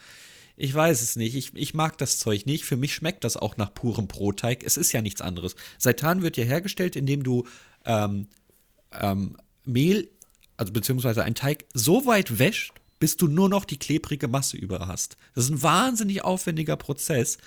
Ich 0.61 0.73
weiß 0.73 1.01
es 1.01 1.15
nicht. 1.15 1.35
Ich, 1.35 1.53
ich 1.55 1.73
mag 1.73 1.97
das 1.99 2.19
Zeug 2.19 2.45
nicht. 2.45 2.65
Für 2.65 2.75
mich 2.75 2.93
schmeckt 2.93 3.23
das 3.23 3.37
auch 3.37 3.55
nach 3.55 3.73
purem 3.73 4.07
Brotteig. 4.07 4.61
Es 4.61 4.75
ist 4.75 4.91
ja 4.91 5.01
nichts 5.01 5.21
anderes. 5.21 5.55
Seitan 5.77 6.21
wird 6.21 6.35
ja 6.35 6.43
hergestellt, 6.43 6.97
indem 6.97 7.23
du 7.23 7.47
ähm, 7.85 8.27
ähm, 8.91 9.37
Mehl, 9.63 10.09
also 10.57 10.73
beziehungsweise 10.73 11.23
einen 11.23 11.35
Teig, 11.35 11.63
so 11.73 12.05
weit 12.05 12.39
wäscht, 12.39 12.73
bis 12.99 13.15
du 13.15 13.29
nur 13.29 13.47
noch 13.47 13.63
die 13.63 13.79
klebrige 13.79 14.27
Masse 14.27 14.57
über 14.57 14.85
hast. 14.85 15.15
Das 15.33 15.45
ist 15.45 15.51
ein 15.51 15.63
wahnsinnig 15.63 16.25
aufwendiger 16.25 16.75
Prozess. 16.75 17.37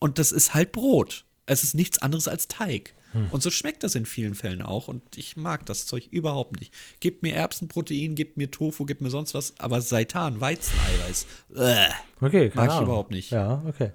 Und 0.00 0.18
das 0.18 0.32
ist 0.32 0.52
halt 0.52 0.72
Brot. 0.72 1.24
Es 1.46 1.62
ist 1.62 1.74
nichts 1.74 1.98
anderes 1.98 2.26
als 2.26 2.48
Teig. 2.48 2.95
Hm. 3.12 3.28
Und 3.30 3.42
so 3.42 3.50
schmeckt 3.50 3.82
das 3.82 3.94
in 3.94 4.06
vielen 4.06 4.34
Fällen 4.34 4.62
auch. 4.62 4.88
Und 4.88 5.02
ich 5.16 5.36
mag 5.36 5.66
das 5.66 5.86
Zeug 5.86 6.08
überhaupt 6.10 6.60
nicht. 6.60 6.72
Gib 7.00 7.22
mir 7.22 7.34
Erbsenprotein, 7.34 8.14
gib 8.14 8.36
mir 8.36 8.50
Tofu, 8.50 8.84
gib 8.84 9.00
mir 9.00 9.10
sonst 9.10 9.34
was. 9.34 9.58
Aber 9.58 9.80
Seitan, 9.80 10.40
Weizeneiweiß, 10.40 11.26
äh, 11.56 11.88
okay, 12.20 12.50
mag 12.54 12.70
ich 12.72 12.80
überhaupt 12.80 13.10
nicht. 13.10 13.30
Ja, 13.30 13.62
okay. 13.66 13.92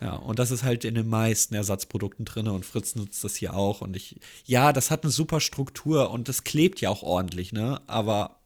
Ja, 0.00 0.14
und 0.14 0.38
das 0.38 0.50
ist 0.50 0.62
halt 0.62 0.84
in 0.84 0.94
den 0.94 1.08
meisten 1.08 1.54
Ersatzprodukten 1.54 2.26
drin 2.26 2.48
und 2.48 2.66
Fritz 2.66 2.94
nutzt 2.96 3.24
das 3.24 3.34
hier 3.34 3.54
auch. 3.54 3.80
Und 3.80 3.96
ich, 3.96 4.20
ja, 4.44 4.72
das 4.72 4.90
hat 4.90 5.04
eine 5.04 5.10
super 5.10 5.40
Struktur 5.40 6.10
und 6.10 6.28
das 6.28 6.44
klebt 6.44 6.80
ja 6.80 6.90
auch 6.90 7.02
ordentlich, 7.02 7.52
ne? 7.52 7.80
Aber 7.86 8.38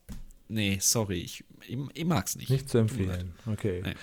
nee, 0.48 0.79
sorry, 0.81 1.18
ich, 1.18 1.44
ich, 1.66 1.76
ich 1.92 2.05
mag's 2.05 2.37
nicht. 2.37 2.50
Nicht 2.50 2.68
zu 2.68 2.79
empfehlen. 2.79 3.35
Okay. 3.46 3.83
Nee. 3.85 3.94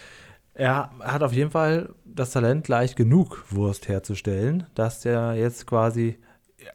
Er 0.57 0.89
hat 0.99 1.21
auf 1.21 1.33
jeden 1.33 1.51
Fall 1.51 1.89
das 2.03 2.31
Talent, 2.31 2.67
leicht 2.67 2.95
genug 2.95 3.45
Wurst 3.51 3.87
herzustellen, 3.87 4.65
dass 4.73 5.01
der 5.01 5.35
jetzt 5.35 5.67
quasi 5.67 6.17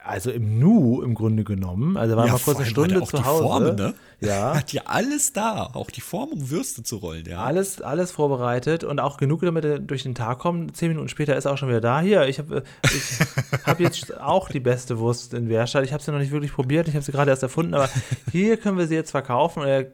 also 0.04 0.30
im 0.30 0.58
Nu 0.58 1.02
im 1.02 1.14
Grunde 1.14 1.44
genommen. 1.44 1.96
Also 1.96 2.16
war 2.16 2.26
ja, 2.26 2.32
mal 2.32 2.38
kurz 2.38 2.58
eine 2.58 2.66
Stunde 2.66 3.02
zu 3.02 3.24
Hause. 3.24 3.42
Formen, 3.42 3.76
ne? 3.76 3.94
Ja. 4.20 4.54
Hat 4.56 4.72
ja 4.72 4.82
alles 4.86 5.32
da, 5.32 5.70
auch 5.74 5.90
die 5.90 6.00
Form, 6.00 6.30
um 6.30 6.50
Würste 6.50 6.82
zu 6.82 6.96
rollen, 6.96 7.26
ja. 7.26 7.42
Alles, 7.42 7.80
alles 7.82 8.12
vorbereitet 8.12 8.84
und 8.84 9.00
auch 9.00 9.16
genug, 9.16 9.42
damit 9.42 9.64
er 9.64 9.78
durch 9.78 10.04
den 10.04 10.14
Tag 10.14 10.38
kommt. 10.38 10.76
Zehn 10.76 10.88
Minuten 10.88 11.08
später 11.08 11.36
ist 11.36 11.44
er 11.44 11.52
auch 11.52 11.58
schon 11.58 11.68
wieder 11.68 11.80
da. 11.80 12.00
Hier, 12.00 12.26
ich 12.28 12.38
habe 12.38 12.62
ich 12.84 13.18
hab 13.66 13.80
jetzt 13.80 14.18
auch 14.20 14.48
die 14.48 14.60
beste 14.60 14.98
Wurst 14.98 15.34
in 15.34 15.48
Werstadt. 15.48 15.84
Ich 15.84 15.92
habe 15.92 16.02
sie 16.02 16.12
noch 16.12 16.18
nicht 16.18 16.32
wirklich 16.32 16.52
probiert, 16.52 16.88
ich 16.88 16.94
habe 16.94 17.04
sie 17.04 17.12
gerade 17.12 17.30
erst 17.30 17.42
erfunden, 17.42 17.74
aber 17.74 17.88
hier 18.30 18.56
können 18.56 18.78
wir 18.78 18.86
sie 18.86 18.94
jetzt 18.94 19.10
verkaufen 19.10 19.62
und 19.62 19.68
er 19.68 19.86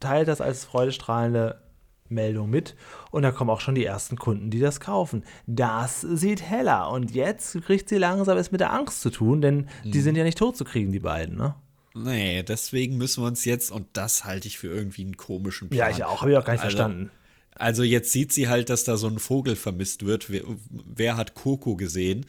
teilt 0.00 0.28
das 0.28 0.40
als 0.40 0.64
freudestrahlende 0.64 1.60
Meldung 2.08 2.50
mit 2.50 2.76
und 3.14 3.22
da 3.22 3.30
kommen 3.30 3.48
auch 3.48 3.60
schon 3.60 3.76
die 3.76 3.84
ersten 3.84 4.16
Kunden, 4.16 4.50
die 4.50 4.58
das 4.58 4.80
kaufen. 4.80 5.22
Das 5.46 6.00
sieht 6.00 6.42
heller 6.42 6.90
und 6.90 7.12
jetzt 7.12 7.62
kriegt 7.62 7.88
sie 7.88 7.96
langsam 7.96 8.36
es 8.36 8.50
mit 8.50 8.60
der 8.60 8.72
Angst 8.72 9.02
zu 9.02 9.10
tun, 9.10 9.40
denn 9.40 9.68
mhm. 9.84 9.92
die 9.92 10.00
sind 10.00 10.16
ja 10.16 10.24
nicht 10.24 10.36
tot 10.36 10.56
zu 10.56 10.64
kriegen, 10.64 10.90
die 10.90 10.98
beiden, 10.98 11.36
ne? 11.36 11.54
Nee, 11.94 12.42
deswegen 12.42 12.96
müssen 12.96 13.22
wir 13.22 13.28
uns 13.28 13.44
jetzt, 13.44 13.70
und 13.70 13.86
das 13.92 14.24
halte 14.24 14.48
ich 14.48 14.58
für 14.58 14.66
irgendwie 14.66 15.02
einen 15.02 15.16
komischen 15.16 15.68
Plan. 15.68 15.78
Ja, 15.78 15.96
ich 15.96 16.02
auch, 16.02 16.22
habe 16.22 16.32
ich 16.32 16.36
auch 16.36 16.44
gar 16.44 16.54
nicht 16.54 16.64
also, 16.64 16.76
verstanden. 16.76 17.12
Also 17.54 17.84
jetzt 17.84 18.10
sieht 18.10 18.32
sie 18.32 18.48
halt, 18.48 18.68
dass 18.68 18.82
da 18.82 18.96
so 18.96 19.06
ein 19.06 19.20
Vogel 19.20 19.54
vermisst 19.54 20.04
wird. 20.04 20.28
Wer, 20.28 20.42
wer 20.68 21.16
hat 21.16 21.34
Coco 21.34 21.76
gesehen? 21.76 22.26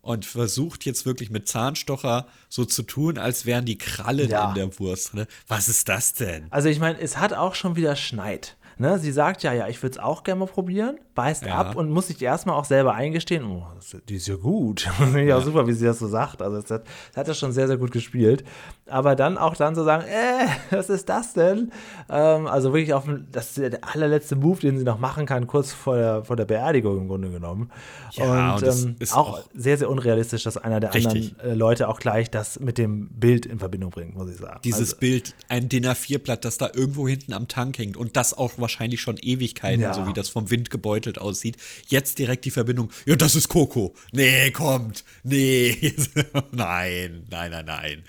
und 0.00 0.24
versucht 0.24 0.84
jetzt 0.84 1.06
wirklich 1.06 1.30
mit 1.30 1.48
Zahnstocher 1.48 2.26
so 2.48 2.64
zu 2.64 2.82
tun, 2.82 3.18
als 3.18 3.44
wären 3.46 3.64
die 3.64 3.76
Krallen 3.76 4.30
ja. 4.30 4.48
in 4.48 4.54
der 4.54 4.78
Wurst. 4.78 5.14
Ne? 5.14 5.26
Was 5.48 5.68
ist 5.68 5.88
das 5.88 6.14
denn? 6.14 6.46
Also 6.50 6.68
ich 6.68 6.78
meine, 6.78 6.98
es 6.98 7.18
hat 7.18 7.34
auch 7.34 7.54
schon 7.54 7.76
wieder 7.76 7.96
Schneid. 7.96 8.56
Ne? 8.78 8.98
Sie 8.98 9.10
sagt 9.10 9.42
ja, 9.42 9.52
ja, 9.52 9.66
ich 9.66 9.82
würde 9.82 9.94
es 9.94 9.98
auch 9.98 10.22
gerne 10.22 10.40
mal 10.40 10.46
probieren, 10.46 10.98
beißt 11.14 11.44
ja. 11.44 11.56
ab 11.56 11.74
und 11.74 11.90
muss 11.90 12.06
sich 12.06 12.22
erstmal 12.22 12.54
auch 12.54 12.64
selber 12.64 12.94
eingestehen, 12.94 13.44
oh, 13.44 13.66
die 14.08 14.16
ist 14.16 14.28
ja 14.28 14.36
gut. 14.36 14.88
ja, 15.14 15.18
ja, 15.18 15.40
super, 15.40 15.66
wie 15.66 15.72
sie 15.72 15.84
das 15.84 15.98
so 15.98 16.06
sagt. 16.06 16.42
Also 16.42 16.60
das 16.60 16.70
hat, 16.70 16.84
das 17.08 17.16
hat 17.16 17.28
er 17.28 17.34
schon 17.34 17.50
sehr, 17.50 17.66
sehr 17.66 17.76
gut 17.76 17.90
gespielt. 17.90 18.44
Aber 18.86 19.16
dann 19.16 19.36
auch 19.36 19.56
dann 19.56 19.74
zu 19.74 19.80
so 19.80 19.84
sagen, 19.84 20.04
äh, 20.04 20.46
was 20.70 20.90
ist 20.90 21.08
das 21.08 21.34
denn? 21.34 21.72
Ähm, 22.08 22.46
also 22.46 22.72
wirklich 22.72 22.94
auf 22.94 23.04
das 23.32 23.48
ist 23.48 23.58
der 23.58 23.80
allerletzte 23.82 24.36
Move, 24.36 24.60
den 24.60 24.78
sie 24.78 24.84
noch 24.84 24.98
machen 24.98 25.26
kann, 25.26 25.46
kurz 25.46 25.72
vor 25.72 25.96
der, 25.96 26.24
vor 26.24 26.36
der 26.36 26.44
Beerdigung 26.44 26.98
im 26.98 27.08
Grunde 27.08 27.30
genommen. 27.30 27.70
Ja, 28.12 28.54
und, 28.54 28.62
und 28.62 28.84
ähm, 28.84 28.96
auch, 29.10 29.16
auch, 29.16 29.40
sehr, 29.54 29.76
sehr 29.76 29.90
unrealistisch, 29.90 30.44
dass 30.44 30.56
einer 30.56 30.78
der 30.78 30.94
richtig. 30.94 31.34
anderen 31.34 31.50
äh, 31.50 31.54
Leute 31.54 31.88
auch 31.88 31.98
gleich 31.98 32.30
das 32.30 32.60
mit 32.60 32.78
dem 32.78 33.08
Bild 33.08 33.44
in 33.44 33.58
Verbindung 33.58 33.90
bringt, 33.90 34.14
muss 34.14 34.30
ich 34.30 34.38
sagen. 34.38 34.60
Dieses 34.64 34.80
also, 34.80 34.96
Bild, 34.98 35.34
ein 35.48 35.68
DIN 35.68 35.84
A4-Blatt, 35.84 36.44
das 36.44 36.58
da 36.58 36.70
irgendwo 36.72 37.08
hinten 37.08 37.32
am 37.32 37.48
Tank 37.48 37.78
hängt 37.78 37.96
und 37.96 38.16
das 38.16 38.36
auch 38.36 38.52
wahrscheinlich 38.68 39.00
schon 39.00 39.16
Ewigkeiten, 39.16 39.80
ja. 39.80 39.94
so 39.94 40.06
wie 40.06 40.12
das 40.12 40.28
vom 40.28 40.50
Wind 40.50 40.68
gebeutelt 40.68 41.18
aussieht. 41.18 41.56
Jetzt 41.86 42.18
direkt 42.18 42.44
die 42.44 42.50
Verbindung, 42.50 42.90
ja, 43.06 43.16
das 43.16 43.34
ist 43.34 43.48
Coco. 43.48 43.94
Nee, 44.12 44.50
kommt. 44.50 45.04
Nee. 45.22 45.94
nein, 46.52 47.24
nein, 47.30 47.50
nein, 47.50 47.64
nein. 47.64 48.04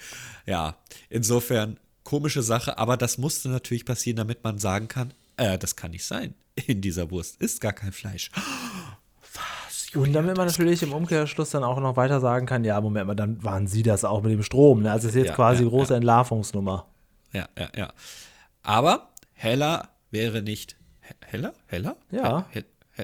Ja, 0.46 0.76
insofern 1.10 1.78
komische 2.04 2.44
Sache, 2.44 2.78
aber 2.78 2.98
das 2.98 3.18
musste 3.18 3.48
natürlich 3.48 3.86
passieren, 3.86 4.18
damit 4.18 4.44
man 4.44 4.60
sagen 4.60 4.90
kann, 4.90 5.14
äh, 5.38 5.58
das 5.58 5.78
kann 5.78 5.92
nicht 5.92 6.06
sein. 6.06 6.34
In 6.68 6.82
dieser 6.82 7.10
Wurst 7.10 7.42
ist 7.42 7.62
gar 7.62 7.74
kein 7.74 7.94
Fleisch. 7.94 8.30
Was? 9.34 9.96
Und 9.96 10.12
damit 10.12 10.36
man 10.36 10.48
natürlich 10.48 10.84
im 10.84 10.92
Umkehrschluss 10.92 11.52
dann 11.52 11.64
auch 11.64 11.80
noch 11.80 11.96
weiter 11.96 12.20
sagen 12.20 12.46
kann, 12.46 12.66
ja, 12.66 12.82
Moment 12.82 13.08
mal, 13.08 13.16
dann 13.16 13.42
waren 13.44 13.68
sie 13.68 13.84
das 13.84 14.04
auch 14.04 14.22
mit 14.24 14.34
dem 14.34 14.44
Strom. 14.44 14.82
Ne? 14.82 14.92
Also 14.92 15.08
es 15.08 15.16
ist 15.16 15.20
jetzt 15.20 15.30
ja, 15.30 15.36
quasi 15.36 15.64
ja, 15.64 15.70
große 15.70 15.94
ja. 15.94 15.98
Entlarvungsnummer. 15.98 16.86
Ja, 17.32 17.48
ja, 17.58 17.70
ja. 17.76 17.94
Aber 18.62 19.10
heller 19.34 19.88
wäre 20.12 20.42
nicht 20.42 20.76
Heller? 21.26 21.54
Heller? 21.68 21.96
Ja. 22.12 22.46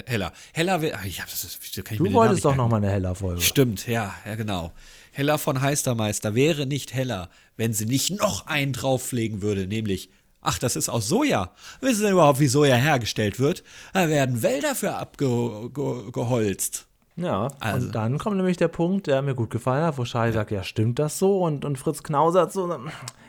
Heller. 0.06 0.32
Heller 0.52 0.82
wäre. 0.82 0.98
Ich 1.06 1.20
hab 1.20 1.28
das, 1.28 1.40
das 1.42 1.84
kann 1.84 1.94
ich 1.94 1.98
du 1.98 2.12
wolltest 2.12 2.44
doch 2.44 2.54
noch 2.54 2.68
mal 2.68 2.76
eine 2.76 2.90
Heller-Folge. 2.90 3.40
Stimmt, 3.40 3.86
ja, 3.86 4.14
ja, 4.24 4.34
genau. 4.34 4.72
Heller 5.12 5.38
von 5.38 5.62
Heistermeister 5.62 6.34
wäre 6.34 6.66
nicht 6.66 6.92
heller, 6.92 7.30
wenn 7.56 7.72
sie 7.72 7.86
nicht 7.86 8.10
noch 8.10 8.46
einen 8.46 8.72
drauflegen 8.72 9.42
würde, 9.42 9.66
nämlich 9.66 10.10
Ach, 10.48 10.60
das 10.60 10.76
ist 10.76 10.88
aus 10.88 11.08
Soja. 11.08 11.50
Wissen 11.80 12.06
Sie 12.06 12.10
überhaupt, 12.10 12.38
wie 12.38 12.46
Soja 12.46 12.76
hergestellt 12.76 13.40
wird? 13.40 13.64
Da 13.92 14.08
werden 14.08 14.42
Wälder 14.44 14.76
für 14.76 14.94
abgeholzt. 14.94 16.86
Ja, 17.16 17.48
also. 17.58 17.86
und 17.86 17.94
dann 17.96 18.18
kommt 18.18 18.36
nämlich 18.36 18.56
der 18.56 18.68
Punkt, 18.68 19.08
der 19.08 19.22
mir 19.22 19.34
gut 19.34 19.50
gefallen 19.50 19.82
hat, 19.82 19.98
wo 19.98 20.04
Charlie 20.04 20.32
sagt, 20.32 20.52
ja, 20.52 20.62
stimmt 20.62 21.00
das 21.00 21.18
so? 21.18 21.42
Und, 21.42 21.64
und 21.64 21.78
Fritz 21.78 22.04
knausert 22.04 22.52
so, 22.52 22.78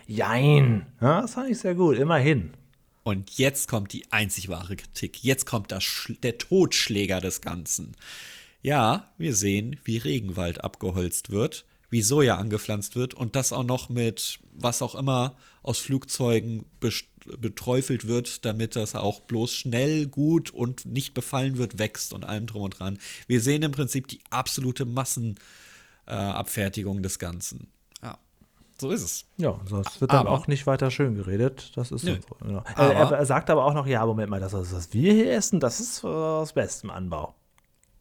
jein. 0.06 0.86
Ja, 1.02 1.22
das 1.22 1.34
fand 1.34 1.50
ich 1.50 1.58
sehr 1.58 1.74
gut, 1.74 1.98
immerhin. 1.98 2.52
Und 3.08 3.38
jetzt 3.38 3.70
kommt 3.70 3.94
die 3.94 4.12
einzig 4.12 4.50
wahre 4.50 4.76
Kritik. 4.76 5.24
Jetzt 5.24 5.46
kommt 5.46 5.72
der 5.72 6.38
Totschläger 6.38 7.22
des 7.22 7.40
Ganzen. 7.40 7.96
Ja, 8.62 9.14
wir 9.18 9.34
sehen, 9.34 9.80
wie 9.86 9.96
Regenwald 9.96 10.62
abgeholzt 10.62 11.30
wird, 11.30 11.64
wie 11.90 12.02
Soja 12.02 12.36
angepflanzt 12.36 12.98
wird 12.98 13.14
und 13.14 13.38
das 13.38 13.54
auch 13.54 13.64
noch 13.64 13.88
mit 13.88 14.40
was 14.52 14.82
auch 14.82 14.94
immer 14.94 15.38
aus 15.64 15.80
Flugzeugen 15.80 16.66
beträufelt 17.40 18.10
wird, 18.10 18.44
damit 18.44 18.76
das 18.76 18.94
auch 18.94 19.22
bloß 19.22 19.54
schnell, 19.54 20.08
gut 20.08 20.50
und 20.50 20.86
nicht 20.86 21.14
befallen 21.14 21.58
wird, 21.58 21.80
wächst 21.80 22.12
und 22.12 22.26
allem 22.26 22.46
drum 22.46 22.64
und 22.64 22.78
dran. 22.78 23.00
Wir 23.26 23.40
sehen 23.40 23.64
im 23.64 23.72
Prinzip 23.72 24.10
die 24.10 24.20
absolute 24.32 24.84
Massenabfertigung 24.84 27.00
äh, 27.00 27.04
des 27.04 27.20
Ganzen. 27.20 27.72
So 28.80 28.92
ist 28.92 29.04
es. 29.04 29.26
Ja, 29.38 29.60
das 29.70 30.00
wird 30.02 30.12
dann 30.12 30.28
aber, 30.28 30.32
auch 30.32 30.48
nicht 30.48 30.68
weiter 30.68 30.92
schön 30.92 31.16
geredet. 31.16 31.72
Das 31.76 31.92
ist 31.92 32.04
so. 32.04 32.16
Ja. 32.48 32.64
Er, 32.76 33.12
er, 33.12 33.26
sagt 33.26 33.50
aber 33.50 33.66
auch 33.66 33.74
noch, 33.74 33.88
ja, 33.88 34.06
Moment 34.06 34.30
mal, 34.30 34.40
das, 34.40 34.54
was 34.54 34.94
wir 34.94 35.14
hier 35.14 35.34
essen, 35.34 35.60
das 35.60 35.80
ist 35.80 36.06
aus 36.06 36.54
bestem 36.54 36.92
Anbau. 36.92 37.34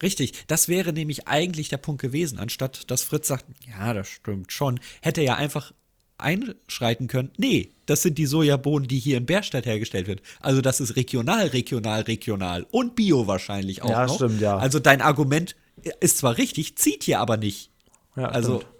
Richtig, 0.01 0.45
das 0.45 0.67
wäre 0.67 0.93
nämlich 0.93 1.27
eigentlich 1.27 1.69
der 1.69 1.77
Punkt 1.77 2.01
gewesen, 2.01 2.37
anstatt 2.37 2.91
dass 2.91 3.01
Fritz 3.01 3.27
sagt, 3.27 3.45
ja, 3.67 3.93
das 3.93 4.07
stimmt 4.07 4.51
schon, 4.51 4.79
hätte 5.01 5.21
er 5.21 5.27
ja 5.27 5.35
einfach 5.35 5.73
einschreiten 6.19 7.07
können. 7.07 7.31
Nee, 7.37 7.71
das 7.87 8.03
sind 8.03 8.19
die 8.19 8.27
Sojabohnen, 8.27 8.87
die 8.87 8.99
hier 8.99 9.17
in 9.17 9.25
Bärstadt 9.25 9.65
hergestellt 9.65 10.07
wird. 10.07 10.21
Also 10.39 10.61
das 10.61 10.79
ist 10.79 10.95
regional, 10.95 11.47
regional, 11.47 12.01
regional 12.01 12.67
und 12.69 12.95
bio 12.95 13.25
wahrscheinlich 13.25 13.81
auch 13.81 13.89
ja, 13.89 14.05
noch. 14.05 14.15
stimmt, 14.15 14.41
ja. 14.41 14.57
Also 14.57 14.79
dein 14.79 15.01
Argument 15.01 15.55
ist 15.99 16.19
zwar 16.19 16.37
richtig, 16.37 16.75
zieht 16.77 17.03
hier 17.03 17.19
aber 17.19 17.37
nicht. 17.37 17.71
Ja, 18.15 18.25
also 18.25 18.57
stimmt. 18.57 18.77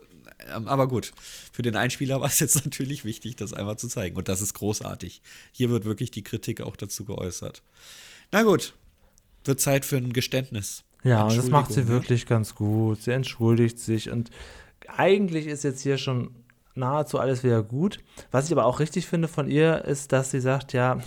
Ähm, 0.55 0.67
aber 0.67 0.88
gut, 0.88 1.13
für 1.57 1.63
den 1.63 1.75
Einspieler 1.75 2.21
war 2.21 2.27
es 2.27 2.39
jetzt 2.39 2.53
natürlich 2.65 3.03
wichtig, 3.03 3.35
das 3.35 3.51
einmal 3.51 3.79
zu 3.79 3.87
zeigen. 3.87 4.15
Und 4.15 4.29
das 4.29 4.41
ist 4.41 4.53
großartig. 4.53 5.23
Hier 5.51 5.71
wird 5.71 5.85
wirklich 5.85 6.11
die 6.11 6.23
Kritik 6.23 6.61
auch 6.61 6.75
dazu 6.75 7.03
geäußert. 7.03 7.63
Na 8.31 8.43
gut, 8.43 8.75
wird 9.43 9.59
Zeit 9.59 9.83
für 9.83 9.97
ein 9.97 10.13
Geständnis. 10.13 10.83
Ja, 11.03 11.23
und 11.23 11.35
das 11.35 11.49
macht 11.49 11.73
sie 11.73 11.81
ne? 11.81 11.87
wirklich 11.87 12.27
ganz 12.27 12.53
gut. 12.53 13.01
Sie 13.01 13.09
entschuldigt 13.09 13.79
sich 13.79 14.11
und 14.11 14.29
eigentlich 14.85 15.47
ist 15.47 15.63
jetzt 15.63 15.81
hier 15.81 15.97
schon 15.97 16.29
nahezu 16.75 17.17
alles 17.17 17.43
wieder 17.43 17.63
gut. 17.63 18.01
Was 18.29 18.45
ich 18.45 18.51
aber 18.51 18.67
auch 18.67 18.79
richtig 18.79 19.07
finde 19.07 19.27
von 19.27 19.49
ihr, 19.49 19.83
ist, 19.83 20.11
dass 20.11 20.29
sie 20.29 20.41
sagt, 20.41 20.73
ja, 20.73 20.99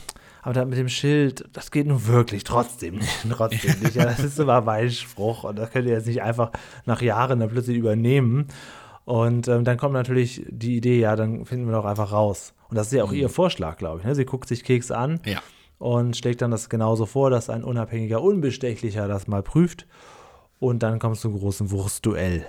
aber 0.42 0.64
mit 0.64 0.78
dem 0.78 0.88
Schild, 0.88 1.44
das 1.52 1.70
geht 1.70 1.86
nun 1.86 2.08
wirklich 2.08 2.42
trotzdem 2.42 2.96
nicht. 2.96 3.24
trotzdem 3.30 3.78
nicht. 3.78 3.94
Ja, 3.94 4.04
das 4.04 4.18
ist 4.18 4.40
immer 4.40 4.66
Weichspruch 4.66 5.44
und 5.44 5.60
das 5.60 5.70
könnt 5.70 5.86
ihr 5.86 5.94
jetzt 5.94 6.08
nicht 6.08 6.22
einfach 6.22 6.50
nach 6.86 7.02
Jahren 7.02 7.38
dann 7.38 7.50
plötzlich 7.50 7.76
übernehmen. 7.76 8.48
Und 9.11 9.49
ähm, 9.49 9.64
dann 9.64 9.77
kommt 9.77 9.94
natürlich 9.94 10.46
die 10.49 10.77
Idee, 10.77 11.01
ja, 11.01 11.16
dann 11.16 11.44
finden 11.44 11.66
wir 11.66 11.73
doch 11.73 11.85
einfach 11.85 12.12
raus. 12.12 12.55
Und 12.68 12.77
das 12.77 12.87
ist 12.87 12.92
ja 12.92 13.03
auch 13.03 13.11
mhm. 13.11 13.16
ihr 13.16 13.29
Vorschlag, 13.29 13.77
glaube 13.77 13.99
ich. 13.99 14.05
Ne? 14.05 14.14
Sie 14.14 14.25
guckt 14.25 14.46
sich 14.46 14.62
Keks 14.62 14.92
an 14.92 15.18
ja. 15.25 15.40
und 15.79 16.16
schlägt 16.16 16.42
dann 16.42 16.53
das 16.53 16.68
genauso 16.68 17.07
vor, 17.07 17.29
dass 17.29 17.51
ein 17.51 17.64
unabhängiger 17.64 18.23
Unbestechlicher 18.23 19.09
das 19.09 19.27
mal 19.27 19.42
prüft. 19.42 19.88
Und 20.61 20.85
dann 20.85 21.01
kommt 21.01 21.16
es 21.16 21.23
zum 21.23 21.37
großen 21.37 21.73
Wurstduell. 21.73 22.46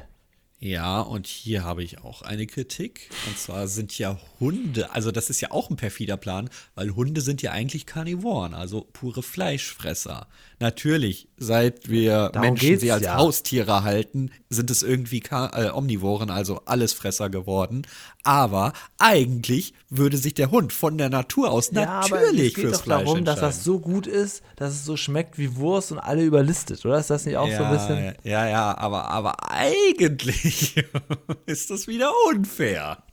Ja, 0.64 1.02
und 1.02 1.26
hier 1.26 1.64
habe 1.64 1.82
ich 1.82 2.04
auch 2.04 2.22
eine 2.22 2.46
Kritik. 2.46 3.10
Und 3.26 3.36
zwar 3.36 3.68
sind 3.68 3.98
ja 3.98 4.20
Hunde, 4.40 4.92
also 4.92 5.12
das 5.12 5.32
ist 5.32 5.42
ja 5.42 5.50
auch 5.50 5.72
ein 5.72 5.76
perfider 5.76 6.18
Plan, 6.18 6.52
weil 6.76 6.92
Hunde 6.92 7.22
sind 7.22 7.42
ja 7.42 7.52
eigentlich 7.52 7.88
Karnivoren, 7.88 8.54
also 8.54 8.88
pure 8.94 9.24
Fleischfresser. 9.24 10.28
Natürlich, 10.60 11.28
seit 11.38 11.90
wir 11.90 12.30
Darum 12.30 12.50
Menschen 12.50 12.80
sie 12.80 12.92
als 12.92 13.06
ja. 13.06 13.16
Haustiere 13.16 13.82
halten, 13.82 14.30
sind 14.50 14.70
es 14.70 14.84
irgendwie 14.84 15.24
äh, 15.32 15.72
Omnivoren, 15.72 16.30
also 16.30 16.62
Allesfresser 16.66 17.32
geworden. 17.32 17.82
Aber 18.24 18.74
eigentlich 19.00 19.74
würde 19.90 20.18
sich 20.18 20.36
der 20.36 20.52
Hund 20.52 20.74
von 20.74 21.00
der 21.00 21.10
Natur 21.10 21.50
aus 21.50 21.72
ja, 21.72 21.86
natürlich 21.86 22.12
aber 22.12 22.32
es 22.38 22.54
geht 22.54 22.74
doch 22.74 22.86
darum, 22.86 23.26
dass 23.26 23.40
das 23.40 23.64
so 23.64 23.80
gut 23.80 24.06
ist, 24.06 24.44
dass 24.58 24.74
es 24.74 24.86
so 24.86 24.96
schmeckt 24.96 25.40
wie 25.40 25.56
Wurst 25.56 25.92
und 25.92 25.98
alle 25.98 26.24
überlistet, 26.24 26.86
oder? 26.86 27.00
Ist 27.00 27.10
das 27.10 27.26
nicht 27.26 27.38
auch 27.38 27.48
ja, 27.48 27.58
so 27.58 27.64
ein 27.64 27.72
bisschen? 27.72 28.16
Ja, 28.24 28.48
ja, 28.48 28.78
aber, 28.78 29.10
aber 29.10 29.50
eigentlich 29.52 30.51
ist 31.46 31.70
das 31.70 31.88
wieder 31.88 32.12
unfair. 32.30 33.04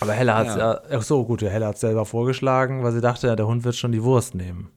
Aber 0.00 0.12
Hella 0.12 0.36
hat 0.36 0.48
es 0.48 0.56
ja. 0.56 0.80
ach 0.90 1.02
so, 1.02 1.24
gut, 1.24 1.42
Hella 1.42 1.68
hat 1.68 1.76
es 1.76 1.80
selber 1.80 2.04
vorgeschlagen, 2.04 2.82
weil 2.82 2.92
sie 2.92 3.00
dachte, 3.00 3.34
der 3.36 3.46
Hund 3.46 3.64
wird 3.64 3.76
schon 3.76 3.92
die 3.92 4.02
Wurst 4.02 4.34
nehmen. 4.34 4.70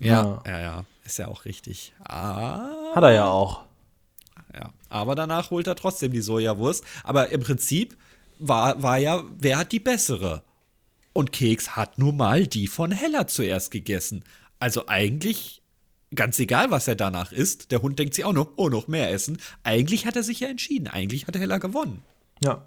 Ja, 0.00 0.42
ja, 0.46 0.52
ja. 0.52 0.60
ja. 0.60 0.84
Ist 1.04 1.18
ja 1.18 1.26
auch 1.26 1.44
richtig. 1.44 1.92
Ah, 2.04 2.94
Hat 2.94 3.02
er 3.02 3.12
ja 3.12 3.28
auch. 3.28 3.64
Ja, 4.54 4.70
aber 4.88 5.16
danach 5.16 5.50
holt 5.50 5.66
er 5.66 5.74
trotzdem 5.74 6.12
die 6.12 6.20
Sojawurst. 6.20 6.84
Aber 7.02 7.30
im 7.30 7.40
Prinzip 7.40 7.96
war, 8.38 8.80
war 8.80 8.96
ja, 8.98 9.24
wer 9.38 9.58
hat 9.58 9.72
die 9.72 9.80
bessere? 9.80 10.44
Und 11.12 11.32
Keks 11.32 11.74
hat 11.74 11.98
nun 11.98 12.16
mal 12.16 12.46
die 12.46 12.68
von 12.68 12.92
Hella 12.92 13.26
zuerst 13.26 13.72
gegessen. 13.72 14.24
Also 14.60 14.86
eigentlich, 14.86 15.59
ganz 16.14 16.38
egal, 16.38 16.70
was 16.70 16.88
er 16.88 16.96
danach 16.96 17.32
isst, 17.32 17.70
der 17.70 17.82
Hund 17.82 17.98
denkt 17.98 18.14
sich 18.14 18.24
auch 18.24 18.32
noch, 18.32 18.48
oh, 18.56 18.68
noch 18.68 18.88
mehr 18.88 19.10
essen. 19.10 19.38
Eigentlich 19.62 20.06
hat 20.06 20.16
er 20.16 20.22
sich 20.22 20.40
ja 20.40 20.48
entschieden. 20.48 20.88
Eigentlich 20.88 21.26
hat 21.26 21.36
Hella 21.36 21.58
gewonnen. 21.58 22.02
Ja. 22.42 22.62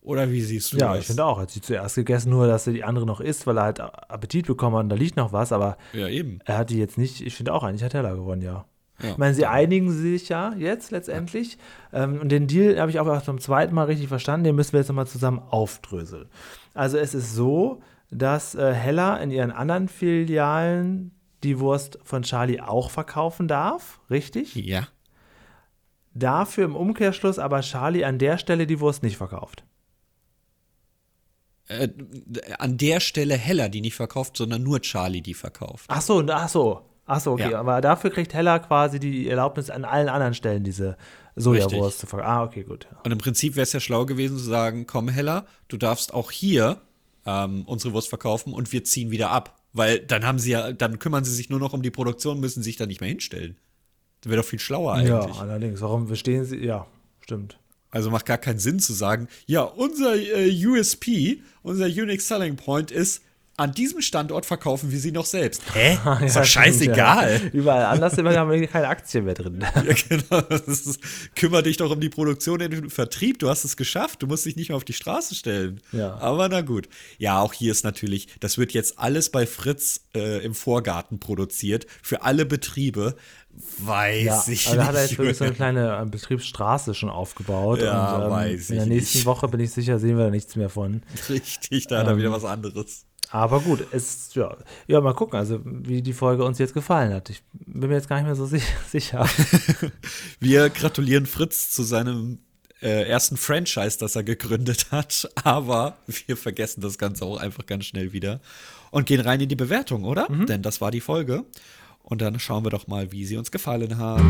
Oder 0.00 0.30
wie 0.30 0.42
siehst 0.42 0.72
du 0.72 0.78
ja, 0.78 0.88
das? 0.88 0.94
Ja, 0.94 1.00
ich 1.00 1.06
finde 1.06 1.24
auch. 1.24 1.38
Er 1.38 1.42
hat 1.42 1.50
sie 1.50 1.60
zuerst 1.60 1.94
gegessen, 1.94 2.30
nur 2.30 2.46
dass 2.46 2.66
er 2.66 2.72
die 2.72 2.84
andere 2.84 3.06
noch 3.06 3.20
isst, 3.20 3.46
weil 3.46 3.56
er 3.58 3.64
halt 3.64 3.80
Appetit 3.80 4.46
bekommen 4.46 4.76
hat 4.76 4.84
und 4.84 4.88
da 4.88 4.96
liegt 4.96 5.16
noch 5.16 5.32
was, 5.32 5.52
aber 5.52 5.76
ja, 5.92 6.08
eben. 6.08 6.40
er 6.44 6.58
hat 6.58 6.70
die 6.70 6.78
jetzt 6.78 6.98
nicht, 6.98 7.20
ich 7.20 7.36
finde 7.36 7.54
auch, 7.54 7.62
eigentlich 7.62 7.84
hat 7.84 7.94
Heller 7.94 8.16
gewonnen, 8.16 8.42
ja. 8.42 8.64
ja. 9.00 9.10
Ich 9.10 9.18
meine, 9.18 9.34
sie 9.34 9.46
einigen 9.46 9.92
sich 9.92 10.28
ja 10.28 10.54
jetzt 10.54 10.90
letztendlich. 10.90 11.56
Ja. 11.92 12.04
Ähm, 12.04 12.20
und 12.20 12.30
den 12.30 12.48
Deal 12.48 12.80
habe 12.80 12.90
ich 12.90 12.98
auch 12.98 13.06
erst 13.06 13.26
beim 13.26 13.38
zweiten 13.38 13.74
Mal 13.74 13.84
richtig 13.84 14.08
verstanden, 14.08 14.44
den 14.44 14.56
müssen 14.56 14.72
wir 14.72 14.80
jetzt 14.80 14.88
nochmal 14.88 15.06
zusammen 15.06 15.38
aufdröseln. 15.38 16.28
Also 16.74 16.98
es 16.98 17.14
ist 17.14 17.34
so, 17.34 17.80
dass 18.10 18.56
äh, 18.56 18.72
Heller 18.72 19.20
in 19.20 19.30
ihren 19.30 19.52
anderen 19.52 19.86
Filialen 19.86 21.12
die 21.44 21.58
Wurst 21.58 21.98
von 22.04 22.22
Charlie 22.22 22.60
auch 22.60 22.90
verkaufen 22.90 23.48
darf, 23.48 24.00
richtig? 24.10 24.54
Ja. 24.54 24.88
Dafür 26.14 26.64
im 26.64 26.76
Umkehrschluss 26.76 27.38
aber 27.38 27.60
Charlie 27.60 28.04
an 28.04 28.18
der 28.18 28.38
Stelle 28.38 28.66
die 28.66 28.80
Wurst 28.80 29.02
nicht 29.02 29.16
verkauft. 29.16 29.64
Äh, 31.68 31.88
an 32.58 32.76
der 32.76 33.00
Stelle 33.00 33.34
Heller 33.34 33.68
die 33.68 33.80
nicht 33.80 33.94
verkauft, 33.94 34.36
sondern 34.36 34.62
nur 34.62 34.80
Charlie 34.80 35.22
die 35.22 35.34
verkauft. 35.34 35.86
Ach 35.88 36.02
so, 36.02 36.24
ach 36.28 36.48
so. 36.48 36.82
Ach 37.06 37.20
so, 37.20 37.32
okay. 37.32 37.50
Ja. 37.50 37.60
Aber 37.60 37.80
dafür 37.80 38.10
kriegt 38.10 38.32
Heller 38.32 38.60
quasi 38.60 39.00
die 39.00 39.28
Erlaubnis, 39.28 39.70
an 39.70 39.84
allen 39.84 40.08
anderen 40.08 40.34
Stellen 40.34 40.64
diese 40.64 40.96
Sojawurst 41.34 41.98
zu 42.00 42.06
verkaufen. 42.06 42.30
Ah, 42.30 42.44
okay, 42.44 42.62
gut. 42.62 42.86
Und 43.04 43.10
im 43.10 43.18
Prinzip 43.18 43.56
wäre 43.56 43.64
es 43.64 43.72
ja 43.72 43.80
schlau 43.80 44.06
gewesen 44.06 44.36
zu 44.36 44.44
sagen: 44.44 44.86
Komm, 44.86 45.08
Heller, 45.08 45.46
du 45.68 45.76
darfst 45.76 46.14
auch 46.14 46.30
hier 46.30 46.80
ähm, 47.26 47.64
unsere 47.66 47.92
Wurst 47.94 48.08
verkaufen 48.08 48.52
und 48.52 48.72
wir 48.72 48.84
ziehen 48.84 49.10
wieder 49.10 49.30
ab. 49.30 49.58
Weil 49.72 50.00
dann 50.00 50.24
haben 50.24 50.38
sie 50.38 50.50
ja, 50.50 50.72
dann 50.72 50.98
kümmern 50.98 51.24
sie 51.24 51.34
sich 51.34 51.48
nur 51.48 51.58
noch 51.58 51.72
um 51.72 51.82
die 51.82 51.90
Produktion, 51.90 52.40
müssen 52.40 52.62
sich 52.62 52.76
da 52.76 52.86
nicht 52.86 53.00
mehr 53.00 53.08
hinstellen. 53.08 53.56
Das 54.20 54.30
wäre 54.30 54.42
doch 54.42 54.48
viel 54.48 54.58
schlauer 54.58 54.94
eigentlich. 54.94 55.08
Ja, 55.08 55.40
allerdings. 55.40 55.80
Warum 55.80 56.06
verstehen 56.06 56.44
sie? 56.44 56.58
Ja, 56.58 56.86
stimmt. 57.20 57.58
Also 57.90 58.10
macht 58.10 58.26
gar 58.26 58.38
keinen 58.38 58.58
Sinn 58.58 58.80
zu 58.80 58.92
sagen, 58.92 59.28
ja, 59.46 59.62
unser 59.62 60.16
äh, 60.16 60.66
USP, 60.66 61.42
unser 61.62 61.86
Unique 61.86 62.22
Selling 62.22 62.56
Point 62.56 62.90
ist, 62.90 63.22
an 63.56 63.72
diesem 63.72 64.00
Standort 64.00 64.46
verkaufen 64.46 64.90
wir 64.90 64.98
sie 64.98 65.12
noch 65.12 65.26
selbst. 65.26 65.62
Hä? 65.74 65.98
ja, 66.04 66.18
ist 66.24 66.36
doch 66.36 66.44
scheißegal. 66.44 67.40
Ja. 67.42 67.50
Überall 67.52 67.84
anders 67.84 68.16
haben 68.16 68.50
wir 68.50 68.66
keine 68.66 68.88
Aktien 68.88 69.24
mehr 69.24 69.34
drin. 69.34 69.60
ja, 69.74 69.82
genau. 69.82 70.40
Ist, 70.66 70.98
kümmere 71.34 71.62
dich 71.62 71.76
doch 71.76 71.90
um 71.90 72.00
die 72.00 72.08
Produktion, 72.08 72.58
den 72.58 72.88
Vertrieb. 72.88 73.38
Du 73.38 73.48
hast 73.48 73.64
es 73.64 73.76
geschafft. 73.76 74.22
Du 74.22 74.26
musst 74.26 74.46
dich 74.46 74.56
nicht 74.56 74.70
mehr 74.70 74.76
auf 74.76 74.84
die 74.84 74.94
Straße 74.94 75.34
stellen. 75.34 75.80
Ja. 75.92 76.16
Aber 76.16 76.48
na 76.48 76.62
gut. 76.62 76.88
Ja, 77.18 77.40
auch 77.40 77.52
hier 77.52 77.72
ist 77.72 77.84
natürlich, 77.84 78.28
das 78.40 78.56
wird 78.56 78.72
jetzt 78.72 78.98
alles 78.98 79.30
bei 79.30 79.46
Fritz 79.46 80.06
äh, 80.14 80.44
im 80.44 80.54
Vorgarten 80.54 81.20
produziert. 81.20 81.86
Für 82.02 82.22
alle 82.22 82.46
Betriebe. 82.46 83.16
Weiß 83.78 84.24
ja, 84.24 84.32
ich 84.32 84.40
also 84.40 84.50
nicht. 84.50 84.68
Da 84.76 84.86
hat 84.86 84.94
er 84.94 85.02
jetzt 85.02 85.18
wirklich 85.18 85.36
so 85.36 85.44
eine 85.44 85.52
kleine 85.52 86.00
äh, 86.00 86.06
Betriebsstraße 86.06 86.94
schon 86.94 87.10
aufgebaut. 87.10 87.82
Ja, 87.82 88.16
und, 88.16 88.24
ähm, 88.24 88.30
weiß 88.30 88.70
In 88.70 88.76
der 88.76 88.86
nächsten 88.86 89.18
nicht. 89.18 89.26
Woche 89.26 89.48
bin 89.48 89.60
ich 89.60 89.72
sicher, 89.72 89.98
sehen 89.98 90.16
wir 90.16 90.24
da 90.24 90.30
nichts 90.30 90.56
mehr 90.56 90.70
von. 90.70 91.02
Richtig, 91.28 91.86
da 91.86 91.98
hat 91.98 92.06
er 92.06 92.16
wieder 92.16 92.28
ähm, 92.28 92.32
was 92.32 92.44
anderes. 92.44 93.04
Aber 93.32 93.60
gut, 93.60 93.86
es, 93.92 94.34
ja, 94.34 94.54
ja, 94.86 95.00
mal 95.00 95.14
gucken, 95.14 95.38
also 95.38 95.58
wie 95.64 96.02
die 96.02 96.12
Folge 96.12 96.44
uns 96.44 96.58
jetzt 96.58 96.74
gefallen 96.74 97.14
hat. 97.14 97.30
Ich 97.30 97.42
bin 97.52 97.88
mir 97.88 97.96
jetzt 97.96 98.06
gar 98.06 98.16
nicht 98.16 98.26
mehr 98.26 98.36
so 98.36 98.46
sicher. 98.90 99.26
wir 100.40 100.68
gratulieren 100.68 101.24
Fritz 101.24 101.70
zu 101.70 101.82
seinem 101.82 102.40
äh, 102.82 103.08
ersten 103.08 103.38
Franchise, 103.38 103.96
das 103.98 104.16
er 104.16 104.22
gegründet 104.22 104.92
hat, 104.92 105.30
aber 105.44 105.96
wir 106.26 106.36
vergessen 106.36 106.82
das 106.82 106.98
Ganze 106.98 107.24
auch 107.24 107.38
einfach 107.38 107.64
ganz 107.64 107.86
schnell 107.86 108.12
wieder 108.12 108.40
und 108.90 109.06
gehen 109.06 109.20
rein 109.20 109.40
in 109.40 109.48
die 109.48 109.56
Bewertung, 109.56 110.04
oder? 110.04 110.30
Mhm. 110.30 110.44
Denn 110.44 110.60
das 110.60 110.82
war 110.82 110.90
die 110.90 111.00
Folge. 111.00 111.46
Und 112.02 112.20
dann 112.20 112.38
schauen 112.38 112.66
wir 112.66 112.70
doch 112.70 112.86
mal, 112.86 113.12
wie 113.12 113.24
sie 113.24 113.38
uns 113.38 113.50
gefallen 113.50 113.96
hat. 113.96 114.20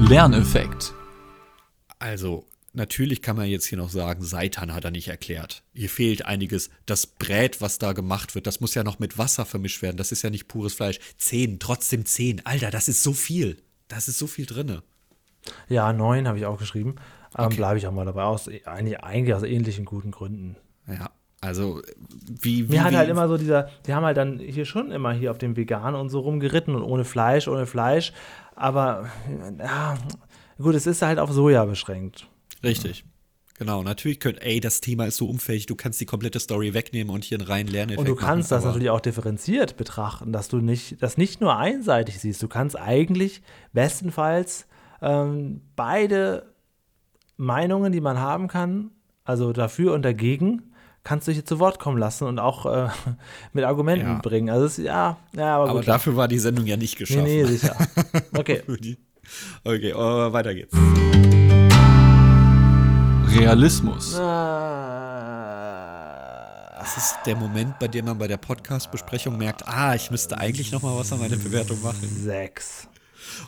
Lerneffekt. 0.00 0.92
Also, 2.00 2.44
natürlich 2.78 3.20
kann 3.20 3.36
man 3.36 3.46
jetzt 3.46 3.66
hier 3.66 3.76
noch 3.76 3.90
sagen, 3.90 4.22
Seitan 4.22 4.72
hat 4.72 4.84
er 4.84 4.90
nicht 4.90 5.08
erklärt. 5.08 5.62
Hier 5.74 5.90
fehlt 5.90 6.24
einiges. 6.24 6.70
Das 6.86 7.06
Brät, 7.06 7.60
was 7.60 7.78
da 7.78 7.92
gemacht 7.92 8.34
wird, 8.34 8.46
das 8.46 8.60
muss 8.60 8.74
ja 8.74 8.84
noch 8.84 8.98
mit 8.98 9.18
Wasser 9.18 9.44
vermischt 9.44 9.82
werden. 9.82 9.98
Das 9.98 10.12
ist 10.12 10.22
ja 10.22 10.30
nicht 10.30 10.48
pures 10.48 10.74
Fleisch. 10.74 10.98
Zehn, 11.18 11.58
trotzdem 11.58 12.06
zehn. 12.06 12.40
Alter, 12.46 12.70
das 12.70 12.88
ist 12.88 13.02
so 13.02 13.12
viel. 13.12 13.58
Das 13.88 14.08
ist 14.08 14.18
so 14.18 14.26
viel 14.26 14.46
drinne. 14.46 14.82
Ja, 15.68 15.92
neun 15.92 16.26
habe 16.26 16.38
ich 16.38 16.46
auch 16.46 16.58
geschrieben. 16.58 16.96
Ähm, 17.36 17.46
okay. 17.46 17.56
Bleibe 17.56 17.78
ich 17.78 17.86
auch 17.86 17.92
mal 17.92 18.06
dabei 18.06 18.22
aus. 18.22 18.48
Eigentlich 18.64 19.34
aus 19.34 19.42
ähnlichen 19.42 19.84
guten 19.84 20.10
Gründen. 20.10 20.56
Ja, 20.86 21.10
also, 21.40 21.82
wie, 22.26 22.68
wie 22.68 22.72
Mir 22.72 22.84
hat 22.84 22.94
halt 22.94 23.08
immer 23.08 23.28
so 23.28 23.36
dieser, 23.36 23.68
die 23.86 23.94
haben 23.94 24.04
halt 24.04 24.16
dann 24.16 24.38
hier 24.38 24.64
schon 24.64 24.90
immer 24.90 25.12
hier 25.12 25.30
auf 25.30 25.38
dem 25.38 25.56
Vegan 25.56 25.94
und 25.94 26.08
so 26.08 26.20
rumgeritten 26.20 26.74
und 26.74 26.82
ohne 26.82 27.04
Fleisch, 27.04 27.46
ohne 27.46 27.66
Fleisch. 27.66 28.12
Aber 28.56 29.08
ja, 29.58 29.96
gut, 30.58 30.74
es 30.74 30.86
ist 30.86 31.02
halt 31.02 31.18
auf 31.18 31.32
Soja 31.32 31.64
beschränkt. 31.64 32.27
Richtig. 32.62 33.04
Genau, 33.58 33.82
natürlich 33.82 34.20
könnt, 34.20 34.40
ey, 34.40 34.60
das 34.60 34.80
Thema 34.80 35.06
ist 35.06 35.16
so 35.16 35.28
umfällig, 35.28 35.66
du 35.66 35.74
kannst 35.74 36.00
die 36.00 36.06
komplette 36.06 36.38
Story 36.38 36.74
wegnehmen 36.74 37.12
und 37.12 37.24
hier 37.24 37.38
einen 37.38 37.48
reinen 37.48 37.68
Lerneffekt 37.68 37.98
Und 37.98 38.06
du 38.08 38.14
kannst 38.14 38.50
machen, 38.50 38.58
das 38.58 38.64
natürlich 38.66 38.90
auch 38.90 39.00
differenziert 39.00 39.76
betrachten, 39.76 40.32
dass 40.32 40.48
du 40.48 40.58
nicht, 40.58 41.02
das 41.02 41.18
nicht 41.18 41.40
nur 41.40 41.56
einseitig 41.56 42.20
siehst. 42.20 42.40
Du 42.40 42.46
kannst 42.46 42.78
eigentlich 42.78 43.42
bestenfalls 43.72 44.68
ähm, 45.02 45.60
beide 45.74 46.54
Meinungen, 47.36 47.92
die 47.92 48.00
man 48.00 48.20
haben 48.20 48.46
kann, 48.46 48.92
also 49.24 49.52
dafür 49.52 49.92
und 49.92 50.02
dagegen, 50.02 50.72
kannst 51.02 51.26
du 51.26 51.32
dich 51.32 51.44
zu 51.44 51.58
Wort 51.58 51.80
kommen 51.80 51.98
lassen 51.98 52.28
und 52.28 52.38
auch 52.38 52.64
äh, 52.66 52.88
mit 53.52 53.64
Argumenten 53.64 54.06
ja. 54.06 54.20
bringen. 54.22 54.50
Also 54.50 54.66
es, 54.66 54.76
ja, 54.76 55.16
ja, 55.34 55.56
aber, 55.56 55.70
aber 55.70 55.82
dafür 55.82 56.14
war 56.14 56.28
die 56.28 56.38
Sendung 56.38 56.66
ja 56.66 56.76
nicht 56.76 56.96
geschaffen. 56.96 57.24
Nee, 57.24 57.42
nee, 57.42 57.48
sicher. 57.48 57.76
Okay. 58.32 58.62
okay, 59.64 59.94
weiter 59.94 60.54
geht's. 60.54 60.76
Realismus. 63.38 64.14
Das 66.76 66.96
ist 66.96 67.18
der 67.24 67.36
Moment, 67.36 67.78
bei 67.78 67.86
dem 67.86 68.06
man 68.06 68.18
bei 68.18 68.26
der 68.26 68.36
Podcast-Besprechung 68.36 69.38
merkt, 69.38 69.68
ah, 69.68 69.94
ich 69.94 70.10
müsste 70.10 70.38
eigentlich 70.38 70.72
noch 70.72 70.82
mal 70.82 70.96
was 70.98 71.12
an 71.12 71.20
meiner 71.20 71.36
Bewertung 71.36 71.80
machen. 71.82 72.08
Sechs. 72.24 72.88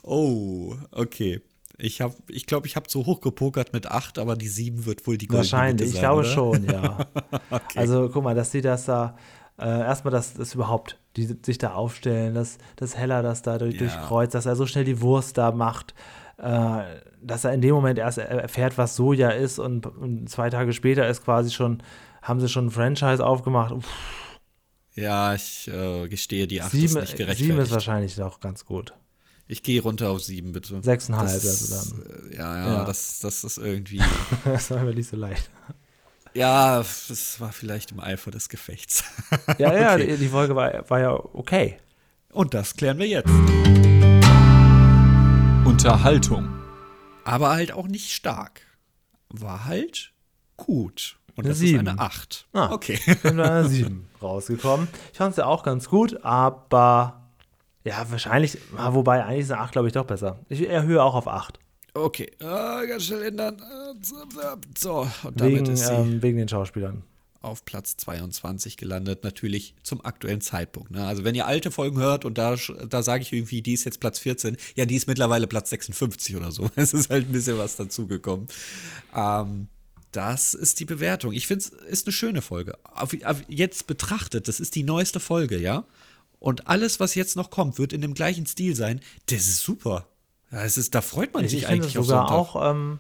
Oh, 0.03 0.77
okay. 0.93 1.41
Ich 1.77 2.01
habe, 2.01 2.15
ich 2.29 2.47
glaube, 2.47 2.69
ich 2.69 2.77
habe 2.77 2.87
zu 2.87 3.05
hoch 3.05 3.21
gepokert 3.21 3.73
mit 3.73 3.91
8, 3.91 4.21
aber 4.21 4.37
die 4.37 4.47
7 4.47 4.87
wird 4.87 5.07
wohl 5.09 5.19
die 5.19 5.27
goldene 5.27 5.51
Wahrscheinlich, 5.51 5.89
sein, 5.89 5.95
ich 5.95 6.01
glaube 6.01 6.21
oder? 6.21 6.29
schon, 6.29 6.65
ja. 6.65 7.07
okay. 7.51 7.79
Also 7.79 8.11
guck 8.13 8.23
mal, 8.23 8.37
dass 8.37 8.53
sie 8.53 8.61
das 8.61 8.85
da 8.85 9.17
äh, 9.59 9.67
erstmal, 9.67 10.13
dass 10.13 10.35
das 10.35 10.55
überhaupt, 10.55 10.99
die 11.17 11.37
sich 11.43 11.59
da 11.59 11.73
aufstellen, 11.73 12.35
dass 12.35 12.59
das 12.77 12.97
Heller 12.97 13.23
das 13.23 13.43
da 13.43 13.59
durch, 13.59 13.75
ja. 13.75 13.81
durchkreuzt, 13.81 14.35
dass 14.35 14.47
er 14.47 14.55
so 14.55 14.67
schnell 14.67 14.85
die 14.85 15.01
Wurst 15.01 15.37
da 15.37 15.51
macht, 15.51 15.95
dass 16.43 17.45
er 17.45 17.53
in 17.53 17.61
dem 17.61 17.75
Moment 17.75 17.99
erst 17.99 18.19
erfährt, 18.19 18.79
was 18.79 18.97
Soja 18.97 19.31
ist 19.31 19.59
und, 19.59 19.87
zwei 20.29 20.51
Tage 20.51 20.73
später 20.73 21.07
ist 21.09 21.25
quasi 21.25 21.51
schon, 21.51 21.83
haben 22.23 22.41
sie 22.41 22.49
schon 22.49 22.67
ein 22.67 22.71
Franchise 22.71 23.25
aufgemacht. 23.25 23.73
Uff. 23.73 23.87
Ja, 24.95 25.35
ich 25.35 25.69
äh, 25.69 26.09
gestehe, 26.09 26.47
die 26.47 26.63
8 26.63 26.75
ist 26.75 26.81
nicht 26.81 26.95
gerechtfertigt. 26.95 27.39
7 27.39 27.59
ist 27.59 27.71
wahrscheinlich 27.71 28.21
auch 28.23 28.41
ganz 28.41 28.65
gut. 28.65 28.93
Ich 29.47 29.63
gehe 29.63 29.83
runter 29.83 30.11
auf 30.11 30.23
sieben, 30.23 30.53
bitte. 30.53 30.81
Sechseinhalb, 30.81 31.29
also 31.29 31.75
dann. 31.75 32.31
Äh, 32.31 32.37
ja, 32.37 32.57
ja, 32.57 32.73
ja, 32.73 32.85
Das, 32.85 33.19
das 33.19 33.43
ist 33.43 33.59
irgendwie. 33.59 34.01
das 34.45 34.71
war 34.71 34.85
mir 34.85 34.95
nicht 34.95 35.09
so 35.09 35.17
leicht. 35.17 35.51
Ja, 36.35 36.79
das 36.79 37.41
war 37.41 37.53
vielleicht 37.53 37.91
im 37.91 37.99
Eifer 37.99 38.31
des 38.31 38.49
Gefechts. 38.49 39.03
ja, 39.59 39.75
ja, 39.77 39.95
okay. 39.95 40.07
die, 40.07 40.17
die, 40.19 40.29
Folge 40.29 40.55
war, 40.55 40.89
war 40.89 41.01
ja 41.01 41.13
okay. 41.13 41.79
Und 42.33 42.55
das 42.55 42.77
klären 42.77 42.99
wir 42.99 43.09
jetzt. 43.09 43.90
Unterhaltung. 45.67 46.49
Aber 47.25 47.51
halt 47.51 47.73
auch 47.73 47.87
nicht 47.87 48.13
stark. 48.13 48.63
War 49.29 49.67
halt 49.67 50.13
gut. 50.57 51.19
Und 51.37 51.47
das 51.47 51.59
sieben. 51.59 51.87
ist 51.87 51.93
eine 51.93 52.01
8. 52.01 52.47
Ah, 52.53 52.73
okay. 52.73 52.97
Sind 52.97 53.37
wir 53.37 53.51
eine 53.51 53.69
7 53.69 54.07
rausgekommen. 54.23 54.89
Ich 55.13 55.19
fand 55.19 55.33
es 55.33 55.37
ja 55.37 55.47
auch 55.47 55.63
ganz 55.63 55.89
gut, 55.89 56.25
aber 56.25 57.31
ja, 57.85 58.05
wahrscheinlich, 58.11 58.59
ah, 58.77 58.95
wobei 58.95 59.25
eigentlich 59.25 59.45
ist 59.45 59.53
eine 59.53 59.63
8, 59.63 59.73
glaube 59.73 59.89
ich, 59.89 59.95
doch 59.95 60.05
besser. 60.05 60.39
Ich 60.49 60.69
erhöhe 60.69 61.03
auch 61.03 61.15
auf 61.15 61.29
8. 61.29 61.59
Okay, 61.95 62.31
äh, 62.41 62.87
ganz 62.87 63.05
schnell 63.05 63.23
ändern. 63.25 63.61
So, 64.79 65.07
und 65.25 65.41
damit 65.41 65.61
wegen, 65.61 65.73
ist 65.73 65.87
sie 65.87 65.93
ähm, 65.93 66.23
wegen 66.23 66.39
den 66.39 66.49
Schauspielern. 66.49 67.03
Auf 67.43 67.65
Platz 67.65 67.97
22 67.97 68.77
gelandet, 68.77 69.25
natürlich 69.25 69.75
zum 69.83 70.05
aktuellen 70.05 70.43
Zeitpunkt. 70.43 70.91
Ne? 70.91 71.07
Also, 71.07 71.25
wenn 71.25 71.35
ihr 71.35 71.47
alte 71.47 71.71
Folgen 71.71 71.99
hört 71.99 72.25
und 72.27 72.37
da, 72.37 72.57
da 72.89 73.03
sage 73.03 73.23
ich 73.23 73.33
irgendwie, 73.33 73.63
die 73.63 73.73
ist 73.73 73.85
jetzt 73.85 73.99
Platz 73.99 74.19
14, 74.19 74.59
ja, 74.77 74.85
die 74.85 74.97
ist 74.97 75.07
mittlerweile 75.07 75.47
Platz 75.47 75.71
56 75.71 76.37
oder 76.37 76.53
so. 76.53 76.71
Es 76.77 76.93
ist 76.93 77.09
halt 77.09 77.29
ein 77.29 77.33
bisschen 77.33 77.57
was 77.57 77.77
dazugekommen. 77.77 78.47
Ähm, 79.15 79.69
das 80.13 80.55
ist 80.55 80.81
die 80.81 80.85
Bewertung. 80.85 81.33
Ich 81.33 81.47
finde 81.47 81.65
es 81.65 81.71
ist 81.71 82.07
eine 82.07 82.13
schöne 82.13 82.43
Folge. 82.43 82.77
Auf, 82.85 83.17
auf 83.25 83.43
jetzt 83.49 83.87
betrachtet, 83.87 84.49
das 84.49 84.61
ist 84.61 84.75
die 84.75 84.83
neueste 84.83 85.21
Folge, 85.21 85.59
ja. 85.59 85.85
Und 86.41 86.69
alles, 86.69 87.01
was 87.01 87.15
jetzt 87.15 87.37
noch 87.37 87.51
kommt, 87.51 87.79
wird 87.79 87.93
in 87.93 88.01
dem 88.01 88.15
gleichen 88.15 88.47
Stil 88.47 88.75
sein. 88.75 89.01
Das 89.27 89.41
ist 89.41 89.63
super. 89.63 90.09
Ja, 90.51 90.65
es 90.65 90.77
ist, 90.77 90.95
da 90.95 91.01
freut 91.01 91.33
man 91.33 91.45
ich 91.45 91.53
sich 91.53 91.69
eigentlich 91.69 91.97
auf 91.97 92.07
sogar 92.07 92.31
auch 92.31 92.71
ähm, 92.71 92.99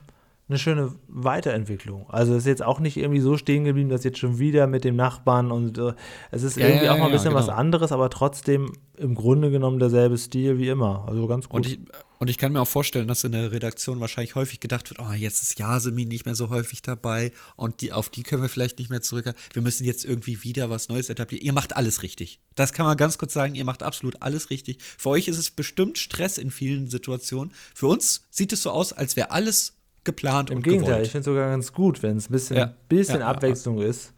eine 0.50 0.58
schöne 0.58 0.92
Weiterentwicklung. 1.06 2.10
Also 2.10 2.32
es 2.32 2.40
ist 2.40 2.46
jetzt 2.46 2.62
auch 2.62 2.80
nicht 2.80 2.96
irgendwie 2.96 3.20
so 3.20 3.36
stehen 3.36 3.64
geblieben, 3.64 3.88
dass 3.88 4.04
jetzt 4.04 4.18
schon 4.18 4.38
wieder 4.38 4.66
mit 4.66 4.84
dem 4.84 4.96
Nachbarn 4.96 5.52
und 5.52 5.78
äh, 5.78 5.92
es 6.32 6.42
ist 6.42 6.56
ja, 6.56 6.66
irgendwie 6.66 6.86
ja, 6.86 6.94
auch 6.94 6.98
mal 6.98 7.06
ein 7.06 7.12
bisschen 7.12 7.30
genau. 7.30 7.40
was 7.40 7.48
anderes, 7.48 7.92
aber 7.92 8.10
trotzdem 8.10 8.72
im 8.96 9.14
Grunde 9.14 9.50
genommen 9.50 9.78
derselbe 9.78 10.18
Stil 10.18 10.58
wie 10.58 10.68
immer. 10.68 11.06
Also 11.08 11.26
ganz 11.26 11.48
gut. 11.48 11.66
Und 11.66 11.72
ich, 11.72 11.78
Und 12.18 12.28
ich 12.28 12.36
kann 12.36 12.52
mir 12.52 12.60
auch 12.60 12.68
vorstellen, 12.68 13.08
dass 13.08 13.22
in 13.22 13.32
der 13.32 13.52
Redaktion 13.52 14.00
wahrscheinlich 14.00 14.34
häufig 14.34 14.60
gedacht 14.60 14.90
wird, 14.90 15.00
oh, 15.00 15.12
jetzt 15.12 15.40
ist 15.42 15.58
Yasemin 15.58 16.08
nicht 16.08 16.26
mehr 16.26 16.34
so 16.34 16.50
häufig 16.50 16.82
dabei 16.82 17.32
und 17.56 17.80
die, 17.80 17.92
auf 17.92 18.10
die 18.10 18.24
können 18.24 18.42
wir 18.42 18.48
vielleicht 18.48 18.78
nicht 18.78 18.90
mehr 18.90 19.00
zurück. 19.00 19.32
Wir 19.52 19.62
müssen 19.62 19.84
jetzt 19.84 20.04
irgendwie 20.04 20.42
wieder 20.42 20.68
was 20.68 20.88
Neues 20.88 21.08
etablieren. 21.08 21.46
Ihr 21.46 21.52
macht 21.52 21.76
alles 21.76 22.02
richtig. 22.02 22.40
Das 22.56 22.72
kann 22.72 22.84
man 22.84 22.96
ganz 22.96 23.16
kurz 23.16 23.32
sagen, 23.32 23.54
ihr 23.54 23.64
macht 23.64 23.84
absolut 23.84 24.20
alles 24.20 24.50
richtig. 24.50 24.78
Für 24.82 25.10
euch 25.10 25.28
ist 25.28 25.38
es 25.38 25.50
bestimmt 25.52 25.96
Stress 25.96 26.38
in 26.38 26.50
vielen 26.50 26.88
Situationen. 26.88 27.54
Für 27.72 27.86
uns 27.86 28.26
sieht 28.30 28.52
es 28.52 28.64
so 28.64 28.70
aus, 28.70 28.92
als 28.92 29.14
wäre 29.14 29.30
alles 29.30 29.79
geplant 30.04 30.50
Im 30.50 30.58
und 30.58 30.62
Gegenteil, 30.62 30.88
gewollt. 30.88 31.06
ich 31.06 31.12
finde 31.12 31.20
es 31.20 31.24
sogar 31.26 31.48
ganz 31.50 31.72
gut, 31.72 32.02
wenn 32.02 32.16
es 32.16 32.28
ein 32.28 32.32
bisschen, 32.32 32.56
ja. 32.56 32.74
bisschen 32.88 33.20
ja, 33.20 33.26
Abwechslung 33.26 33.78
ja. 33.78 33.86
ist. 33.86 34.12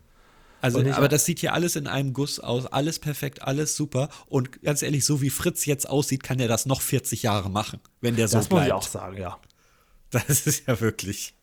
Also, 0.60 0.80
aber 0.92 1.08
das 1.08 1.24
sieht 1.24 1.40
hier 1.40 1.54
alles 1.54 1.74
in 1.74 1.88
einem 1.88 2.12
Guss 2.12 2.38
aus, 2.38 2.66
alles 2.66 3.00
perfekt, 3.00 3.42
alles 3.42 3.74
super. 3.74 4.08
Und 4.26 4.62
ganz 4.62 4.82
ehrlich, 4.82 5.04
so 5.04 5.20
wie 5.20 5.30
Fritz 5.30 5.66
jetzt 5.66 5.88
aussieht, 5.88 6.22
kann 6.22 6.38
er 6.38 6.46
das 6.46 6.66
noch 6.66 6.82
40 6.82 7.24
Jahre 7.24 7.50
machen, 7.50 7.80
wenn 8.00 8.14
der 8.14 8.28
so 8.28 8.38
das 8.38 8.48
bleibt. 8.48 8.70
Das 8.70 8.76
muss 8.76 8.84
ich 8.84 8.88
auch 8.88 9.00
sagen, 9.00 9.16
ja. 9.18 9.38
Das 10.10 10.46
ist 10.46 10.68
ja 10.68 10.78
wirklich 10.80 11.34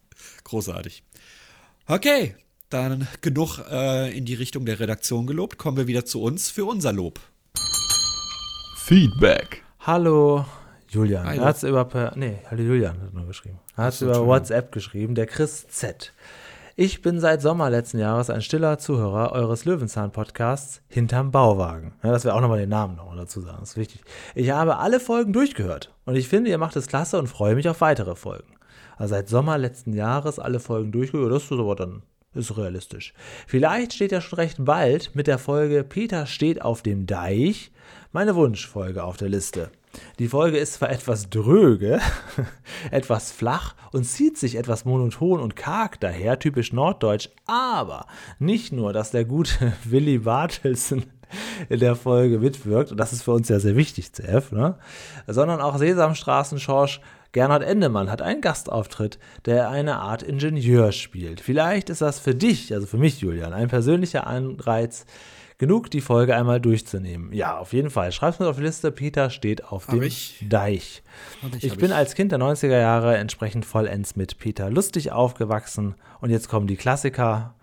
großartig. 0.43 1.03
Okay, 1.87 2.35
dann 2.69 3.07
genug 3.21 3.59
äh, 3.69 4.15
in 4.15 4.25
die 4.25 4.35
Richtung 4.35 4.65
der 4.65 4.79
Redaktion 4.79 5.25
gelobt. 5.25 5.57
Kommen 5.57 5.75
wir 5.75 5.87
wieder 5.87 6.05
zu 6.05 6.21
uns 6.21 6.49
für 6.49 6.65
unser 6.65 6.93
Lob. 6.93 7.19
Feedback. 8.77 9.63
Hallo, 9.79 10.45
Julian. 10.89 11.25
Er 11.25 11.45
hat 11.45 11.57
es 11.57 11.63
über, 11.63 12.11
nee, 12.15 12.39
hallo 12.49 12.63
Julian 12.63 12.99
hat 13.01 13.13
nur 13.13 13.27
geschrieben. 13.27 13.59
Er 13.77 13.85
hat 13.85 13.93
es 13.93 14.01
über 14.01 14.25
WhatsApp 14.25 14.71
geschrieben, 14.71 15.15
der 15.15 15.27
Chris 15.27 15.67
Z. 15.67 16.13
Ich 16.75 17.01
bin 17.01 17.19
seit 17.19 17.41
Sommer 17.41 17.69
letzten 17.69 17.99
Jahres 17.99 18.29
ein 18.29 18.41
stiller 18.41 18.77
Zuhörer 18.77 19.33
eures 19.33 19.65
Löwenzahn-Podcasts 19.65 20.81
Hinterm 20.87 21.29
Bauwagen. 21.29 21.93
Ja, 22.03 22.11
dass 22.11 22.23
wir 22.23 22.33
auch 22.33 22.41
nochmal 22.41 22.59
den 22.59 22.69
Namen 22.69 22.95
noch 22.95 23.13
dazu 23.15 23.41
sagen, 23.41 23.57
das 23.59 23.71
ist 23.71 23.77
wichtig. 23.77 24.01
Ich 24.33 24.49
habe 24.51 24.77
alle 24.77 24.99
Folgen 24.99 25.33
durchgehört 25.33 25.93
und 26.05 26.15
ich 26.15 26.27
finde, 26.27 26.49
ihr 26.49 26.57
macht 26.57 26.75
es 26.75 26.87
klasse 26.87 27.19
und 27.19 27.27
freue 27.27 27.55
mich 27.55 27.67
auf 27.67 27.81
weitere 27.81 28.15
Folgen. 28.15 28.55
Also 28.97 29.13
seit 29.13 29.29
Sommer 29.29 29.57
letzten 29.57 29.93
Jahres 29.93 30.39
alle 30.39 30.59
Folgen 30.59 30.91
durchgehört, 30.91 31.33
das 31.33 31.43
ist 31.43 31.51
aber 31.51 31.75
dann 31.75 32.01
ist 32.33 32.57
realistisch. 32.57 33.13
Vielleicht 33.45 33.93
steht 33.93 34.11
ja 34.11 34.21
schon 34.21 34.39
recht 34.39 34.57
bald 34.59 35.15
mit 35.15 35.27
der 35.27 35.37
Folge 35.37 35.83
Peter 35.83 36.25
steht 36.27 36.61
auf 36.61 36.81
dem 36.81 37.05
Deich 37.07 37.71
meine 38.11 38.35
Wunschfolge 38.35 39.03
auf 39.03 39.17
der 39.17 39.29
Liste. 39.29 39.69
Die 40.19 40.27
Folge 40.27 40.57
ist 40.57 40.73
zwar 40.73 40.89
etwas 40.89 41.29
dröge, 41.29 41.99
etwas 42.91 43.31
flach 43.31 43.75
und 43.91 44.03
zieht 44.03 44.37
sich 44.37 44.55
etwas 44.55 44.85
monoton 44.85 45.39
und 45.39 45.55
karg 45.55 45.99
daher, 45.99 46.39
typisch 46.39 46.73
norddeutsch, 46.73 47.29
aber 47.45 48.05
nicht 48.37 48.71
nur, 48.71 48.93
dass 48.93 49.11
der 49.11 49.25
gute 49.25 49.73
Willy 49.83 50.19
Bartelsen 50.19 51.05
in 51.69 51.79
der 51.79 51.95
Folge 51.95 52.39
mitwirkt, 52.39 52.91
und 52.91 52.97
das 52.97 53.13
ist 53.13 53.23
für 53.23 53.31
uns 53.31 53.49
ja 53.49 53.59
sehr 53.59 53.75
wichtig, 53.75 54.13
CF, 54.13 54.51
ne? 54.51 54.75
sondern 55.27 55.61
auch 55.61 55.77
Sesamstraßen-Schorsch 55.77 57.01
Gernot 57.31 57.61
Endemann 57.61 58.09
hat 58.09 58.21
einen 58.21 58.41
Gastauftritt, 58.41 59.19
der 59.45 59.69
eine 59.69 59.97
Art 59.97 60.23
Ingenieur 60.23 60.91
spielt. 60.91 61.41
Vielleicht 61.41 61.89
ist 61.89 62.01
das 62.01 62.19
für 62.19 62.33
dich, 62.33 62.73
also 62.73 62.87
für 62.87 62.97
mich, 62.97 63.21
Julian, 63.21 63.53
ein 63.53 63.67
persönlicher 63.67 64.25
Anreiz, 64.25 65.05
genug, 65.59 65.91
die 65.91 66.01
Folge 66.01 66.35
einmal 66.35 66.59
durchzunehmen. 66.59 67.31
Ja, 67.33 67.57
auf 67.57 67.73
jeden 67.73 67.91
Fall. 67.91 68.11
Schreib's 68.11 68.39
mir 68.39 68.47
auf 68.47 68.55
die 68.55 68.63
Liste. 68.63 68.91
Peter 68.91 69.29
steht 69.29 69.65
auf 69.65 69.87
hab 69.87 69.93
dem 69.93 70.03
ich. 70.03 70.43
Deich. 70.49 71.03
ich, 71.57 71.65
ich 71.65 71.77
bin 71.77 71.91
ich. 71.91 71.95
als 71.95 72.15
Kind 72.15 72.31
der 72.31 72.39
90er 72.39 72.79
Jahre 72.79 73.17
entsprechend 73.17 73.65
vollends 73.65 74.15
mit 74.15 74.39
Peter 74.39 74.71
lustig 74.71 75.11
aufgewachsen. 75.11 75.95
Und 76.21 76.31
jetzt 76.31 76.47
kommen 76.47 76.65
die 76.65 76.77
Klassiker. 76.77 77.55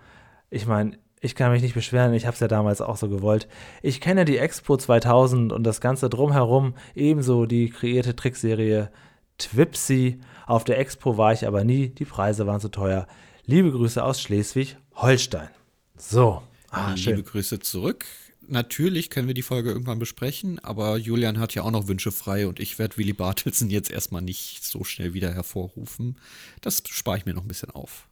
Ich 0.51 0.67
meine, 0.67 0.99
ich 1.21 1.35
kann 1.35 1.51
mich 1.51 1.63
nicht 1.63 1.75
beschweren, 1.75 2.13
ich 2.13 2.27
habe 2.27 2.35
es 2.35 2.41
ja 2.41 2.49
damals 2.49 2.81
auch 2.81 2.97
so 2.97 3.09
gewollt. 3.09 3.49
Ich 3.83 4.01
kenne 4.01 4.27
die 4.27 4.37
Expo 4.37 4.77
2000 4.77 5.51
und 5.53 5.65
das 5.65 5.81
Ganze 5.81 6.11
drumherum, 6.11 6.75
ebenso 6.95 7.47
die 7.47 7.71
kreierte 7.71 8.15
Trickserie 8.15 8.91
Twipsy. 9.39 10.21
Auf 10.47 10.65
der 10.65 10.79
Expo 10.79 11.17
war 11.17 11.33
ich 11.33 11.47
aber 11.47 11.65
nie, 11.65 11.89
die 11.89 12.05
Preise 12.05 12.47
waren 12.47 12.61
zu 12.61 12.69
teuer. 12.69 13.07
Liebe 13.45 13.71
Grüße 13.71 14.03
aus 14.03 14.21
Schleswig-Holstein. 14.21 15.49
So, 15.97 16.43
Ah, 16.71 16.93
Liebe 16.95 17.23
Grüße 17.23 17.61
zurück. 17.61 18.05
Natürlich 18.49 19.09
können 19.11 19.27
wir 19.29 19.35
die 19.35 19.43
Folge 19.43 19.71
irgendwann 19.71 19.99
besprechen, 19.99 20.59
aber 20.61 20.99
Julian 20.99 21.39
hat 21.41 21.55
ja 21.55 21.63
auch 21.63 21.71
noch 21.71 21.89
Wünsche 21.89 22.13
frei 22.13 22.47
und 22.47 22.61
ich 22.61 22.79
werde 22.79 22.97
Willy 22.97 23.13
Bartelsen 23.13 23.71
jetzt 23.71 23.91
erstmal 23.91 24.23
nicht 24.23 24.65
so 24.65 24.85
schnell 24.85 25.15
wieder 25.15 25.33
hervorrufen. 25.33 26.17
Das 26.61 26.83
spare 26.89 27.19
ich 27.19 27.25
mir 27.27 27.35
noch 27.35 27.43
ein 27.43 27.49
bisschen 27.49 27.71
auf. 27.71 28.07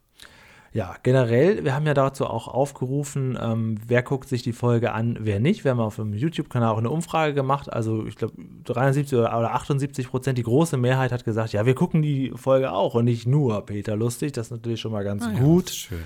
Ja, 0.74 0.96
generell, 1.04 1.64
wir 1.64 1.72
haben 1.72 1.86
ja 1.86 1.94
dazu 1.94 2.26
auch 2.26 2.48
aufgerufen, 2.48 3.38
ähm, 3.40 3.76
wer 3.86 4.02
guckt 4.02 4.28
sich 4.28 4.42
die 4.42 4.52
Folge 4.52 4.92
an, 4.92 5.16
wer 5.20 5.38
nicht. 5.38 5.62
Wir 5.62 5.70
haben 5.70 5.78
auf 5.78 5.94
dem 5.94 6.12
YouTube-Kanal 6.12 6.70
auch 6.74 6.78
eine 6.78 6.90
Umfrage 6.90 7.32
gemacht. 7.32 7.72
Also 7.72 8.04
ich 8.06 8.16
glaube 8.16 8.34
73 8.64 9.16
oder 9.16 9.32
78 9.32 10.08
Prozent, 10.08 10.36
die 10.36 10.42
große 10.42 10.76
Mehrheit 10.76 11.12
hat 11.12 11.24
gesagt, 11.24 11.52
ja, 11.52 11.64
wir 11.64 11.76
gucken 11.76 12.02
die 12.02 12.32
Folge 12.34 12.72
auch 12.72 12.94
und 12.94 13.04
nicht 13.04 13.24
nur 13.24 13.64
Peter 13.64 13.94
Lustig. 13.94 14.32
Das 14.32 14.48
ist 14.48 14.50
natürlich 14.50 14.80
schon 14.80 14.90
mal 14.90 15.04
ganz 15.04 15.24
ah, 15.24 15.38
gut. 15.38 15.70
Ja, 15.70 15.74
schön. 15.76 16.04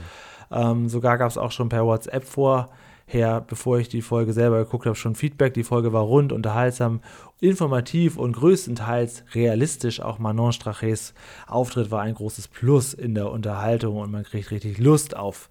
Ähm, 0.51 0.89
sogar 0.91 1.17
gab 1.17 1.31
es 1.31 1.39
auch 1.39 1.51
schon 1.51 1.71
per 1.71 1.87
WhatsApp 1.87 2.25
vorher, 2.25 3.41
bevor 3.47 3.79
ich 3.79 3.89
die 3.89 4.03
Folge 4.03 4.35
selber 4.35 4.59
geguckt 4.65 4.85
habe, 4.85 4.97
schon 4.97 5.15
Feedback. 5.15 5.55
Die 5.55 5.65
Folge 5.65 5.95
war 5.95 6.03
rund, 6.03 6.31
unterhaltsam, 6.31 7.01
informativ 7.41 8.17
und 8.17 8.33
größtenteils 8.33 9.25
realistisch. 9.35 10.01
Auch 10.01 10.19
Manon 10.19 10.53
Straches 10.53 11.15
Auftritt 11.47 11.91
war 11.91 12.03
ein 12.03 12.15
großes 12.15 12.49
Plus 12.49 12.95
in 12.95 13.15
der 13.15 13.31
Unterhaltung 13.31 13.97
und 13.97 14.11
man 14.11 14.25
kriegt 14.25 14.51
richtig 14.51 14.79
Lust 14.79 15.17
auf 15.17 15.49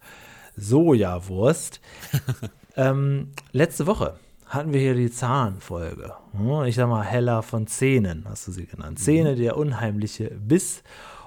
Sojawurst. 0.56 1.80
ähm, 2.76 3.32
letzte 3.52 3.88
Woche 3.88 4.20
hatten 4.48 4.74
wir 4.74 4.80
hier 4.80 4.96
die 4.96 5.12
Zahnfolge. 5.12 6.14
Hm, 6.34 6.66
ich 6.66 6.76
sag 6.76 6.90
mal, 6.90 7.04
Heller 7.04 7.44
von 7.44 7.68
Zähnen, 7.68 8.26
hast 8.28 8.48
du 8.48 8.52
sie 8.52 8.66
genannt. 8.66 9.00
Zähne, 9.00 9.34
mhm. 9.34 9.38
der 9.38 9.58
unheimliche 9.58 10.32
Biss. 10.32 10.84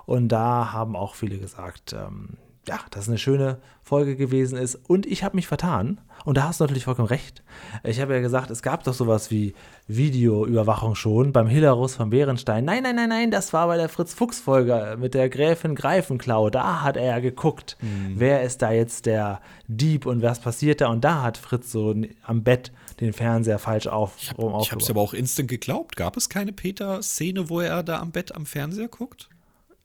Und 0.06 0.28
da 0.28 0.72
haben 0.72 0.96
auch 0.96 1.14
viele 1.14 1.38
gesagt, 1.38 1.92
ähm, 1.92 2.38
ja, 2.66 2.78
dass 2.90 3.02
es 3.04 3.08
eine 3.08 3.18
schöne 3.18 3.58
Folge 3.82 4.16
gewesen 4.16 4.58
ist. 4.58 4.74
Und 4.74 5.06
ich 5.06 5.22
habe 5.22 5.36
mich 5.36 5.46
vertan. 5.46 6.00
Und 6.24 6.36
da 6.36 6.44
hast 6.44 6.60
du 6.60 6.64
natürlich 6.64 6.84
vollkommen 6.84 7.08
recht. 7.08 7.42
Ich 7.82 8.00
habe 8.00 8.14
ja 8.14 8.20
gesagt, 8.20 8.50
es 8.50 8.62
gab 8.62 8.84
doch 8.84 8.94
sowas 8.94 9.30
wie 9.30 9.54
Videoüberwachung 9.88 10.94
schon 10.94 11.32
beim 11.32 11.46
Hillerus 11.48 11.96
von 11.96 12.10
Bärenstein. 12.10 12.64
Nein, 12.64 12.82
nein, 12.82 12.96
nein, 12.96 13.08
nein, 13.08 13.30
das 13.30 13.52
war 13.52 13.66
bei 13.66 13.76
der 13.76 13.88
Fritz-Fuchs-Folge 13.88 14.96
mit 15.00 15.14
der 15.14 15.28
Gräfin 15.28 15.74
Greifenklau. 15.74 16.50
Da 16.50 16.82
hat 16.82 16.96
er 16.96 17.04
ja 17.04 17.18
geguckt, 17.20 17.76
mhm. 17.80 18.14
wer 18.16 18.42
ist 18.42 18.62
da 18.62 18.70
jetzt 18.72 19.06
der 19.06 19.40
Dieb 19.66 20.06
und 20.06 20.22
was 20.22 20.40
passiert 20.40 20.80
da. 20.80 20.88
Und 20.88 21.02
da 21.04 21.22
hat 21.22 21.38
Fritz 21.38 21.72
so 21.72 21.94
am 22.22 22.42
Bett 22.42 22.72
den 23.00 23.12
Fernseher 23.12 23.58
falsch 23.58 23.86
auf. 23.86 24.16
Ich 24.20 24.30
habe 24.30 24.80
es 24.80 24.90
aber 24.90 25.00
auch 25.00 25.14
instant 25.14 25.48
geglaubt. 25.48 25.96
Gab 25.96 26.16
es 26.16 26.28
keine 26.28 26.52
Peter-Szene, 26.52 27.48
wo 27.48 27.60
er 27.60 27.82
da 27.82 28.00
am 28.00 28.10
Bett 28.10 28.34
am 28.34 28.44
Fernseher 28.44 28.88
guckt? 28.88 29.29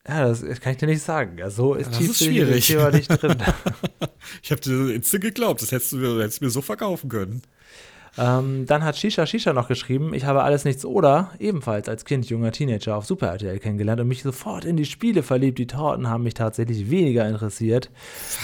Ja, 0.08 0.28
das 0.28 0.42
kann 0.62 0.74
ich 0.74 0.78
dir 0.78 0.88
nicht 0.88 1.02
sagen. 1.02 1.38
Ja, 1.38 1.50
so 1.50 1.74
ist 1.74 1.92
ja, 1.92 1.98
tief 1.98 2.16
schwierig. 2.16 2.68
Thema 2.68 2.92
nicht 2.92 3.10
drin. 3.10 3.38
ich 4.44 4.52
habe 4.52 4.62
dir 4.62 4.94
instant 4.94 5.24
geglaubt, 5.24 5.62
das 5.62 5.72
hättest 5.72 5.94
du 5.94 6.22
hättest 6.22 6.42
mir 6.42 6.50
so 6.50 6.62
verkaufen 6.62 7.10
können. 7.10 7.42
Ähm, 8.18 8.66
dann 8.66 8.84
hat 8.84 8.98
Shisha 8.98 9.26
Shisha 9.26 9.52
noch 9.52 9.68
geschrieben, 9.68 10.14
ich 10.14 10.24
habe 10.24 10.44
alles 10.44 10.64
nichts 10.64 10.86
oder 10.86 11.32
ebenfalls 11.40 11.90
als 11.90 12.06
Kind 12.06 12.30
junger 12.30 12.52
Teenager 12.52 12.96
auf 12.96 13.06
Super 13.06 13.28
RTL 13.28 13.60
kennengelernt 13.60 14.00
und 14.00 14.08
mich 14.08 14.24
sofort 14.24 14.64
in 14.64 14.78
die 14.78 14.86
Spiele 14.86 15.22
verliebt. 15.22 15.60
Die 15.60 15.68
Torten 15.68 16.08
haben 16.08 16.24
mich 16.24 16.34
tatsächlich 16.34 16.90
weniger 16.90 17.28
interessiert. 17.28 17.90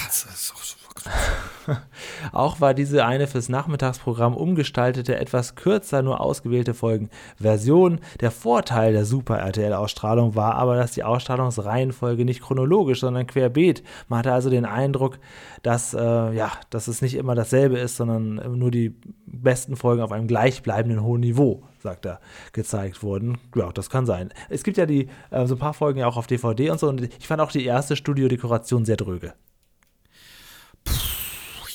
Was? 0.05 0.26
Das 0.26 0.41
ist 0.41 0.53
auch 0.53 0.64
so 0.64 0.81
Auch 2.32 2.60
war 2.62 2.74
diese 2.74 3.06
eine 3.06 3.28
fürs 3.28 3.49
Nachmittagsprogramm 3.49 4.36
umgestaltete, 4.36 5.18
etwas 5.18 5.56
kürzer, 5.56 6.02
nur 6.02 6.22
ausgewählte 6.22 6.74
Folgen 6.74 7.10
Version. 7.38 7.99
Der 8.20 8.32
Vorteil 8.32 8.93
der 8.93 9.06
Super 9.06 9.38
RTL-Ausstrahlung 9.39 10.36
war 10.36 10.56
aber, 10.56 10.76
dass 10.76 10.91
die 10.91 11.04
Ausstrahlungsreihenfolge 11.04 12.26
nicht 12.26 12.41
chronologisch, 12.41 12.99
sondern 13.02 13.28
querbeet. 13.28 13.84
Man 14.08 14.20
hatte 14.20 14.34
also 14.34 14.49
den 14.49 14.66
Eindruck, 14.66 15.20
dass, 15.64 15.93
äh, 15.93 15.99
ja, 15.99 16.52
dass 16.70 16.88
es 16.88 17.02
nicht 17.02 17.16
immer 17.16 17.36
dasselbe 17.36 17.78
ist, 17.78 17.97
sondern 17.97 18.58
nur 18.58 18.72
die 18.72 18.95
besten 19.26 19.76
Folgen 19.76 20.02
auf 20.02 20.12
einem 20.12 20.28
gleichbleibenden 20.28 21.04
hohen 21.04 21.22
Niveau 21.22 21.64
sagt 21.80 22.06
er, 22.06 22.20
gezeigt 22.54 23.02
wurden. 23.02 23.39
Ja, 23.56 23.72
das 23.72 23.89
kann 23.89 24.06
sein. 24.06 24.30
Es 24.49 24.64
gibt 24.64 24.78
ja 24.78 24.86
die, 24.86 25.08
äh, 25.32 25.47
so 25.47 25.56
ein 25.56 25.60
paar 25.60 25.74
Folgen 25.74 25.99
ja 25.99 26.06
auch 26.06 26.16
auf 26.16 26.28
DVD 26.28 26.70
und 26.70 26.80
so. 26.80 26.88
Und 26.88 27.02
ich 27.02 27.28
fand 27.28 27.41
auch 27.41 27.52
die 27.52 27.66
erste 27.66 27.95
Studiodekoration 27.95 28.86
sehr 28.86 28.97
dröge. 28.97 29.34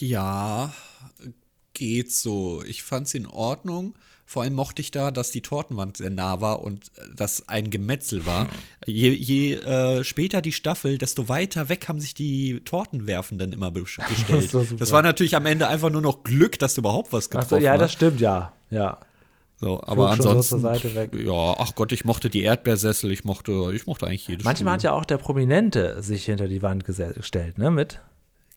Ja, 0.01 0.73
geht 1.73 2.13
so. 2.13 2.63
Ich 2.67 2.83
fand 2.83 3.09
sie 3.09 3.19
in 3.19 3.27
Ordnung. 3.27 3.95
Vor 4.29 4.43
allem 4.43 4.55
mochte 4.55 4.83
ich 4.83 4.91
da, 4.91 5.13
dass 5.13 5.31
die 5.31 5.41
Tortenwand 5.41 5.99
sehr 5.99 6.11
nah 6.11 6.41
war 6.41 6.63
und 6.63 6.91
äh, 6.97 7.03
das 7.15 7.49
ein 7.49 7.71
Gemetzel 7.71 8.27
war. 8.27 8.49
Je, 8.87 9.11
je 9.11 9.55
äh, 9.55 10.05
später 10.05 10.43
die 10.43 10.53
Staffel, 10.53 10.99
desto 10.99 11.29
weiter 11.29 11.69
weg 11.69 11.89
haben 11.89 12.01
sich 12.01 12.15
die 12.15 12.61
Tortenwerfenden 12.65 13.53
immer 13.53 13.71
gestellt. 13.73 14.09
Das 14.29 14.55
war, 14.55 14.65
das 14.65 14.93
war, 14.93 15.03
natürlich 15.03 15.35
am 15.37 15.47
Ende 15.47 15.69
einfach 15.69 15.91
nur 15.91 16.03
noch 16.03 16.25
Glück, 16.25 16.59
dass 16.59 16.75
du 16.75 16.83
überhaupt 16.83 17.13
was 17.13 17.31
getroffen 17.31 17.57
hast. 17.57 17.61
So, 17.61 17.65
ja, 17.65 17.77
das 17.77 17.93
stimmt, 17.93 18.21
ja. 18.21 18.53
Ja. 18.71 18.99
So, 19.59 19.83
aber 19.83 20.11
ansonsten, 20.11 20.63
ja, 20.63 21.55
ach 21.59 21.75
Gott, 21.75 21.91
ich 21.93 22.05
mochte 22.05 22.29
die 22.29 22.43
Erdbeersessel, 22.43 23.11
ich 23.11 23.25
mochte, 23.25 23.73
ich 23.75 23.87
mochte 23.87 24.07
eigentlich 24.07 24.29
jedes 24.29 24.45
Manchmal 24.45 24.75
Stuhl. 24.75 24.75
hat 24.75 24.83
ja 24.83 24.93
auch 24.93 25.05
der 25.07 25.17
Prominente 25.17 26.03
sich 26.03 26.27
hinter 26.27 26.47
die 26.47 26.61
Wand 26.63 26.85
gestellt, 26.85 27.57
ne, 27.59 27.71
mit? 27.71 28.01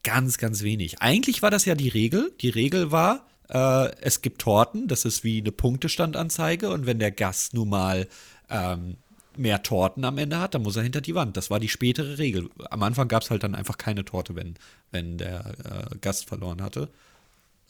Ganz, 0.04 0.38
ganz 0.38 0.64
wenig. 0.64 1.02
Eigentlich 1.02 1.42
war 1.42 1.52
das 1.52 1.66
ja 1.66 1.76
die 1.76 1.90
Regel. 1.90 2.32
Die 2.42 2.50
Regel 2.50 2.92
war, 2.92 3.26
äh, 3.50 3.92
es 4.02 4.22
gibt 4.22 4.42
Torten, 4.42 4.88
das 4.88 5.06
ist 5.06 5.24
wie 5.24 5.40
eine 5.40 5.52
Punktestandanzeige 5.52 6.70
und 6.70 6.86
wenn 6.86 7.00
der 7.00 7.12
Gast 7.12 7.54
nun 7.54 7.70
mal 7.70 8.08
ähm, 8.50 8.98
mehr 9.36 9.64
Torten 9.64 10.06
am 10.06 10.18
Ende 10.18 10.40
hat, 10.40 10.54
dann 10.54 10.64
muss 10.64 10.76
er 10.76 10.84
hinter 10.84 11.02
die 11.02 11.16
Wand. 11.16 11.38
Das 11.38 11.50
war 11.50 11.60
die 11.60 11.70
spätere 11.70 12.18
Regel. 12.18 12.50
Am 12.70 12.84
Anfang 12.84 13.08
gab 13.08 13.24
es 13.24 13.32
halt 13.32 13.44
dann 13.44 13.56
einfach 13.56 13.78
keine 13.78 14.06
Torte, 14.06 14.36
wenn, 14.36 14.56
wenn 14.92 15.18
der 15.18 15.56
äh, 15.64 15.98
Gast 16.00 16.28
verloren 16.28 16.62
hatte. 16.62 16.90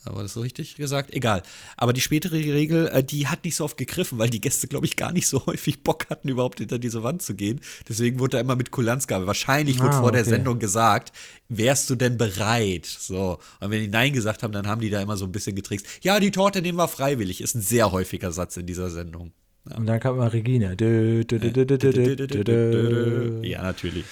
War 0.05 0.23
das 0.23 0.33
so 0.33 0.41
richtig 0.41 0.75
gesagt? 0.75 1.13
Egal. 1.13 1.43
Aber 1.75 1.91
die 1.93 2.01
spätere 2.01 2.35
Regel, 2.35 2.87
äh, 2.87 3.03
die 3.03 3.27
hat 3.27 3.43
nicht 3.43 3.55
so 3.55 3.65
oft 3.65 3.77
gegriffen, 3.77 4.17
weil 4.17 4.29
die 4.29 4.39
Gäste, 4.39 4.67
glaube 4.67 4.85
ich, 4.85 4.95
gar 4.95 5.11
nicht 5.11 5.27
so 5.27 5.45
häufig 5.45 5.83
Bock 5.83 6.09
hatten, 6.09 6.29
überhaupt 6.29 6.59
hinter 6.59 6.79
diese 6.79 7.03
Wand 7.03 7.21
zu 7.21 7.35
gehen. 7.35 7.59
Deswegen 7.87 8.19
wurde 8.19 8.37
da 8.37 8.39
immer 8.39 8.55
mit 8.55 8.71
Kulanzgabe. 8.71 9.27
Wahrscheinlich 9.27 9.79
ah, 9.79 9.83
wurde 9.83 9.93
vor 9.93 10.03
okay. 10.05 10.15
der 10.15 10.25
Sendung 10.25 10.59
gesagt, 10.59 11.11
wärst 11.49 11.89
du 11.89 11.95
denn 11.95 12.17
bereit? 12.17 12.85
So. 12.85 13.39
Und 13.59 13.71
wenn 13.71 13.81
die 13.81 13.87
Nein 13.87 14.13
gesagt 14.13 14.43
haben, 14.43 14.53
dann 14.53 14.67
haben 14.67 14.81
die 14.81 14.89
da 14.89 15.01
immer 15.01 15.17
so 15.17 15.25
ein 15.25 15.31
bisschen 15.31 15.55
getrickst. 15.55 15.85
Ja, 16.01 16.19
die 16.19 16.31
Torte 16.31 16.61
nehmen 16.61 16.77
wir 16.77 16.87
freiwillig. 16.87 17.41
Ist 17.41 17.55
ein 17.55 17.61
sehr 17.61 17.91
häufiger 17.91 18.31
Satz 18.31 18.57
in 18.57 18.65
dieser 18.65 18.89
Sendung. 18.89 19.33
Ja. 19.69 19.77
Und 19.77 19.85
dann 19.85 19.99
kam 19.99 20.15
immer 20.15 20.31
Regina. 20.31 20.73
Ja, 23.43 23.63
natürlich. 23.63 24.05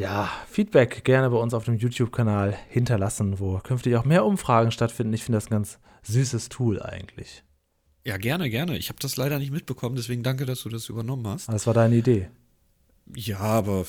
Ja, 0.00 0.30
Feedback 0.48 1.04
gerne 1.04 1.28
bei 1.28 1.36
uns 1.36 1.52
auf 1.52 1.66
dem 1.66 1.76
YouTube-Kanal 1.76 2.56
hinterlassen, 2.70 3.38
wo 3.38 3.58
künftig 3.58 3.96
auch 3.96 4.06
mehr 4.06 4.24
Umfragen 4.24 4.70
stattfinden. 4.70 5.12
Ich 5.12 5.24
finde 5.24 5.36
das 5.36 5.48
ein 5.48 5.50
ganz 5.50 5.78
süßes 6.04 6.48
Tool 6.48 6.80
eigentlich. 6.80 7.44
Ja, 8.02 8.16
gerne, 8.16 8.48
gerne. 8.48 8.78
Ich 8.78 8.88
habe 8.88 8.98
das 8.98 9.18
leider 9.18 9.38
nicht 9.38 9.52
mitbekommen, 9.52 9.96
deswegen 9.96 10.22
danke, 10.22 10.46
dass 10.46 10.62
du 10.62 10.70
das 10.70 10.88
übernommen 10.88 11.26
hast. 11.26 11.50
Das 11.50 11.66
war 11.66 11.74
deine 11.74 11.96
Idee. 11.96 12.30
Ja, 13.14 13.40
aber 13.40 13.84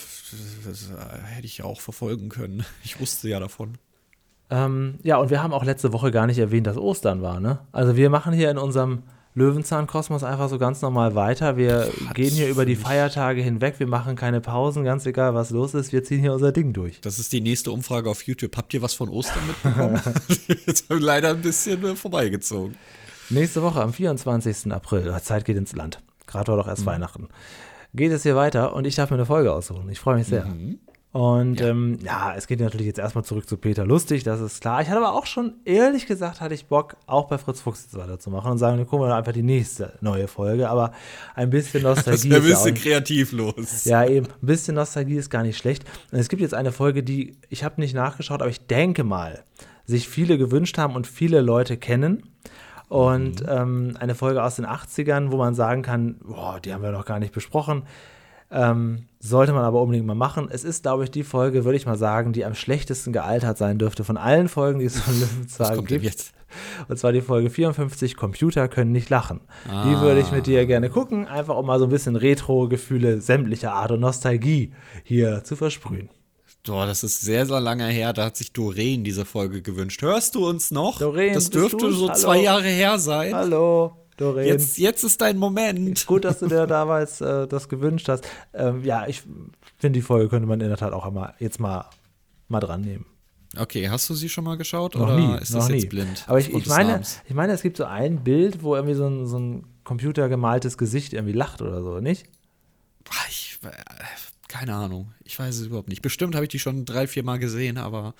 das 0.66 0.92
hätte 1.34 1.46
ich 1.46 1.60
ja 1.60 1.66
auch 1.66 1.80
verfolgen 1.80 2.28
können. 2.28 2.66
Ich 2.84 3.00
wusste 3.00 3.30
ja 3.30 3.40
davon. 3.40 3.78
Ähm, 4.50 5.00
ja, 5.04 5.16
und 5.16 5.30
wir 5.30 5.42
haben 5.42 5.54
auch 5.54 5.64
letzte 5.64 5.94
Woche 5.94 6.12
gar 6.12 6.28
nicht 6.28 6.40
erwähnt, 6.40 6.68
dass 6.68 6.76
Ostern 6.76 7.22
war, 7.22 7.40
ne? 7.40 7.60
Also 7.72 7.96
wir 7.96 8.10
machen 8.10 8.34
hier 8.34 8.52
in 8.52 8.58
unserem 8.58 9.04
Löwenzahn-Kosmos 9.34 10.24
einfach 10.24 10.50
so 10.50 10.58
ganz 10.58 10.82
normal 10.82 11.16
weiter. 11.16 11.58
Wir 11.58 11.84
Pff, 11.84 12.14
gehen 12.14 12.32
hier 12.32 12.50
über 12.50 12.66
die 12.66 12.76
Feiertage 12.76 13.42
hinweg, 13.42 13.76
wir 13.80 13.88
machen 13.88 14.16
keine 14.16 14.42
Pausen, 14.42 14.84
ganz 14.84 15.06
egal, 15.06 15.34
was 15.34 15.52
los 15.52 15.74
ist, 15.74 15.94
wir 15.94 16.04
ziehen 16.04 16.20
hier 16.20 16.34
unser 16.34 16.52
Ding 16.52 16.74
durch. 16.74 17.00
Das 17.02 17.20
ist 17.20 17.32
die 17.32 17.42
nächste 17.42 17.72
Umfrage 17.72 18.10
auf 18.10 18.24
YouTube. 18.24 18.58
Habt 18.58 18.74
ihr 18.74 18.82
was 18.82 18.94
von 18.94 19.10
Ostern 19.10 19.46
mitbekommen? 19.48 20.02
Jetzt 20.66 20.90
haben 20.90 21.00
wir 21.00 21.06
leider 21.06 21.30
ein 21.30 21.42
bisschen 21.42 21.84
äh, 21.84 21.96
vorbeigezogen. 21.96 22.76
Nächste 23.30 23.62
Woche 23.62 23.82
am 23.82 23.94
24. 23.94 24.72
April, 24.74 25.16
Zeit 25.22 25.46
geht 25.46 25.56
ins 25.56 25.74
Land. 25.74 26.00
Gerade 26.28 26.52
war 26.52 26.58
doch 26.58 26.68
erst 26.68 26.82
mhm. 26.82 26.88
Weihnachten. 26.88 27.28
Geht 27.94 28.12
es 28.12 28.24
hier 28.24 28.36
weiter 28.36 28.74
und 28.74 28.86
ich 28.86 28.96
darf 28.96 29.10
mir 29.10 29.18
eine 29.18 29.26
Folge 29.26 29.54
aussuchen. 29.54 29.90
Ich 29.90 30.00
freue 30.00 30.16
mich 30.16 30.28
sehr. 30.28 30.46
Mhm. 30.46 30.80
Und 31.14 31.60
ja. 31.60 31.68
Ähm, 31.68 32.00
ja, 32.02 32.34
es 32.38 32.48
geht 32.48 32.62
natürlich 32.62 32.88
jetzt 32.88 33.00
erstmal 33.00 33.26
zurück 33.26 33.48
zu 33.48 33.58
Peter 33.58 33.86
Lustig, 33.86 34.24
das 34.24 34.40
ist 34.40 34.62
klar. 34.62 34.82
Ich 34.82 34.88
hatte 34.88 35.00
aber 35.00 35.14
auch 35.14 35.26
schon, 35.26 35.56
ehrlich 35.66 36.08
gesagt, 36.08 36.40
hatte 36.40 36.54
ich 36.54 36.68
Bock, 36.68 36.96
auch 37.06 37.28
bei 37.28 37.38
Fritz 37.38 37.60
Fuchs 37.60 37.84
jetzt 37.84 37.98
weiterzumachen 37.98 38.52
und 38.52 38.58
sagen, 38.58 38.78
wir 38.78 38.86
gucken 38.86 39.08
wir 39.08 39.16
einfach 39.16 39.34
die 39.34 39.44
nächste 39.44 39.94
neue 40.00 40.30
Folge. 40.30 40.70
Aber 40.70 40.94
ein 41.36 41.50
bisschen 41.50 41.84
Nostalgie. 41.84 42.30
das 42.30 42.40
ist 42.40 42.44
ein 42.44 42.44
bisschen 42.44 42.76
kreativ 42.76 43.34
los. 43.34 43.84
Ja, 43.84 44.06
eben. 44.06 44.28
Ein 44.28 44.46
bisschen 44.46 44.76
Nostalgie 44.76 45.18
ist 45.18 45.30
gar 45.30 45.44
nicht 45.44 45.58
schlecht. 45.58 45.84
Und 46.14 46.20
es 46.20 46.30
gibt 46.30 46.42
jetzt 46.42 46.54
eine 46.54 46.72
Folge, 46.72 47.04
die, 47.04 47.36
ich 47.50 47.66
habe 47.66 47.82
nicht 47.82 47.94
nachgeschaut, 47.94 48.42
aber 48.42 48.50
ich 48.50 48.66
denke 48.68 49.04
mal, 49.04 49.44
sich 49.86 50.08
viele 50.08 50.38
gewünscht 50.38 50.78
haben 50.78 50.96
und 50.96 51.08
viele 51.08 51.42
Leute 51.42 51.76
kennen. 51.76 52.24
Und 52.88 53.42
mhm. 53.42 53.50
ähm, 53.50 53.98
eine 54.00 54.16
Folge 54.16 54.44
aus 54.44 54.56
den 54.56 54.66
80ern, 54.66 55.32
wo 55.32 55.38
man 55.38 55.56
sagen 55.56 55.82
kann, 55.82 56.16
boah, 56.24 56.60
die 56.62 56.74
haben 56.74 56.84
wir 56.84 56.92
noch 56.92 57.06
gar 57.06 57.20
nicht 57.20 57.34
besprochen. 57.34 57.84
Ähm, 58.52 59.06
sollte 59.20 59.54
man 59.54 59.64
aber 59.64 59.82
unbedingt 59.82 60.06
mal 60.06 60.16
machen. 60.16 60.50
Es 60.52 60.64
ist, 60.64 60.84
glaube 60.84 61.04
ich, 61.04 61.12
die 61.12 61.24
Folge, 61.24 61.64
würde 61.64 61.78
ich 61.78 61.86
mal 61.86 61.98
sagen, 61.98 62.34
die 62.34 62.44
am 62.44 62.56
schlechtesten 62.56 63.14
gealtert 63.14 63.58
sein 63.58 63.78
dürfte 63.78 64.04
von 64.04 64.18
allen 64.18 64.50
Folgen, 64.50 64.80
die 64.80 64.86
es 64.86 65.00
von 65.00 65.20
Löwenzahn 65.20 65.86
gibt. 65.86 66.04
Jetzt? 66.04 66.34
Und 66.88 66.98
zwar 66.98 67.14
die 67.14 67.22
Folge 67.22 67.50
54, 67.50 68.18
Computer 68.18 68.68
können 68.68 68.92
nicht 68.92 69.10
lachen. 69.10 69.42
Ah. 69.70 69.86
Die 69.86 70.02
würde 70.02 70.20
ich 70.20 70.32
mit 70.32 70.48
dir 70.48 70.66
gerne 70.66 70.90
gucken, 70.90 71.28
einfach 71.28 71.56
um 71.56 71.66
mal 71.66 71.80
so 71.80 71.86
ein 71.86 71.92
bisschen 71.92 72.16
Retro-Gefühle 72.16 73.22
sämtlicher 73.22 73.74
Art 73.74 73.92
und 73.92 74.02
Nostalgie 74.02 74.74
hier 75.04 75.44
zu 75.44 75.56
versprühen. 75.56 76.10
Boah, 76.66 76.86
das 76.86 77.04
ist 77.04 77.22
sehr, 77.22 77.46
sehr 77.46 77.60
lange 77.60 77.88
her. 77.88 78.14
Da 78.14 78.26
hat 78.26 78.38
sich 78.38 78.54
Doreen 78.54 79.04
diese 79.04 79.26
Folge 79.26 79.62
gewünscht. 79.62 80.02
Hörst 80.02 80.36
du 80.36 80.48
uns 80.48 80.70
noch? 80.70 81.00
Doreen, 81.00 81.34
das 81.34 81.50
dürfte 81.50 81.92
so 81.92 82.08
Hallo. 82.08 82.20
zwei 82.20 82.42
Jahre 82.42 82.68
her 82.68 83.00
sein. 83.00 83.34
Hallo. 83.34 84.01
Doreen. 84.18 84.48
Jetzt, 84.48 84.78
jetzt 84.78 85.04
ist 85.04 85.22
dein 85.22 85.38
Moment. 85.38 86.06
Gut, 86.08 86.26
dass 86.26 86.40
du 86.40 86.48
dir 86.48 86.68
damals 86.68 87.22
äh, 87.22 87.48
das 87.48 87.70
gewünscht 87.70 88.08
hast. 88.10 88.28
Ähm, 88.54 88.84
ja, 88.84 89.08
ich 89.08 89.24
finde, 89.78 89.98
die 89.98 90.02
Folge 90.02 90.30
könnte 90.30 90.48
man 90.48 90.62
in 90.62 90.68
der 90.68 90.78
Tat 90.78 90.94
auch 90.94 91.06
einmal 91.06 91.34
jetzt 91.40 91.60
mal, 91.60 91.90
mal 92.48 92.60
dran 92.60 92.82
nehmen. 92.82 93.06
Okay, 93.58 93.90
hast 93.90 94.10
du 94.10 94.14
sie 94.14 94.30
schon 94.30 94.46
mal 94.46 94.56
geschaut 94.56 94.96
noch 94.96 95.02
oder 95.02 95.18
nie, 95.18 95.42
ist 95.42 95.54
das 95.54 95.68
jetzt 95.68 95.84
nie. 95.84 95.90
blind? 95.90 96.24
Aber 96.28 96.40
ich, 96.40 96.54
ich 96.54 96.68
meine, 96.68 97.02
ich 97.28 97.34
meine, 97.34 97.52
es 97.52 97.62
gibt 97.62 97.76
so 97.76 97.84
ein 97.84 98.24
Bild, 98.24 98.64
wo 98.64 98.76
irgendwie 98.76 98.96
so 98.96 99.08
ein, 99.08 99.28
so 99.28 99.40
ein 99.40 99.66
computergemaltes 99.84 100.78
Gesicht 100.78 101.12
irgendwie 101.12 101.34
lacht 101.34 101.62
oder 101.62 101.84
so, 101.84 102.00
nicht? 102.00 102.28
Ich, 103.30 103.60
äh, 103.64 103.72
keine 104.48 104.76
Ahnung. 104.76 105.14
Ich 105.24 105.38
weiß 105.38 105.56
es 105.56 105.68
überhaupt 105.68 105.90
nicht. 105.90 106.02
Bestimmt 106.02 106.36
habe 106.36 106.46
ich 106.46 106.50
die 106.50 106.60
schon 106.60 106.86
drei, 106.86 107.08
vier 107.08 107.24
Mal 107.24 107.40
gesehen, 107.40 107.78
aber 107.78 108.14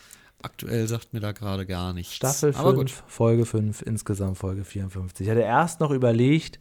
aktuell 0.44 0.88
sagt 0.88 1.14
mir 1.14 1.20
da 1.20 1.32
gerade 1.32 1.66
gar 1.66 1.94
nichts. 1.94 2.16
Staffel 2.16 2.54
5, 2.54 3.04
Folge 3.08 3.46
5, 3.46 3.82
insgesamt 3.82 4.38
Folge 4.38 4.64
54. 4.64 5.26
Ich 5.26 5.32
hatte 5.32 5.42
erst 5.42 5.80
noch 5.80 5.92
überlegt, 5.92 6.60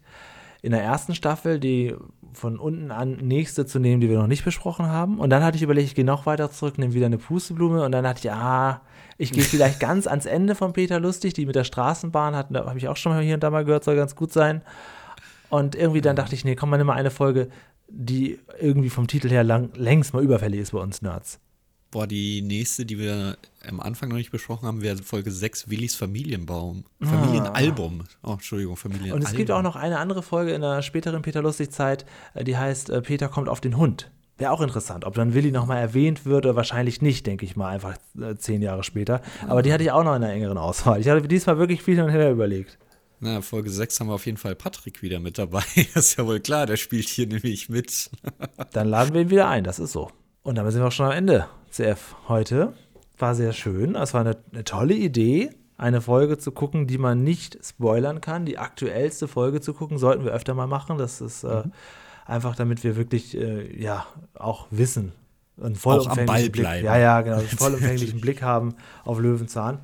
in 0.61 0.71
der 0.71 0.83
ersten 0.83 1.15
Staffel 1.15 1.59
die 1.59 1.95
von 2.33 2.57
unten 2.59 2.91
an 2.91 3.17
nächste 3.17 3.65
zu 3.65 3.79
nehmen, 3.79 3.99
die 3.99 4.09
wir 4.09 4.17
noch 4.17 4.27
nicht 4.27 4.45
besprochen 4.45 4.87
haben. 4.87 5.19
Und 5.19 5.29
dann 5.29 5.43
hatte 5.43 5.57
ich 5.57 5.63
überlegt, 5.63 5.87
ich 5.87 5.95
gehe 5.95 6.05
noch 6.05 6.25
weiter 6.25 6.51
zurück, 6.51 6.77
nehme 6.77 6.93
wieder 6.93 7.07
eine 7.07 7.17
Pusteblume. 7.17 7.83
Und 7.83 7.91
dann 7.91 8.03
dachte 8.03 8.19
ich, 8.19 8.31
ah, 8.31 8.81
ich 9.17 9.31
gehe 9.31 9.43
vielleicht 9.43 9.79
ganz 9.79 10.07
ans 10.07 10.25
Ende 10.25 10.55
von 10.55 10.73
Peter 10.73 10.99
Lustig, 10.99 11.33
die 11.33 11.45
mit 11.45 11.55
der 11.55 11.63
Straßenbahn 11.63 12.35
hat. 12.35 12.47
Da 12.51 12.65
habe 12.65 12.77
ich 12.77 12.87
auch 12.87 12.97
schon 12.97 13.13
mal 13.13 13.23
hier 13.23 13.33
und 13.33 13.43
da 13.43 13.49
mal 13.49 13.65
gehört, 13.65 13.83
soll 13.83 13.95
ganz 13.95 14.15
gut 14.15 14.31
sein. 14.31 14.61
Und 15.49 15.75
irgendwie 15.75 16.01
dann 16.01 16.15
dachte 16.15 16.35
ich, 16.35 16.45
nee, 16.45 16.55
komm 16.55 16.69
mal, 16.69 16.77
nimm 16.77 16.87
mal 16.87 16.93
eine 16.93 17.11
Folge, 17.11 17.49
die 17.89 18.39
irgendwie 18.59 18.89
vom 18.89 19.07
Titel 19.07 19.29
her 19.29 19.43
lang, 19.43 19.71
längst 19.75 20.13
mal 20.13 20.23
überfällig 20.23 20.61
ist 20.61 20.71
bei 20.71 20.79
uns 20.79 21.01
Nerds. 21.01 21.39
Boah, 21.91 22.07
die 22.07 22.41
nächste, 22.41 22.85
die 22.85 22.97
wir 22.97 23.37
am 23.67 23.81
Anfang 23.81 24.09
noch 24.09 24.15
nicht 24.15 24.31
besprochen 24.31 24.65
haben, 24.65 24.81
wäre 24.81 24.97
Folge 25.03 25.29
6, 25.29 25.69
Willis 25.69 25.93
Familienbaum. 25.93 26.85
Ah. 27.01 27.05
Familienalbum. 27.05 28.03
Oh, 28.23 28.31
Entschuldigung, 28.31 28.77
Familienalbum. 28.77 29.19
Und 29.19 29.27
es 29.27 29.35
gibt 29.35 29.51
auch 29.51 29.61
noch 29.61 29.75
eine 29.75 29.99
andere 29.99 30.23
Folge 30.23 30.53
in 30.53 30.61
der 30.61 30.81
späteren 30.83 31.21
Peter 31.21 31.41
Lustig-Zeit, 31.41 32.05
äh, 32.33 32.45
die 32.45 32.57
heißt 32.57 32.89
äh, 32.89 33.01
Peter 33.01 33.27
kommt 33.27 33.49
auf 33.49 33.59
den 33.59 33.75
Hund. 33.75 34.09
Wäre 34.37 34.53
auch 34.53 34.61
interessant, 34.61 35.05
ob 35.05 35.13
dann 35.15 35.33
Willi 35.33 35.51
nochmal 35.51 35.79
erwähnt 35.79 36.25
wird 36.25 36.45
oder 36.45 36.55
wahrscheinlich 36.55 37.01
nicht, 37.01 37.27
denke 37.27 37.45
ich 37.45 37.55
mal, 37.57 37.69
einfach 37.69 37.97
äh, 38.19 38.35
zehn 38.35 38.61
Jahre 38.61 38.83
später. 38.83 39.21
Aber 39.47 39.61
die 39.61 39.73
hatte 39.73 39.83
ich 39.83 39.91
auch 39.91 40.03
noch 40.03 40.15
in 40.15 40.21
der 40.21 40.31
engeren 40.31 40.57
Auswahl. 40.57 40.99
Ich 41.01 41.09
hatte 41.09 41.27
diesmal 41.27 41.57
wirklich 41.57 41.83
viel 41.83 41.95
hin 41.95 42.05
und 42.05 42.11
her 42.11 42.31
überlegt. 42.31 42.79
Na, 43.19 43.41
Folge 43.41 43.69
6 43.69 43.99
haben 43.99 44.07
wir 44.07 44.15
auf 44.15 44.25
jeden 44.25 44.39
Fall 44.39 44.55
Patrick 44.55 45.03
wieder 45.03 45.19
mit 45.19 45.37
dabei. 45.37 45.61
Das 45.93 46.07
ist 46.07 46.17
ja 46.17 46.25
wohl 46.25 46.39
klar, 46.39 46.65
der 46.65 46.77
spielt 46.77 47.07
hier 47.07 47.27
nämlich 47.27 47.69
mit. 47.69 48.09
dann 48.71 48.87
laden 48.87 49.13
wir 49.13 49.21
ihn 49.21 49.29
wieder 49.29 49.47
ein, 49.47 49.63
das 49.63 49.77
ist 49.77 49.91
so. 49.91 50.09
Und 50.41 50.55
damit 50.57 50.71
sind 50.71 50.81
wir 50.81 50.87
auch 50.87 50.91
schon 50.91 51.05
am 51.07 51.11
Ende. 51.11 51.47
CF 51.71 52.15
heute. 52.27 52.73
War 53.17 53.35
sehr 53.35 53.53
schön. 53.53 53.95
Es 53.95 54.13
war 54.13 54.21
eine, 54.21 54.37
eine 54.51 54.63
tolle 54.63 54.93
Idee, 54.93 55.51
eine 55.77 56.01
Folge 56.01 56.37
zu 56.37 56.51
gucken, 56.51 56.87
die 56.87 56.97
man 56.97 57.23
nicht 57.23 57.57
spoilern 57.65 58.21
kann. 58.21 58.45
Die 58.45 58.57
aktuellste 58.57 59.27
Folge 59.27 59.61
zu 59.61 59.73
gucken, 59.73 59.97
sollten 59.97 60.25
wir 60.25 60.31
öfter 60.31 60.53
mal 60.53 60.67
machen. 60.67 60.97
Das 60.97 61.21
ist 61.21 61.43
äh, 61.43 61.63
mhm. 61.65 61.71
einfach, 62.25 62.55
damit 62.55 62.83
wir 62.83 62.95
wirklich 62.95 63.37
äh, 63.37 63.81
ja 63.81 64.05
auch 64.33 64.67
wissen, 64.69 65.13
einen 65.61 65.75
vollumfänglichen 65.75 66.51
Blick, 66.51 66.65
ja, 66.65 66.97
ja, 66.97 67.21
genau, 67.21 67.37
einen 67.37 67.47
vollumfänglichen 67.57 68.19
Blick 68.21 68.41
haben 68.41 68.75
auf 69.05 69.19
Löwenzahn. 69.19 69.79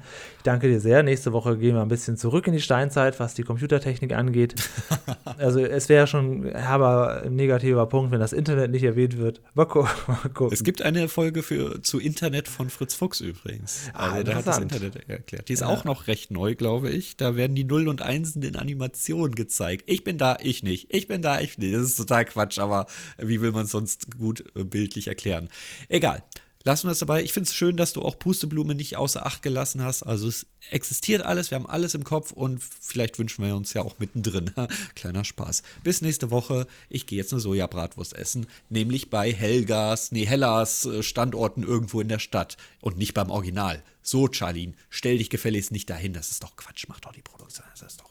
Danke 0.48 0.70
dir 0.70 0.80
sehr. 0.80 1.04
Nächste 1.04 1.34
Woche 1.34 1.58
gehen 1.58 1.76
wir 1.76 1.82
ein 1.82 1.90
bisschen 1.90 2.16
zurück 2.16 2.48
in 2.48 2.54
die 2.54 2.62
Steinzeit, 2.62 3.20
was 3.20 3.34
die 3.34 3.44
Computertechnik 3.44 4.14
angeht. 4.14 4.56
also 5.38 5.60
es 5.60 5.90
wäre 5.90 6.08
schon 6.08 6.48
ein 6.48 6.56
herber 6.56 7.26
negativer 7.30 7.86
Punkt, 7.86 8.14
wenn 8.14 8.22
das 8.22 8.32
Internet 8.32 8.72
nicht 8.72 8.84
erwähnt 8.84 9.18
wird. 9.18 9.42
Mal, 9.56 9.66
gu 9.66 9.84
mal 10.08 10.30
gucken. 10.34 10.54
Es 10.54 10.64
gibt 10.64 10.82
eine 10.84 11.10
Folge 11.10 11.44
für, 11.44 11.82
zu 11.82 12.00
Internet 12.00 12.48
von 12.48 12.70
Fritz 12.70 12.96
Fuchs 12.96 13.20
übrigens. 13.20 13.92
Ah, 13.92 14.12
also, 14.12 14.24
der 14.24 14.36
hat 14.36 14.48
das 14.48 14.60
Internet 14.60 15.10
erklärt. 15.10 15.50
Die 15.50 15.52
ist 15.52 15.60
ja. 15.60 15.68
auch 15.68 15.84
noch 15.84 16.08
recht 16.08 16.32
neu, 16.32 16.56
glaube 16.56 16.92
ich. 16.92 17.18
Da 17.18 17.36
werden 17.36 17.54
die 17.58 17.66
Null 17.66 17.90
und 17.90 18.02
Einsen 18.02 18.42
in 18.42 18.56
Animationen 18.56 19.36
gezeigt. 19.36 19.84
Ich 19.86 20.06
bin 20.06 20.18
da, 20.18 20.38
ich 20.40 20.64
nicht. 20.64 20.88
Ich 20.96 21.10
bin 21.10 21.22
da, 21.22 21.42
ich 21.42 21.58
nicht. 21.58 21.76
Das 21.76 21.82
ist 21.82 21.98
total 21.98 22.24
Quatsch, 22.24 22.58
aber 22.58 22.86
wie 23.18 23.42
will 23.42 23.52
man 23.52 23.66
es 23.66 23.72
sonst 23.72 24.18
gut 24.18 24.46
äh, 24.56 24.64
bildlich 24.64 25.10
erklären? 25.10 25.50
Egal. 25.90 26.24
Lassen 26.64 26.88
wir 26.88 26.92
es 26.92 27.00
dabei. 27.00 27.24
Ich 27.24 27.34
finde 27.34 27.48
es 27.48 27.56
schön, 27.56 27.78
dass 27.78 27.94
du 27.94 28.02
auch 28.02 28.20
Pusteblume 28.20 28.76
nicht 28.76 28.98
außer 28.98 29.26
Acht 29.26 29.42
gelassen 29.42 29.84
hast. 29.84 30.04
Also 30.04 30.28
es 30.28 30.48
existiert 30.70 31.22
alles, 31.22 31.52
wir 31.52 31.56
haben 31.56 31.66
alles 31.66 31.94
im 31.94 32.04
Kopf 32.04 32.32
und 32.32 32.62
vielleicht 32.62 33.20
wünschen 33.20 33.46
wir 33.46 33.56
uns 33.56 33.74
ja 33.74 33.84
auch 33.84 34.00
mittendrin. 34.00 34.52
Kleiner 34.96 35.24
Spaß. 35.24 35.64
Bis 35.84 36.02
nächste 36.02 36.30
Woche. 36.32 36.68
Ich 36.90 37.06
gehe 37.06 37.18
jetzt 37.18 37.32
eine 37.32 37.40
Sojabratwurst 37.40 38.14
essen, 38.14 38.48
nämlich 38.70 39.10
bei 39.10 39.32
Helgas, 39.32 40.12
nee, 40.12 40.26
Hellas 40.26 40.86
äh, 40.86 41.04
Standorten 41.04 41.64
irgendwo 41.64 42.02
in 42.02 42.10
der 42.10 42.20
Stadt 42.20 42.58
und 42.82 42.98
nicht 42.98 43.14
beim 43.14 43.30
Original. 43.30 43.82
So, 44.02 44.30
Charlene, 44.32 44.74
stell 44.90 45.18
dich 45.18 45.30
gefälligst 45.30 45.72
nicht 45.72 45.90
dahin. 45.90 46.14
Das 46.14 46.32
ist 46.32 46.42
doch 46.42 46.56
Quatsch. 46.56 46.86
Mach 46.88 47.02
doch 47.02 47.12
die 47.12 47.22
Produktion. 47.22 47.66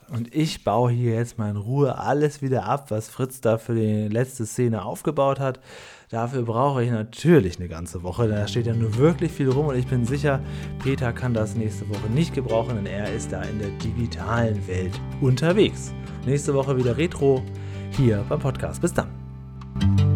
und 0.08 0.34
ich 0.34 0.62
baue 0.62 0.92
hier 0.92 1.14
jetzt 1.14 1.38
mal 1.38 1.50
in 1.50 1.56
Ruhe 1.56 1.98
alles 1.98 2.42
wieder 2.42 2.64
ab, 2.64 2.90
was 2.90 3.08
Fritz 3.08 3.40
da 3.40 3.58
für 3.58 3.74
die 3.74 4.08
letzte 4.08 4.46
Szene 4.46 4.84
aufgebaut 4.84 5.40
hat. 5.40 5.60
Dafür 6.08 6.42
brauche 6.42 6.84
ich 6.84 6.90
natürlich 6.90 7.58
eine 7.58 7.68
ganze 7.68 8.04
Woche. 8.04 8.28
Da 8.28 8.46
steht 8.46 8.66
ja 8.66 8.74
nur 8.74 8.96
wirklich 8.96 9.32
viel 9.32 9.50
rum 9.50 9.66
und 9.66 9.76
ich 9.76 9.88
bin 9.88 10.04
sicher, 10.04 10.40
Peter 10.82 11.12
kann 11.12 11.34
das 11.34 11.56
nächste 11.56 11.88
Woche 11.88 12.08
nicht 12.14 12.32
gebrauchen, 12.32 12.76
denn 12.76 12.86
er 12.86 13.12
ist 13.12 13.32
da 13.32 13.42
in 13.42 13.58
der 13.58 13.70
digitalen 13.70 14.64
Welt 14.68 15.00
unterwegs. 15.20 15.92
Nächste 16.24 16.54
Woche 16.54 16.76
wieder 16.76 16.96
Retro 16.96 17.42
hier 17.90 18.24
beim 18.28 18.38
Podcast. 18.38 18.80
Bis 18.80 18.94
dann. 18.94 20.15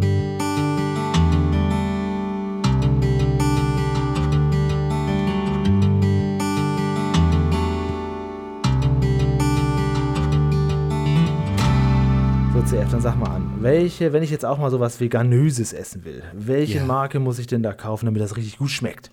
Dann 12.90 13.00
sag 13.00 13.16
mal 13.16 13.30
an, 13.30 13.62
welche, 13.62 14.12
wenn 14.12 14.24
ich 14.24 14.30
jetzt 14.30 14.44
auch 14.44 14.58
mal 14.58 14.68
sowas 14.68 14.98
Veganöses 14.98 15.72
essen 15.72 16.04
will, 16.04 16.24
welche 16.32 16.78
ja. 16.78 16.84
Marke 16.84 17.20
muss 17.20 17.38
ich 17.38 17.46
denn 17.46 17.62
da 17.62 17.72
kaufen, 17.72 18.06
damit 18.06 18.20
das 18.20 18.36
richtig 18.36 18.58
gut 18.58 18.70
schmeckt? 18.70 19.12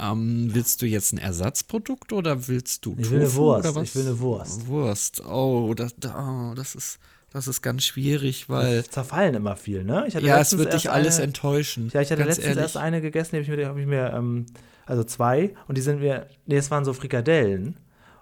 Ähm, 0.00 0.48
willst 0.52 0.82
du 0.82 0.86
jetzt 0.86 1.12
ein 1.12 1.18
Ersatzprodukt 1.18 2.12
oder 2.12 2.48
willst 2.48 2.84
du 2.84 2.96
ich 2.98 3.08
will 3.10 3.20
eine 3.20 3.34
Wurst. 3.34 3.66
Oder 3.66 3.76
was? 3.76 3.84
Ich 3.84 3.94
will 3.94 4.06
eine 4.06 4.18
Wurst. 4.18 4.66
Wurst. 4.66 5.24
Oh, 5.24 5.74
das, 5.74 5.94
oh, 6.04 6.54
das 6.56 6.74
ist. 6.74 6.98
Das 7.32 7.48
ist 7.48 7.62
ganz 7.62 7.84
schwierig, 7.84 8.50
weil. 8.50 8.78
Das 8.78 8.90
zerfallen 8.90 9.34
immer 9.34 9.56
viel, 9.56 9.84
ne? 9.84 10.06
ja, 10.20 10.38
es 10.38 10.58
wird 10.58 10.74
dich 10.74 10.90
alles 10.90 11.16
eine, 11.16 11.24
enttäuschen. 11.24 11.88
Ja, 11.94 12.02
ich 12.02 12.10
hatte 12.10 12.24
letztens 12.24 12.48
ehrlich. 12.48 12.62
erst 12.62 12.76
eine 12.76 13.00
gegessen, 13.00 13.42
die 13.42 13.50
habe 13.50 13.52
ich 13.52 13.56
mir, 13.56 13.68
hab 13.68 13.78
ich 13.78 13.86
mir 13.86 14.12
ähm, 14.12 14.46
also 14.84 15.02
zwei, 15.04 15.54
und 15.66 15.78
die 15.78 15.82
sind 15.82 16.00
mir, 16.00 16.26
nee, 16.46 16.56
es 16.56 16.70
waren 16.70 16.84
so 16.84 16.92
Frikadellen 16.92 17.76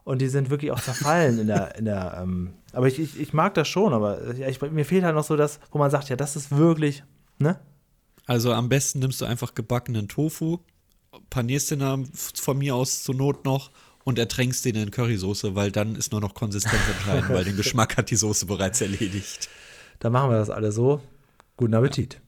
und 0.04 0.20
die 0.20 0.28
sind 0.28 0.50
wirklich 0.50 0.70
auch 0.70 0.80
zerfallen 0.80 1.38
in 1.38 1.46
der, 1.46 1.76
in 1.76 1.84
der, 1.84 2.18
ähm, 2.22 2.54
aber 2.72 2.88
ich, 2.88 2.98
ich, 2.98 3.18
ich, 3.18 3.32
mag 3.32 3.54
das 3.54 3.68
schon, 3.68 3.92
aber 3.92 4.34
ich, 4.34 4.60
mir 4.60 4.84
fehlt 4.84 5.04
halt 5.04 5.14
noch 5.14 5.24
so 5.24 5.36
das, 5.36 5.60
wo 5.70 5.78
man 5.78 5.90
sagt, 5.90 6.08
ja, 6.08 6.16
das 6.16 6.36
ist 6.36 6.56
wirklich, 6.56 7.02
ne? 7.38 7.58
Also 8.26 8.52
am 8.52 8.68
besten 8.68 9.00
nimmst 9.00 9.20
du 9.20 9.24
einfach 9.24 9.54
gebackenen 9.54 10.08
Tofu, 10.08 10.58
panierst 11.30 11.70
den 11.72 12.08
von 12.14 12.58
mir 12.58 12.76
aus 12.76 13.02
zur 13.02 13.14
Not 13.14 13.44
noch 13.44 13.70
und 14.04 14.18
ertränkst 14.18 14.64
den 14.64 14.76
in 14.76 14.90
Currysoße, 14.90 15.54
weil 15.54 15.72
dann 15.72 15.96
ist 15.96 16.12
nur 16.12 16.20
noch 16.20 16.34
Konsistenz 16.34 16.82
entscheidend, 16.88 17.28
weil 17.30 17.44
den 17.44 17.56
Geschmack 17.56 17.96
hat 17.96 18.10
die 18.10 18.16
Soße 18.16 18.46
bereits 18.46 18.80
erledigt. 18.80 19.48
Dann 19.98 20.12
machen 20.12 20.30
wir 20.30 20.38
das 20.38 20.50
alle 20.50 20.72
so. 20.72 21.00
Guten 21.56 21.74
Appetit. 21.74 22.14
Ja. 22.14 22.20